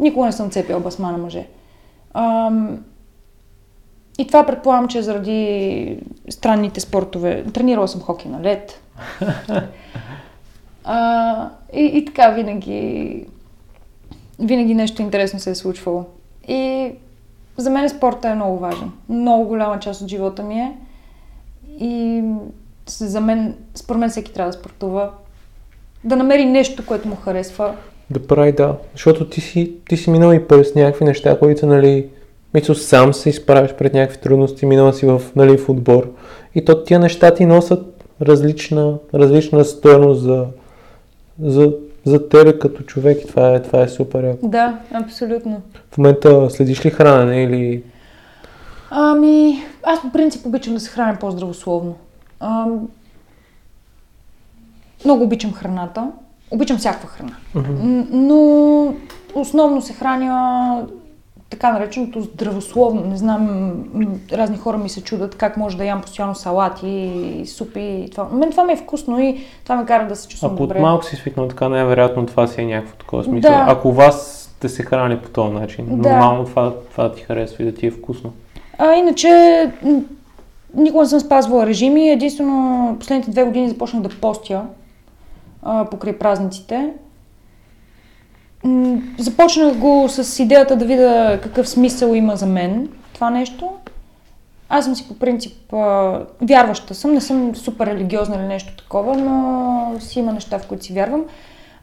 [0.00, 1.46] Никога не съм цепила басма на мъже.
[2.14, 2.84] Ам,
[4.18, 5.98] и това предполагам, че заради
[6.30, 7.44] странните спортове.
[7.52, 8.80] Тренирала съм хокей на лед.
[10.86, 13.26] А, и, и така винаги,
[14.38, 16.04] винаги нещо интересно се е случвало.
[16.48, 16.90] И
[17.56, 18.90] за мен спорта е много важен.
[19.08, 20.76] Много голяма част от живота ми е.
[21.80, 22.22] И
[22.86, 25.10] за мен, според мен всеки трябва да спортува.
[26.04, 27.74] Да намери нещо, което му харесва.
[28.10, 28.76] Да прави, да.
[28.92, 32.08] Защото ти си, ти си минал и през някакви неща, които, нали,
[32.54, 36.10] мисля, сам се изправиш пред някакви трудности, минала си в, нали, в отбор.
[36.54, 40.46] И то тия неща ти носят различна, различна стоеност за,
[41.42, 41.72] за
[42.04, 44.24] за тебе като човек и това е, това е супер.
[44.24, 44.48] яко.
[44.48, 45.62] Да, абсолютно.
[45.90, 47.82] В момента следиш ли хранене или...
[48.90, 51.96] Ами, аз по принцип обичам да се храня по-здравословно.
[52.40, 52.88] Ам,
[55.04, 56.10] много обичам храната.
[56.50, 57.32] Обичам всякаква храна.
[57.54, 58.94] М, Но
[59.34, 60.86] основно се храня
[61.54, 63.04] така нареченото здравословно.
[63.06, 63.72] Не знам,
[64.32, 66.88] разни хора ми се чудат как може да ям постоянно салати
[67.42, 67.80] и супи.
[67.80, 68.28] И това.
[68.32, 70.80] Мен това ми е вкусно и това ме кара да се чувствам Ако от добре.
[70.80, 73.50] малко си свикнал така, най-вероятно това си е някакво такова смисъл.
[73.52, 73.64] Да.
[73.68, 76.10] Ако вас сте се храни по този начин, Да.
[76.10, 78.32] нормално това, това ти харесва и да ти е вкусно.
[78.78, 79.30] А иначе
[80.74, 82.10] никога не съм спазвала режими.
[82.10, 84.62] Единствено последните две години започнах да постя
[85.62, 86.90] а, покрай празниците.
[89.18, 93.70] Започнах го с идеята да видя какъв смисъл има за мен това нещо.
[94.68, 99.16] Аз съм си по принцип а, вярваща съм, не съм супер религиозна или нещо такова,
[99.16, 101.24] но си има неща, в които си вярвам.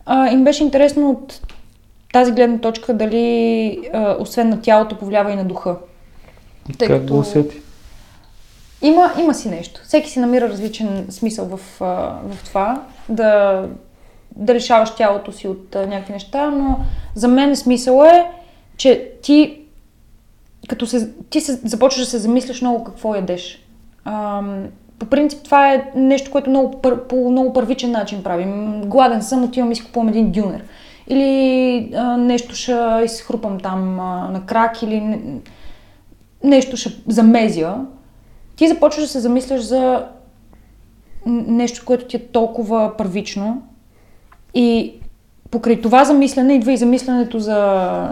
[0.06, 1.42] А, им беше интересно от
[2.14, 5.76] тази гледна точка дали а, освен на тялото повлиява и на духа.
[6.78, 7.58] Тъй как като- го усети?
[8.82, 9.82] Има, има си нещо.
[9.84, 13.64] Всеки си намира различен смисъл в, в това, да,
[14.36, 16.80] да решаваш тялото си от а, някакви неща, но
[17.16, 18.32] за мен смисъл е,
[18.78, 19.62] че ти
[20.68, 23.66] като се, ти се, започваш да се замисляш много какво ядеш.
[24.06, 24.66] Ам,
[25.00, 28.82] по принцип това е нещо, което много, по много първичен начин правим.
[28.86, 30.64] Гладен съм, отивам и си купувам един дюнер.
[31.08, 35.40] Или а, нещо ще изхрупам там а, на крак, или не-
[36.44, 37.76] нещо ще замезя.
[38.56, 40.06] Ти започваш да се замисляш за
[41.26, 43.62] нещо, което ти е толкова първично.
[44.54, 44.94] И
[45.52, 48.10] покрай това замислене идва и замисленето за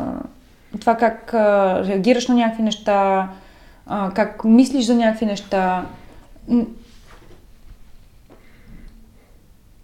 [0.79, 3.29] това как а, реагираш на някакви неща,
[3.85, 5.85] а, как мислиш за някакви неща.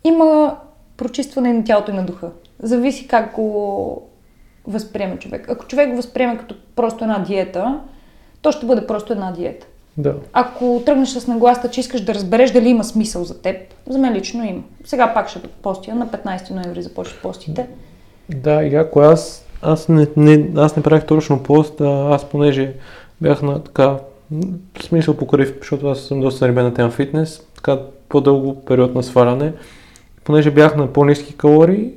[0.03, 0.57] Има
[0.97, 2.31] прочистване на тялото и на духа.
[2.59, 4.09] Зависи как го
[4.67, 5.49] възприеме човек.
[5.49, 7.79] Ако човек го възприеме като просто една диета,
[8.41, 9.67] то ще бъде просто една диета.
[9.97, 10.15] Да.
[10.33, 13.55] Ако тръгнеш с нагласта, че искаш да разбереш дали има смисъл за теб,
[13.87, 14.61] за мен лично има.
[14.85, 17.67] Сега пак ще постия, на 15 ноември започват постите.
[18.29, 22.73] Да, и ако аз, аз не, не, аз не правих точно пост, а аз понеже
[23.21, 23.97] бях на така,
[24.79, 29.03] в смисъл покрив, защото аз съм доста заребен на тема фитнес, така по-дълго период на
[29.03, 29.53] сваляне,
[30.23, 31.91] понеже бях на по-низки калории,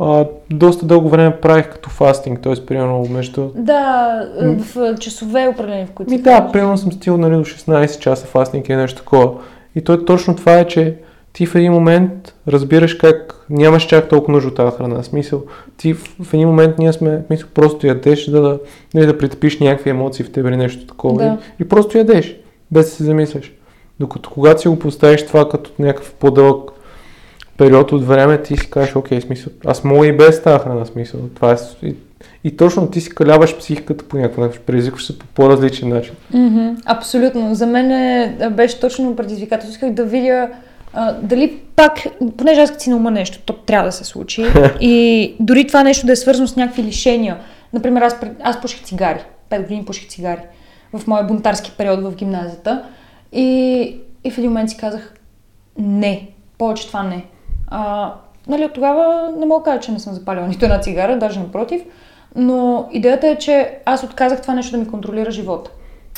[0.00, 2.66] а, доста дълго време правих като фастинг, т.е.
[2.66, 3.50] примерно между...
[3.54, 4.20] Да,
[4.58, 8.68] в часове определени, в които Ми да, примерно съм стигал нали, до 16 часа фастинг
[8.68, 9.30] или нещо такова.
[9.74, 10.96] И то точно това е, че
[11.32, 15.02] ти в един момент разбираш как нямаш чак толкова нужда от тази храна.
[15.02, 15.42] Смисъл,
[15.76, 18.58] ти в, в един момент ние сме, в смисъл, просто ядеш, да, да,
[18.94, 21.22] нали, да притъпиш някакви емоции в тебе или нещо такова.
[21.22, 21.38] Да.
[21.58, 22.36] И, и просто ядеш,
[22.70, 23.52] без да се замисляш.
[24.00, 26.70] Докато когато си го поставиш това като някакъв по-дълъг
[27.58, 31.20] период от време, ти си кажеш, окей, смисъл, аз мога и без тази храна, смисъл.
[31.34, 31.94] Това е, и,
[32.44, 36.14] и точно ти си каляваш психиката по някакъв начин, предизвикваш се по по-различен начин.
[36.34, 37.54] Мгм, Абсолютно.
[37.54, 39.74] За мен е, беше точно предизвикателство.
[39.74, 40.48] Исках да видя
[40.92, 42.06] а, дали пак,
[42.36, 44.44] понеже аз като си на ума нещо, то трябва да се случи.
[44.80, 47.36] и дори това нещо да е свързано с някакви лишения.
[47.72, 49.20] Например, аз, аз пуших цигари.
[49.48, 50.40] Пет години пуших цигари.
[50.92, 52.82] В моя бунтарски период в гимназията.
[53.32, 53.46] И,
[54.24, 55.14] и в един момент си казах,
[55.78, 56.28] не,
[56.58, 57.24] повече това не.
[57.70, 58.12] А,
[58.48, 61.40] нали, от тогава не мога да кажа, че не съм запалила нито една цигара, даже
[61.40, 61.82] напротив.
[62.36, 65.70] Но идеята е, че аз отказах това нещо да ми контролира живота.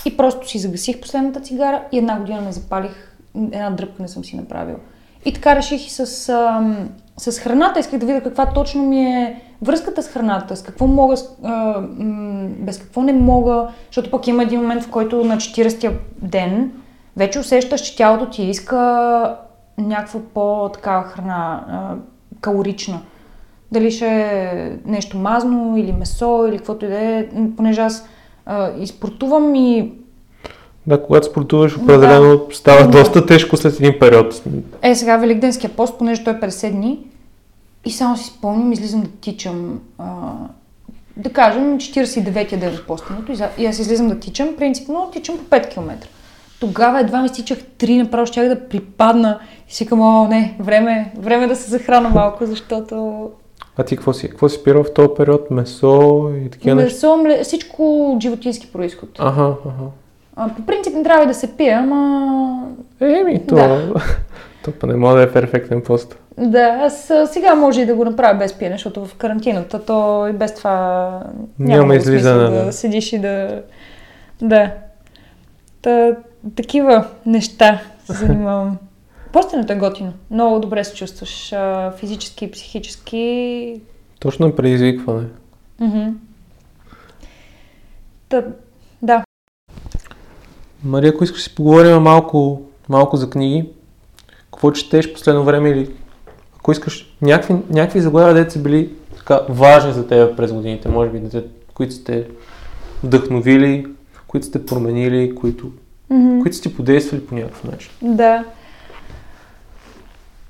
[0.05, 3.17] И просто си загасих последната цигара и една година не запалих,
[3.53, 4.79] една дръпка не съм си направила.
[5.25, 7.81] И така реших и с, ам, с храната.
[7.81, 11.81] Исках да видя каква точно ми е връзката с храната, с какво мога, а,
[12.49, 13.69] без какво не мога.
[13.87, 16.73] Защото пък има един момент, в който на 40-я ден
[17.17, 19.37] вече усещаш, че тялото ти иска
[19.81, 21.95] някаква по-такава храна, а,
[22.41, 23.01] калорична.
[23.73, 27.27] Дали ще е нещо мазно или месо или каквото и да е,
[27.57, 28.09] понеже аз
[28.47, 29.93] а, изпортувам и
[30.87, 32.91] Да, когато спортуваш, определено става Да.
[32.91, 34.43] доста тежко след един период.
[34.83, 36.99] Е, сега Великденския пост, понеже той е 50 дни,
[37.85, 40.05] и само си спомням, излизам да тичам, а,
[41.17, 43.03] да кажем, 49-я ден от
[43.33, 45.93] за- и аз излизам да тичам, принципно тичам по 5 км.
[46.61, 49.39] Тогава едва ми стичах 3, направо щях да припадна
[49.69, 53.31] и си към, о, не, време, време да се захрана малко, защото
[53.77, 54.29] А ти какво си?
[54.31, 55.51] Какво си спирал в този период?
[55.51, 56.95] Месо и такива неща?
[56.95, 59.09] месо, мле, всичко от животински происход.
[59.19, 59.85] Аха, аха.
[60.37, 62.67] А, по принцип не трябва и да се пие, ама
[63.01, 63.95] Еми, то, Да.
[64.65, 66.19] то па не може да е перфектен пост.
[66.39, 70.33] Да, аз сега може и да го направя без пиене, защото в карантината то и
[70.33, 71.11] без това
[71.59, 72.73] няма, Няма излизане, да, да.
[72.73, 73.63] седиш и да...
[74.43, 74.71] Да.
[75.83, 76.17] Та,
[76.57, 78.79] такива неща се занимавам.
[79.33, 80.13] Постенето е готино.
[80.31, 83.81] Много добре се чувстваш а, физически и психически.
[84.21, 85.27] Точно е предизвикване.
[88.29, 88.45] Та,
[89.03, 89.25] да.
[90.85, 93.69] Мария, ако искаш да си поговорим малко, малко за книги,
[94.45, 95.91] какво четеш последно време или
[96.59, 101.11] ако искаш някакви, някакви заглавия, дете са били така важни за теб през годините, може
[101.11, 101.45] би, дете,
[101.75, 102.27] които сте
[103.03, 103.87] вдъхновили,
[104.27, 105.73] които сте променили, които,
[106.11, 106.41] Мгм.
[106.41, 107.91] които сте подействали по някакъв начин.
[108.03, 108.45] Да.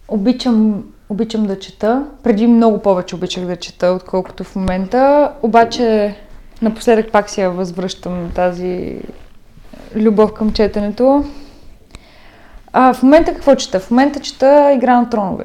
[0.09, 2.07] Обичам, обичам да чета.
[2.23, 5.33] Преди много повече обичах да чета, отколкото в момента.
[5.43, 6.17] Обаче
[6.63, 9.01] напоследък пак си я възвръщам тази
[9.97, 11.25] любов към четенето.
[12.73, 13.81] А, в момента какво чета?
[13.81, 15.45] В момента чета Игра на тронове.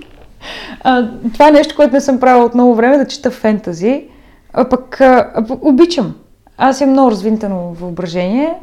[0.80, 4.04] а, това е нещо, което не съм правила от много време, да чета фентази.
[4.52, 6.14] А пък а, а, пък обичам.
[6.58, 8.54] Аз имам много развинтено въображение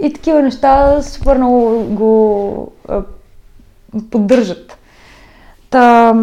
[0.00, 3.02] и такива неща супер много го а,
[4.10, 4.78] поддържат.
[5.70, 6.14] Та,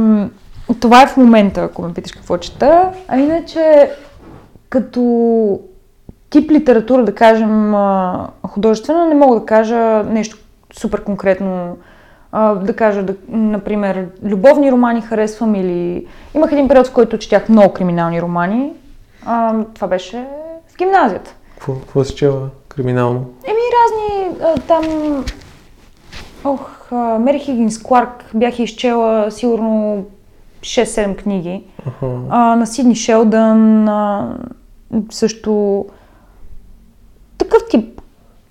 [0.79, 2.91] това е в момента, ако ме питаш какво чета.
[3.07, 3.91] А иначе,
[4.69, 5.59] като
[6.29, 7.73] тип литература, да кажем,
[8.47, 10.37] художествена, не мога да кажа нещо
[10.73, 11.77] супер конкретно.
[12.33, 16.07] Да кажа, да, например, любовни романи харесвам или...
[16.35, 18.73] Имах един период, в който четях много криминални романи.
[19.73, 20.27] Това беше
[20.67, 21.35] в гимназията.
[21.53, 23.25] Какво, какво си чела криминално?
[23.45, 25.25] Еми, разни а, там...
[26.43, 30.05] Ох, а, Мери Хигинс Кларк бях изчела сигурно
[30.61, 31.63] 6-7 книги.
[32.29, 34.35] А, на Сидни Шелдън а,
[35.11, 35.85] също
[37.37, 38.01] такъв тип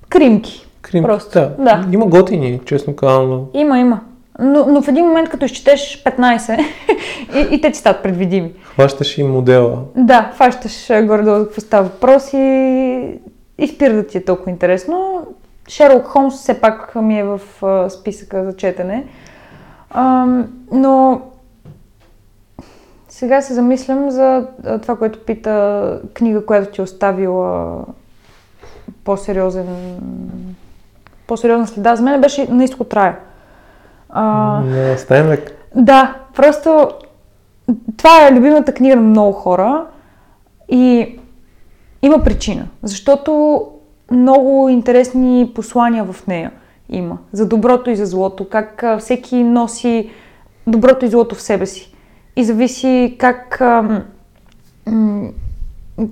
[0.08, 0.66] кримки.
[0.82, 1.54] Крим, Просто, да.
[1.58, 1.84] да.
[1.92, 3.44] Има готини, честно казано.
[3.54, 4.00] Има, има.
[4.38, 6.58] Но, но в един момент, като изчетеш 15,
[7.36, 8.52] и, и те ти стават предвидими.
[8.62, 9.78] Хващаш и модела.
[9.96, 13.18] Да, фащаш а, горе-долу какво става въпрос и,
[13.58, 15.26] и спира да ти е толкова интересно.
[15.68, 17.40] Шерлок Холмс все пак ми е в
[17.90, 19.06] списъка за четене.
[19.90, 20.26] А,
[20.72, 21.20] но
[23.08, 24.46] сега се замислям за
[24.82, 27.76] това, което пита книга, която ти е оставила
[29.04, 29.66] по-сериозен
[31.26, 31.96] по-сериозна следа.
[31.96, 33.16] За мен беше на изток от рая.
[34.10, 34.22] А,
[34.60, 35.68] На Стайнбек.
[35.74, 36.88] да, просто
[37.96, 39.86] това е любимата книга на много хора
[40.68, 41.18] и
[42.02, 43.62] има причина, защото
[44.10, 46.50] много интересни послания в нея
[46.88, 47.18] има.
[47.32, 50.10] За доброто и за злото, как всеки носи
[50.66, 51.94] доброто и злото в себе си.
[52.36, 53.62] И зависи как,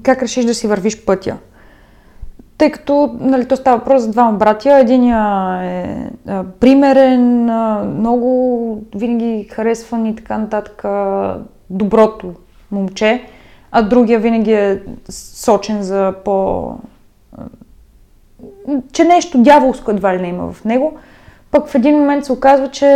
[0.03, 1.37] как решиш да си вървиш пътя.
[2.59, 4.79] Тъй като нали, то става въпрос за двама братя.
[4.79, 6.11] Единия е
[6.61, 7.45] примерен,
[7.99, 10.85] много винаги харесван и така нататък
[11.71, 12.33] доброто
[12.71, 13.25] момче,
[13.71, 16.69] а другия винаги е сочен за по...
[18.93, 20.99] че нещо дяволско едва ли не има в него.
[21.51, 22.87] Пък в един момент се оказва, че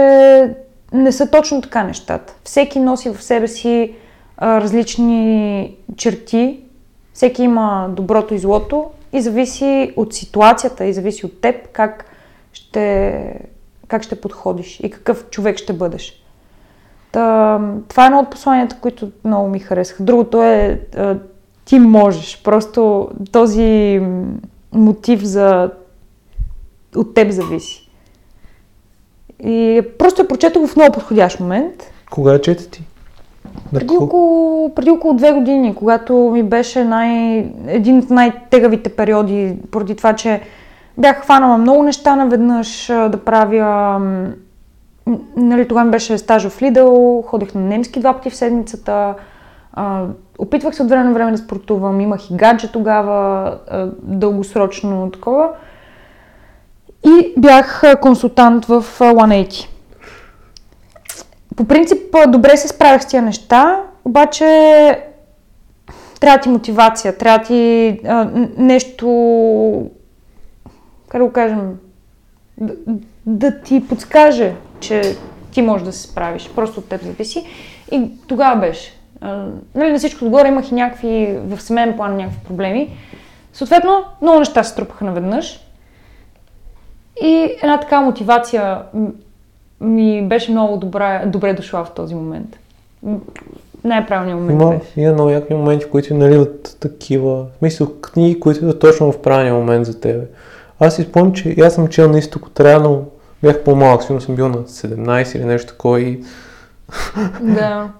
[0.92, 2.34] не са точно така нещата.
[2.44, 3.94] Всеки носи в себе си
[4.36, 6.60] а, различни черти,
[7.12, 12.04] всеки има доброто и злото и зависи от ситуацията и зависи от теб как
[12.52, 13.40] ще,
[13.88, 16.19] как ще подходиш и какъв човек ще бъдеш.
[17.12, 20.02] Та, това е едно от посланията, които много ми харесаха.
[20.02, 20.80] Другото е
[21.64, 22.42] ти можеш.
[22.44, 24.00] Просто този
[24.72, 25.70] мотив за
[26.96, 27.90] от теб зависи.
[29.44, 31.74] И просто я прочетох в много подходящ момент.
[32.10, 32.82] Кога я чете ти?
[33.72, 39.94] Преди около, преди около две години, когато ми беше най, един от най-тегавите периоди, поради
[39.96, 40.40] това, че
[40.98, 44.00] бях хванала много неща наведнъж да правя.
[45.36, 49.14] Нали, тогава ми беше стажа в Лидъл, ходех на немски два пъти в седмицата.
[49.72, 50.04] А,
[50.38, 55.50] опитвах се от време на време да спортувам, имах и гадже тогава, а, дългосрочно такова.
[57.04, 59.66] И бях консултант в а, 180.
[61.56, 65.04] По принцип, добре се справях с тия неща, обаче
[66.20, 69.90] трябва ти мотивация, трябва ти а, нещо,
[71.08, 71.78] как да го кажем,
[72.58, 72.74] да,
[73.26, 75.16] да ти подскаже, че
[75.52, 76.50] ти можеш да се справиш.
[76.56, 77.46] Просто от теб зависи.
[77.92, 78.92] И тогава беше.
[79.20, 82.96] А, нали, на всичко отгоре имах и някакви, в семейен план някакви проблеми.
[83.52, 85.60] Съответно, много неща се струпаха наведнъж.
[87.22, 88.82] И една такава мотивация
[89.80, 92.58] ми беше много добра, добре дошла в този момент.
[93.84, 95.00] Най-правилният момент Има, беше.
[95.00, 99.54] има много яки моменти, които наливат такива, в смисъл книги, които са точно в правилния
[99.54, 100.24] момент за тебе.
[100.80, 103.02] Аз си спомням, че аз съм чел на изток от Рая, но
[103.42, 106.22] бях по-малък, сигурно съм бил на 17 или нещо такова и
[107.40, 107.90] Да.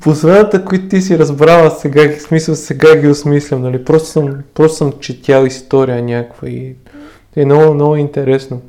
[0.00, 3.84] Посланията, които ти си разбрала сега, смисъл сега ги осмислям, нали?
[3.84, 6.76] Просто съм, просто съм четял история някаква и
[7.36, 8.60] е много, много интересно.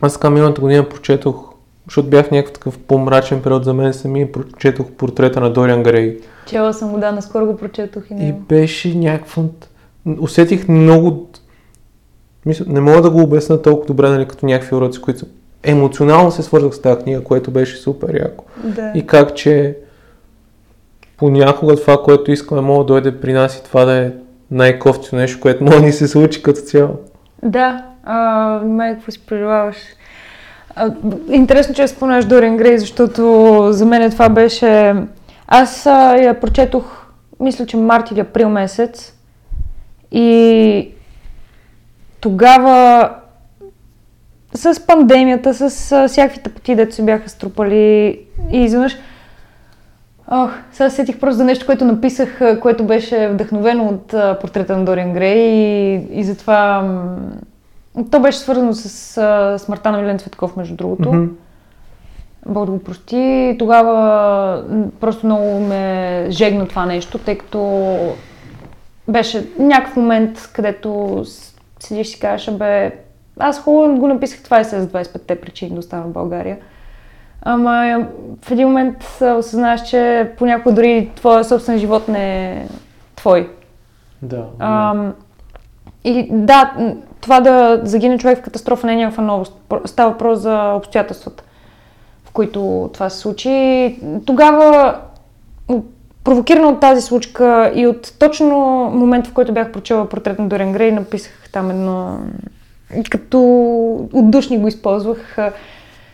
[0.00, 1.50] Аз така миналата година прочетох
[1.90, 5.82] защото бях в някакъв такъв по-мрачен период за мен самия и прочетох портрета на Дориан
[5.82, 6.18] Грей.
[6.46, 8.38] Чела съм го, да, наскоро го прочетох и И него.
[8.48, 9.42] беше някакво...
[10.20, 11.30] Усетих много...
[12.46, 15.26] Мисля, не мога да го обясна толкова добре, нали, като някакви уроци, които
[15.62, 18.44] емоционално се свързвах с тази книга, което беше супер яко.
[18.64, 18.92] Да.
[18.94, 19.76] И как, че
[21.16, 24.10] понякога това, което искаме, може да дойде при нас и това да е
[24.50, 26.96] най-кофтито нещо, което може да ни се случи като цяло.
[27.42, 28.16] Да, а,
[28.64, 29.76] май какво си преживяваш.
[30.76, 30.90] А,
[31.30, 34.94] интересно, че спомняш Дориан Грей, защото за мен това беше...
[35.46, 37.06] Аз а, я прочетох,
[37.40, 39.14] мисля, че март или април месец.
[40.12, 40.90] И
[42.20, 43.10] тогава
[44.54, 48.18] с пандемията, с а, всякакви тъпоти, дето се бяха струпали
[48.52, 48.96] и изведнъж
[50.32, 54.76] Ох, сега се сетих просто за нещо, което написах, което беше вдъхновено от а, портрета
[54.76, 60.18] на Дориан Грей и, и затова м, то беше свързано с а, смъртта на Милен
[60.18, 61.12] Цветков, между другото.
[61.12, 61.26] Мгм.
[62.46, 63.56] Бог да го прости.
[63.58, 64.64] Тогава
[65.00, 67.96] просто много ме жегна това нещо, тъй като
[69.08, 71.22] беше някакъв момент, където
[71.80, 72.92] седиш и си кажеш, бе,
[73.40, 76.58] аз хубаво го написах това есе с 25-те причини да остана в България.
[77.42, 78.06] Ама
[78.42, 82.66] в един момент а, осъзнаваш, че понякога дори твоя собствен живот не е
[83.16, 83.50] твой.
[84.22, 84.44] Да.
[84.58, 85.14] Ам,
[86.04, 86.72] и да,
[87.20, 89.56] това да загине човек в катастрофа не е някаква новост.
[89.84, 91.44] Става въпрос за обстоятелствата,
[92.24, 93.98] в които това се случи.
[94.26, 94.98] Тогава,
[96.24, 98.56] провокирана от тази случка и от точно
[98.94, 102.18] момента, в който бях прочела портрет на Дориан Грей, написах там едно...
[103.10, 103.40] Като
[104.12, 105.36] отдушни го използвах,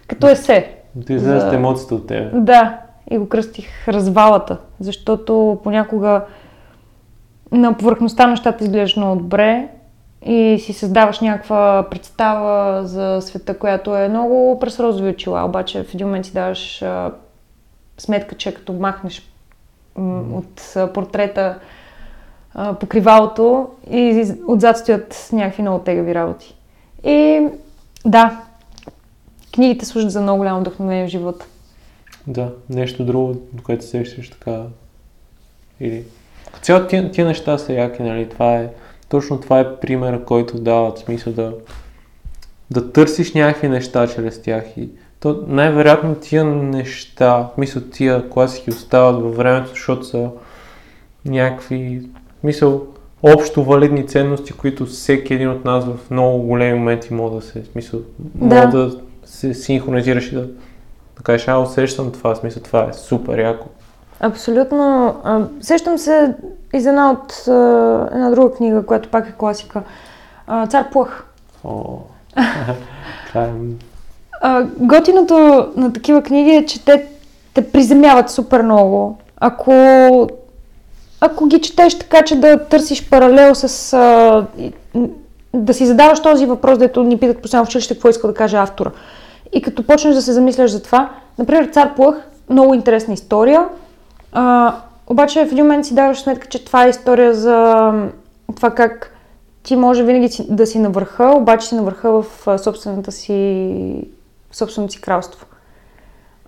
[0.09, 0.71] като есе.
[1.07, 2.31] Ти излезе за- с емоцията от тебе.
[2.35, 2.79] Да,
[3.11, 6.25] и го кръстих развалата, защото понякога
[7.53, 9.69] на повърхността нещата изглеждат много добре
[10.27, 15.95] и си създаваш някаква представа за света, която е много през розови очила, обаче в
[15.95, 17.11] един момент си даваш а,
[17.99, 19.33] сметка, че като махнеш
[19.97, 21.59] м, от а, портрета
[22.81, 26.56] покривалото и отзад стоят някакви много тегави работи.
[27.07, 27.49] И
[28.05, 28.41] да,
[29.55, 31.47] книгите служат за много голямо вдъхновение в живота.
[32.27, 34.63] Да, нещо друго, до което се сещаш така.
[35.81, 36.05] Или...
[36.63, 38.29] Цяло тия, тия неща са яки, нали?
[38.29, 38.69] Това е,
[39.09, 41.55] точно това е пример, който дава смисъл да,
[42.71, 44.65] да търсиш някакви неща чрез тях.
[44.77, 44.89] И
[45.21, 50.31] то най-вероятно тия неща, мисъл тия класики остават във времето, защото са
[51.25, 52.03] някакви,
[52.43, 52.87] мисъл,
[53.23, 57.65] общо валидни ценности, които всеки един от нас в много големи моменти може да се,
[57.73, 58.67] смисъл, Да.
[58.67, 58.91] да
[59.25, 60.43] се синхронизираш и да,
[61.17, 63.67] да кажеш, а, усещам това, смисъл, това е супер яко.
[64.21, 65.15] Абсолютно.
[65.25, 66.35] А, Сещам се
[66.75, 69.83] и за една от а, една друга книга, която пак е класика.
[70.47, 71.27] А, Цар Плъх.
[71.65, 71.99] О,
[73.29, 73.51] това е...
[74.77, 77.07] Готиното на такива книги е, че те
[77.57, 79.19] те приземяват супер много.
[79.37, 79.73] Ако,
[81.21, 83.93] ако ги четеш така, че да търсиш паралел с...
[83.93, 84.47] А,
[85.55, 88.57] да си задаваш този въпрос, дето ни питат постоянно в училище, какво иска да каже
[88.57, 88.91] автора.
[89.53, 92.17] И като почнеш да се замисляш за това, например, Цар Плъх,
[92.51, 93.69] много интересна история,
[94.33, 94.75] а,
[95.07, 97.93] обаче в един момент си даваш сметка, че това е история за
[98.57, 99.13] това как
[99.63, 104.09] ти може винаги да си на върха, обаче си на върха в собствената си,
[104.53, 105.47] собственото си кралство.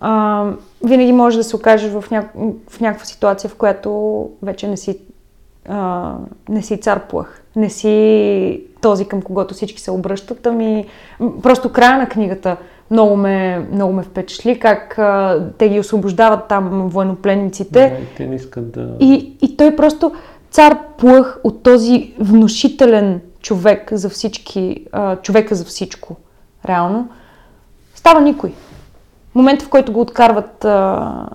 [0.01, 0.45] А,
[0.85, 2.29] винаги може да се окажеш в, ня...
[2.69, 4.99] в някаква ситуация, в която вече не си,
[5.69, 6.15] а,
[6.49, 10.87] не си цар плъх, не си този към когото всички се обръщат, ами
[11.43, 12.57] просто края на книгата
[12.91, 17.99] много ме, много ме впечатли, как а, те ги освобождават там военнопленниците.
[18.01, 18.97] Да, те не искат да...
[19.01, 20.13] И, и той просто
[20.51, 26.17] цар плъх от този внушителен човек за всички, а, човека за всичко,
[26.69, 27.09] реално,
[27.95, 28.53] става никой.
[29.39, 31.27] Момента, в който го откарват а,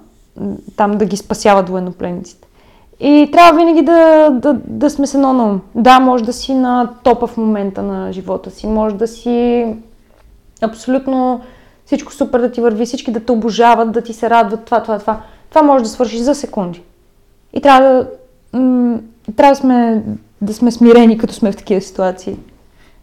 [0.75, 2.47] там да ги спасяват военнопленниците.
[2.99, 5.61] И трябва винаги да, да, да сме с едно на ум.
[5.75, 9.65] Да, може да си на топа в момента на живота си, може да си
[10.61, 11.41] абсолютно
[11.85, 14.99] всичко супер да ти върви, всички да те обожават, да ти се радват, това, това,
[14.99, 15.21] това.
[15.49, 16.81] Това може да свършиш за секунди.
[17.53, 18.07] И трябва да,
[18.59, 18.99] м-
[19.35, 20.03] трябва да сме,
[20.41, 22.37] да сме смирени, като сме в такива ситуации.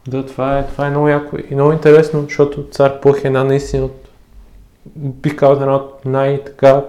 [0.08, 3.44] Да, това е, това е много яко и много интересно, защото цар Плъх е една
[3.44, 3.99] наистина от,
[4.96, 6.84] бих казал, една от най-така,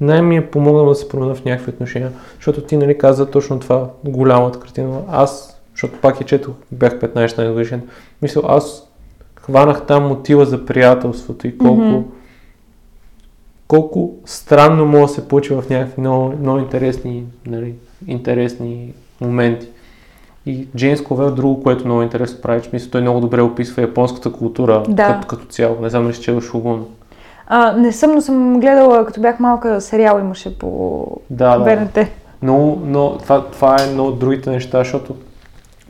[0.00, 3.60] най ми е помогнало да се променя в някакви отношения, защото ти нали каза точно
[3.60, 5.00] това, голямата картина.
[5.08, 7.88] Аз, защото пак я четох, бях 15 на годишен,
[8.22, 8.88] мисля, аз
[9.40, 12.02] хванах там мотива за приятелството и колко, Мгм.
[13.68, 17.74] колко странно може да се получи в някакви много, много интересни, нали,
[18.06, 19.68] интересни моменти.
[20.46, 24.32] И Джеймс Ковел, друго, което много интересно прави, в смисъл, той много добре описва японската
[24.32, 25.06] култура Да.
[25.06, 25.76] като, като цяло.
[25.80, 26.86] Не знам дали ще чела Шогун.
[27.46, 31.64] А, не съм, но съм гледала, като бях малка, сериал имаше по Да, да.
[31.64, 32.06] БНТ.
[32.42, 35.14] Но, но това, това е едно от другите неща, защото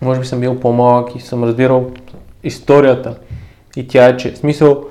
[0.03, 1.85] може би съм бил по-малък и съм разбирал
[2.45, 3.15] историята.
[3.77, 4.85] И тя е, че, в смисъл,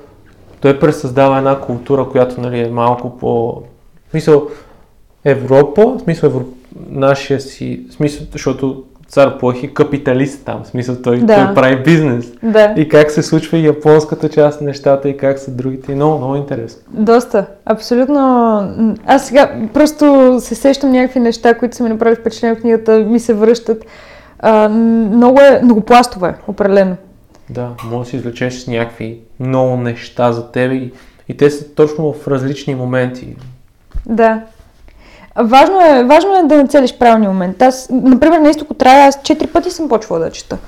[0.60, 3.62] той пресъздава една култура, която нали, е малко по...
[4.08, 4.48] В смисъл,
[5.24, 6.44] Европа, в смисъл, Евро...
[6.88, 11.46] нашия си, в смисъл, защото цар Плах е капиталист там, в смисъл, той, Да.
[11.46, 12.32] той прави бизнес.
[12.42, 15.92] Да, И как се случва и японската част на нещата и как са другите.
[15.92, 16.82] И много, много интересно.
[16.88, 17.46] доста.
[17.64, 18.18] Абсолютно.
[19.06, 23.20] Аз сега просто се сещам някакви неща, които са ми направили впечатление в книгата, ми
[23.20, 23.84] се връщат.
[24.38, 26.96] А, много е, многопластово е, определено.
[27.50, 30.92] Да, може да си извлечеш някакви много неща за тебе и,
[31.28, 33.36] и те са точно в различни моменти.
[34.06, 34.40] Да.
[35.36, 37.62] Важно е, важно е да нацелиш правилния момент.
[37.62, 40.58] Аз, например, на изтоко трябва, аз четири пъти съм почвала да чета.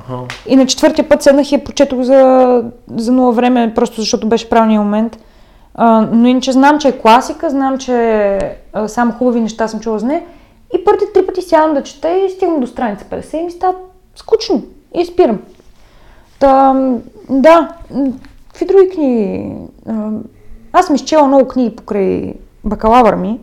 [0.00, 0.18] Аха.
[0.46, 2.62] И на четвъртия път седнах и я прочетох за,
[2.96, 5.18] за нула време, просто защото беше правилния момент.
[5.74, 8.38] А, но иначе знам, че е класика, знам, че
[8.72, 10.22] а, само хубави неща съм чула за нея.
[10.74, 13.74] И първите три пъти сядам да чета и стигам до страница 50 и ми става
[14.16, 14.62] скучно.
[14.94, 15.38] И спирам.
[16.38, 16.74] Та,
[17.30, 17.68] да,
[18.48, 19.52] какви други книги?
[19.88, 20.08] А,
[20.72, 22.34] Аз съм изчела много книги покрай
[22.64, 23.40] бакалавър ми.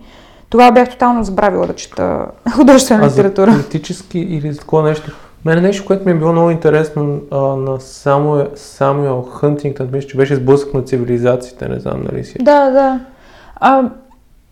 [0.52, 2.26] Тогава бях тотално забравила да чета
[2.56, 3.52] художествена А литература.
[3.52, 5.12] политически или такова нещо.
[5.46, 10.18] Мене нещо, което ми е било много интересно а, на Самуел, Самуел Хънтингтън, мисля, че
[10.18, 12.36] беше сблъсък на цивилизациите, не знам дали си.
[12.40, 13.00] Да, да.
[13.56, 13.84] А,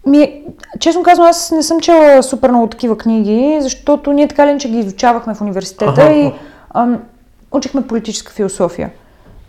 [0.06, 0.42] ми,
[0.80, 4.70] честно казвам, аз не съм чела супер много такива книги, защото ние така ли иначе
[4.70, 6.12] ги изучавахме в университета Аха.
[6.14, 6.32] и
[6.74, 7.00] ам,
[7.52, 8.90] учихме политическа философия.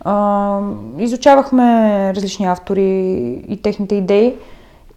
[0.01, 0.59] А,
[0.97, 1.63] изучавахме
[2.15, 2.83] различни автори
[3.47, 4.35] и техните идеи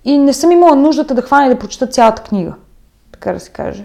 [0.04, 2.54] и не съм имала нуждата да хвана и да прочета цялата книга,
[3.12, 3.84] така да се каже.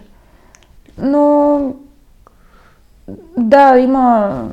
[0.97, 1.73] Но
[3.37, 4.43] да, има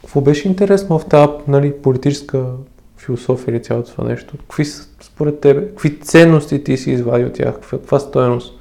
[0.00, 2.44] Какво беше интересно в тази нали, политическа
[2.96, 4.38] философия или цялото това нещо?
[4.38, 5.68] Какви са според тебе?
[5.68, 7.54] Какви ценности ти си извади от тях?
[7.54, 8.58] Каква, каква стоеност?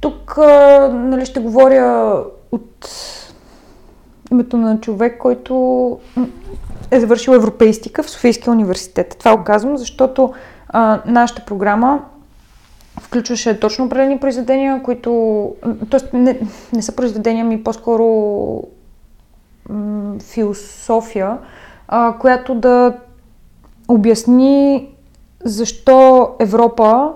[0.00, 0.36] Тук
[0.92, 2.88] нали, ще говоря от
[4.30, 5.98] името на човек, който
[6.90, 9.16] е завършил европейстика в Софийския университет.
[9.18, 10.32] Това го казвам, защото
[10.68, 12.04] а, нашата програма
[13.00, 15.54] включваше точно определени произведения, които...
[15.90, 16.40] Тоест не,
[16.72, 18.04] не са произведения, ми по-скоро
[19.68, 21.38] м, философия,
[21.88, 22.96] а, която да
[23.88, 24.88] обясни
[25.44, 27.12] защо Европа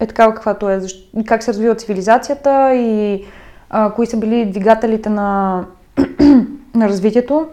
[0.00, 1.10] е такава каквато е, защ...
[1.20, 3.24] и как се развива цивилизацията и
[3.70, 5.64] а, кои са били двигателите на,
[6.74, 7.46] на развитието.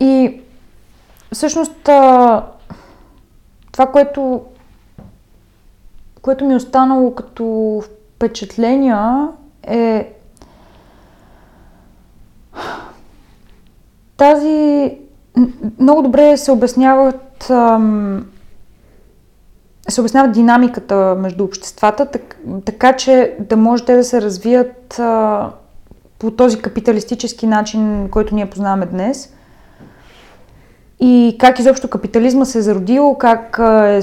[0.00, 0.40] И
[1.32, 1.72] всъщност
[3.72, 4.44] това, което,
[6.22, 7.82] което ми е останало като
[8.16, 9.28] впечатления
[9.66, 10.12] е
[14.16, 14.98] тази
[15.78, 17.50] много добре се обясняват
[19.88, 25.50] се обяснява динамиката между обществата, так, така че да може те да се развият а,
[26.18, 29.35] по този капиталистически начин, който ние познаваме днес.
[31.00, 34.02] И как изобщо капитализма се е зародил, как е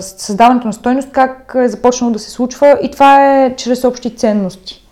[0.00, 2.78] създаването на стойност, как е започнало да се случва.
[2.82, 4.84] И това е чрез общи ценности.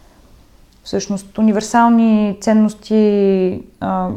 [0.84, 4.08] Всъщност, универсални ценности, а,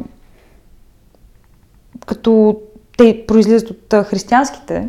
[2.06, 2.56] като
[2.98, 4.88] те произлизат от християнските,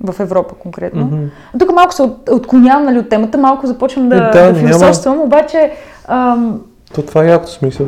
[0.00, 1.04] в Европа конкретно.
[1.04, 1.24] Мгм.
[1.58, 5.20] Тук малко се от- отклонявам нали, от темата, малко започвам да, да, да, няма- философствам,
[5.20, 5.72] обаче
[6.08, 6.60] ам,
[6.94, 7.86] То това е якото смисъл.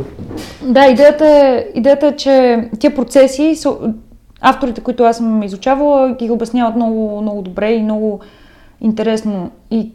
[0.63, 3.77] да, идеята е, идеята е, че тия процеси, са,
[4.41, 8.21] авторите, които аз съм изучавала, ги обясняват много, много добре и много
[8.81, 9.51] интересно.
[9.71, 9.93] И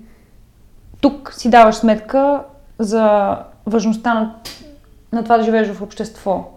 [1.02, 2.44] тук си даваш сметка
[2.80, 4.36] за важността на,
[5.12, 6.52] на това да живееш в общество.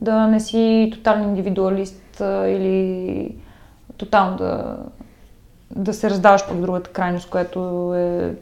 [0.00, 3.34] Да не си тотален индивидуалист или
[3.96, 4.76] тотално да,
[5.70, 8.34] да се раздаваш по другата крайност, което е...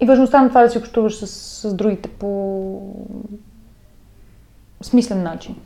[0.00, 2.80] И важността на това да си общуваш с, с другите по
[4.82, 5.56] смислен начин.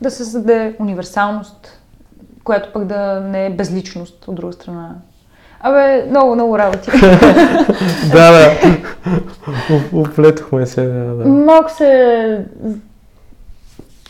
[0.00, 1.80] Да се създаде универсалност,
[2.44, 4.94] която пък да не е безличност от друга страна.
[5.60, 6.90] Абе, много, много работи.
[8.12, 8.50] да, да.
[9.92, 10.86] Уплетохме се.
[10.86, 11.28] Да, да.
[11.28, 12.44] Малко се...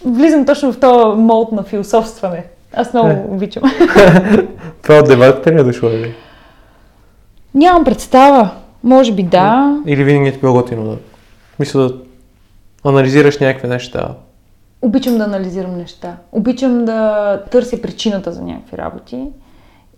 [0.04, 2.44] Влизам точно в този молд на философстване.
[2.72, 3.24] Аз много Е.
[3.28, 3.62] обичам.
[4.82, 5.90] Това от дебатите ли е дошло?
[7.54, 8.50] Нямам представа.
[8.84, 9.78] Може би да.
[9.86, 10.96] или винаги ти било готино да...
[11.58, 11.94] Мисля да
[12.84, 14.14] анализираш някакви неща.
[14.82, 16.16] Обичам да анализирам неща.
[16.32, 19.26] Обичам да търся причината за някакви работи.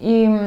[0.01, 0.39] И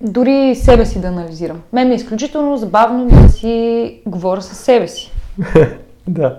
[0.00, 1.60] дори себе си да анализирам.
[1.72, 5.12] Мен ми е изключително забавно да си говоря със себе си.
[6.06, 6.38] Да.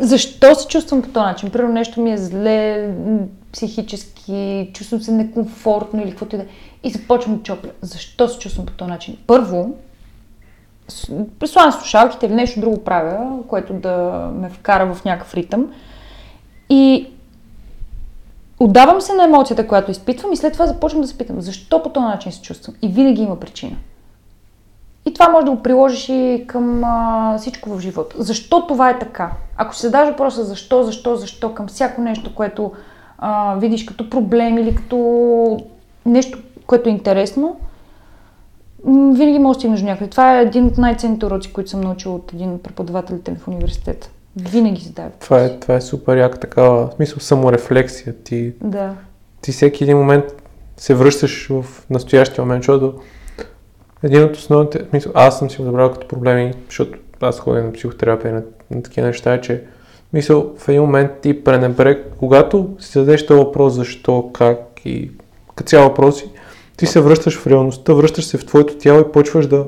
[0.00, 1.50] Защо се чувствам по този начин?
[1.50, 2.90] Примерно нещо ми е зле,
[3.52, 6.48] психически, чувствам се некомфортно или каквото и да е.
[6.84, 7.70] И започвам чопля.
[7.82, 9.16] Защо се чувствам по този начин?
[9.26, 9.76] Първо,
[10.88, 15.70] с- преслагам слушалките или нещо друго правя, което да ме вкара в някакъв ритъм.
[16.70, 17.06] И
[18.60, 21.88] отдавам се на емоцията, която изпитвам и след това започвам да се питам, защо по
[21.88, 22.76] този начин се чувствам.
[22.82, 23.76] И винаги има причина.
[25.06, 28.16] И това може да го приложиш и към а, всичко в живота.
[28.18, 29.30] Защо това е така?
[29.56, 32.72] Ако се задаш въпроса защо, защо, защо към всяко нещо, което
[33.18, 35.58] а, видиш като проблем или като
[36.06, 37.56] нещо, което е интересно,
[38.86, 40.10] винаги може да стигнеш до някъде.
[40.10, 44.10] Това е един от най-ценните уроци, които съм научила от един от преподавателите в университета.
[44.36, 45.10] Винаги задава.
[45.20, 48.14] Това е, това е супер яка такава, в смисъл саморефлексия.
[48.24, 48.94] Ти, Да.
[49.40, 50.24] ти всеки един момент
[50.76, 53.00] се връщаш в настоящия момент, защото
[54.02, 57.72] един от основните, смисъл, аз съм си го забрал като проблеми, защото аз ходя на
[57.72, 59.62] психотерапия на, на такива неща, е, че
[60.12, 65.10] мисъл, в един момент ти пренебрег, когато си зададеш този въпрос защо, как и
[65.54, 66.30] като цяло въпроси,
[66.76, 69.66] ти се връщаш в реалността, връщаш се в твоето тяло и почваш да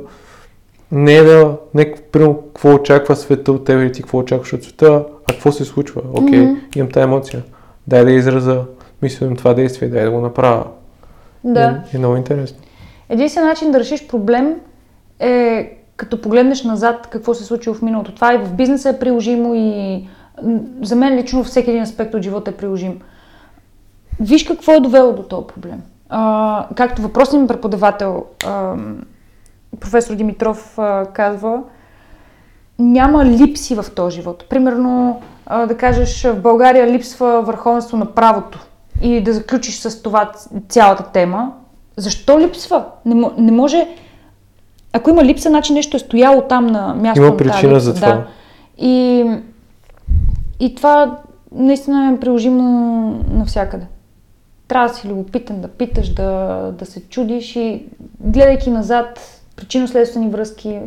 [0.92, 4.64] не е да, не примерно, какво очаква света от теб или ти какво очакваш от
[4.64, 6.02] света, а какво се случва.
[6.12, 6.60] Окей, Мгм.
[6.76, 7.42] имам тази емоция.
[7.86, 8.62] Дай да израза,
[9.02, 10.64] мислям това действие, дай да го направя.
[11.44, 11.82] Да.
[11.92, 12.58] Е, е много интересно.
[13.08, 14.54] Единствен начин да решиш проблем
[15.20, 18.14] е като погледнеш назад какво се е случило в миналото.
[18.14, 20.08] Това и в бизнеса е приложимо и
[20.82, 23.00] за мен лично всеки един аспект от живота е приложим.
[24.20, 25.82] Виж какво е довело до този проблем.
[26.08, 28.74] А, както въпросният ми преподавател, а,
[29.80, 31.62] професор Димитров, а, казва,
[32.78, 34.44] няма липси в този живот.
[34.50, 38.66] Примерно, а, да кажеш, в България липсва върховенство на правото
[39.02, 40.32] и да заключиш с това
[40.68, 41.52] цялата тема.
[41.96, 42.84] Защо липсва?
[43.04, 43.88] Не, не може...
[44.92, 48.14] Ако има липса, значи нещо е стояло там на място Има причина за липса, това.
[48.14, 48.26] Да.
[48.78, 49.24] И,
[50.60, 51.18] и това
[51.52, 52.62] наистина е приложимо
[53.32, 53.86] навсякъде.
[54.68, 57.86] Трябва да си любопитен, да питаш, да, да се чудиш и
[58.20, 60.80] гледайки назад причинно-следствени връзки,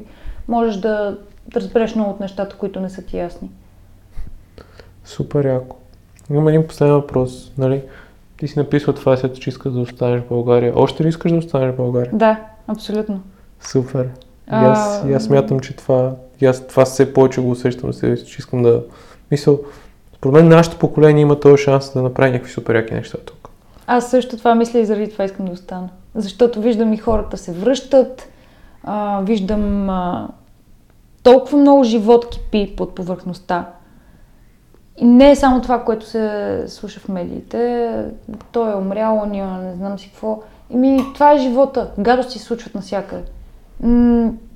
[0.48, 1.18] можеш да,
[1.56, 3.50] разбереш много от нещата, които не са ти ясни.
[5.06, 5.76] Супер яко.
[6.30, 7.52] Имам един последен въпрос.
[7.58, 7.84] Нали?
[8.38, 10.74] Ти си написал това, след че искаш да останеш в България.
[10.76, 12.12] Още ли искаш да останеш в България?
[12.14, 13.22] Да, абсолютно.
[13.62, 14.10] Супер.
[14.52, 18.18] И аз, и аз смятам, че това, и аз това все повече го усещам себе
[18.18, 18.84] си, че искам да...
[19.32, 19.60] Мисъл,
[20.16, 23.39] според мен нашето поколение има този шанс да направи някакви супер яки неща тук.
[23.92, 25.90] Аз също това мисля и заради това искам да остана.
[26.16, 28.30] Защото виждам и хората се връщат,
[28.84, 30.28] а, виждам а,
[31.24, 33.66] толкова много живот кипи под повърхността.
[34.98, 37.92] И не е само това, което се слуша в медиите.
[38.52, 40.42] Той е умрял, ние не знам си какво.
[40.74, 41.92] Еми, това е живота.
[42.00, 43.24] Гадости се случват навсякъде.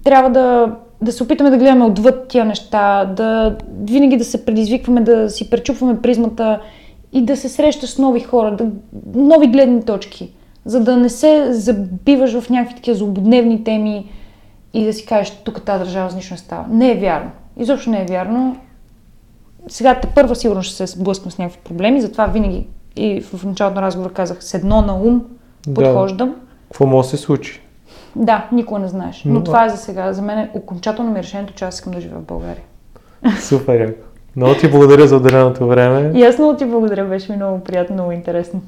[0.03, 5.01] Трябва да, да се опитаме да гледаме отвъд тия неща, да винаги да се предизвикваме,
[5.01, 6.59] да си пречупваме призмата
[7.13, 8.67] и да се срещаш с нови хора, да,
[9.15, 10.33] нови гледни точки,
[10.65, 14.09] за да не се забиваш в някакви такива злободневни теми
[14.73, 16.65] и да си кажеш, тук тази държава с нищо не става.
[16.69, 17.31] Не е вярно.
[17.57, 18.57] Изобщо не е вярно.
[19.67, 23.75] Сега те първа сигурно ще се сблъскам с някакви проблеми, затова винаги и в началото
[23.75, 25.23] на разговора казах, с едно на ум
[25.75, 26.35] подхождам.
[26.67, 27.61] Какво може да се случи?
[28.15, 29.21] Да, никога не знаеш.
[29.25, 30.13] Но Но- това е за сега.
[30.13, 32.63] За мен е окончателно ми решението, че аз искам да живея в България.
[33.41, 34.12] Супер яко.
[34.35, 36.19] Много ти благодаря за отделеното време.
[36.19, 38.61] И аз много ти благодаря, беше ми много приятно, много интересно.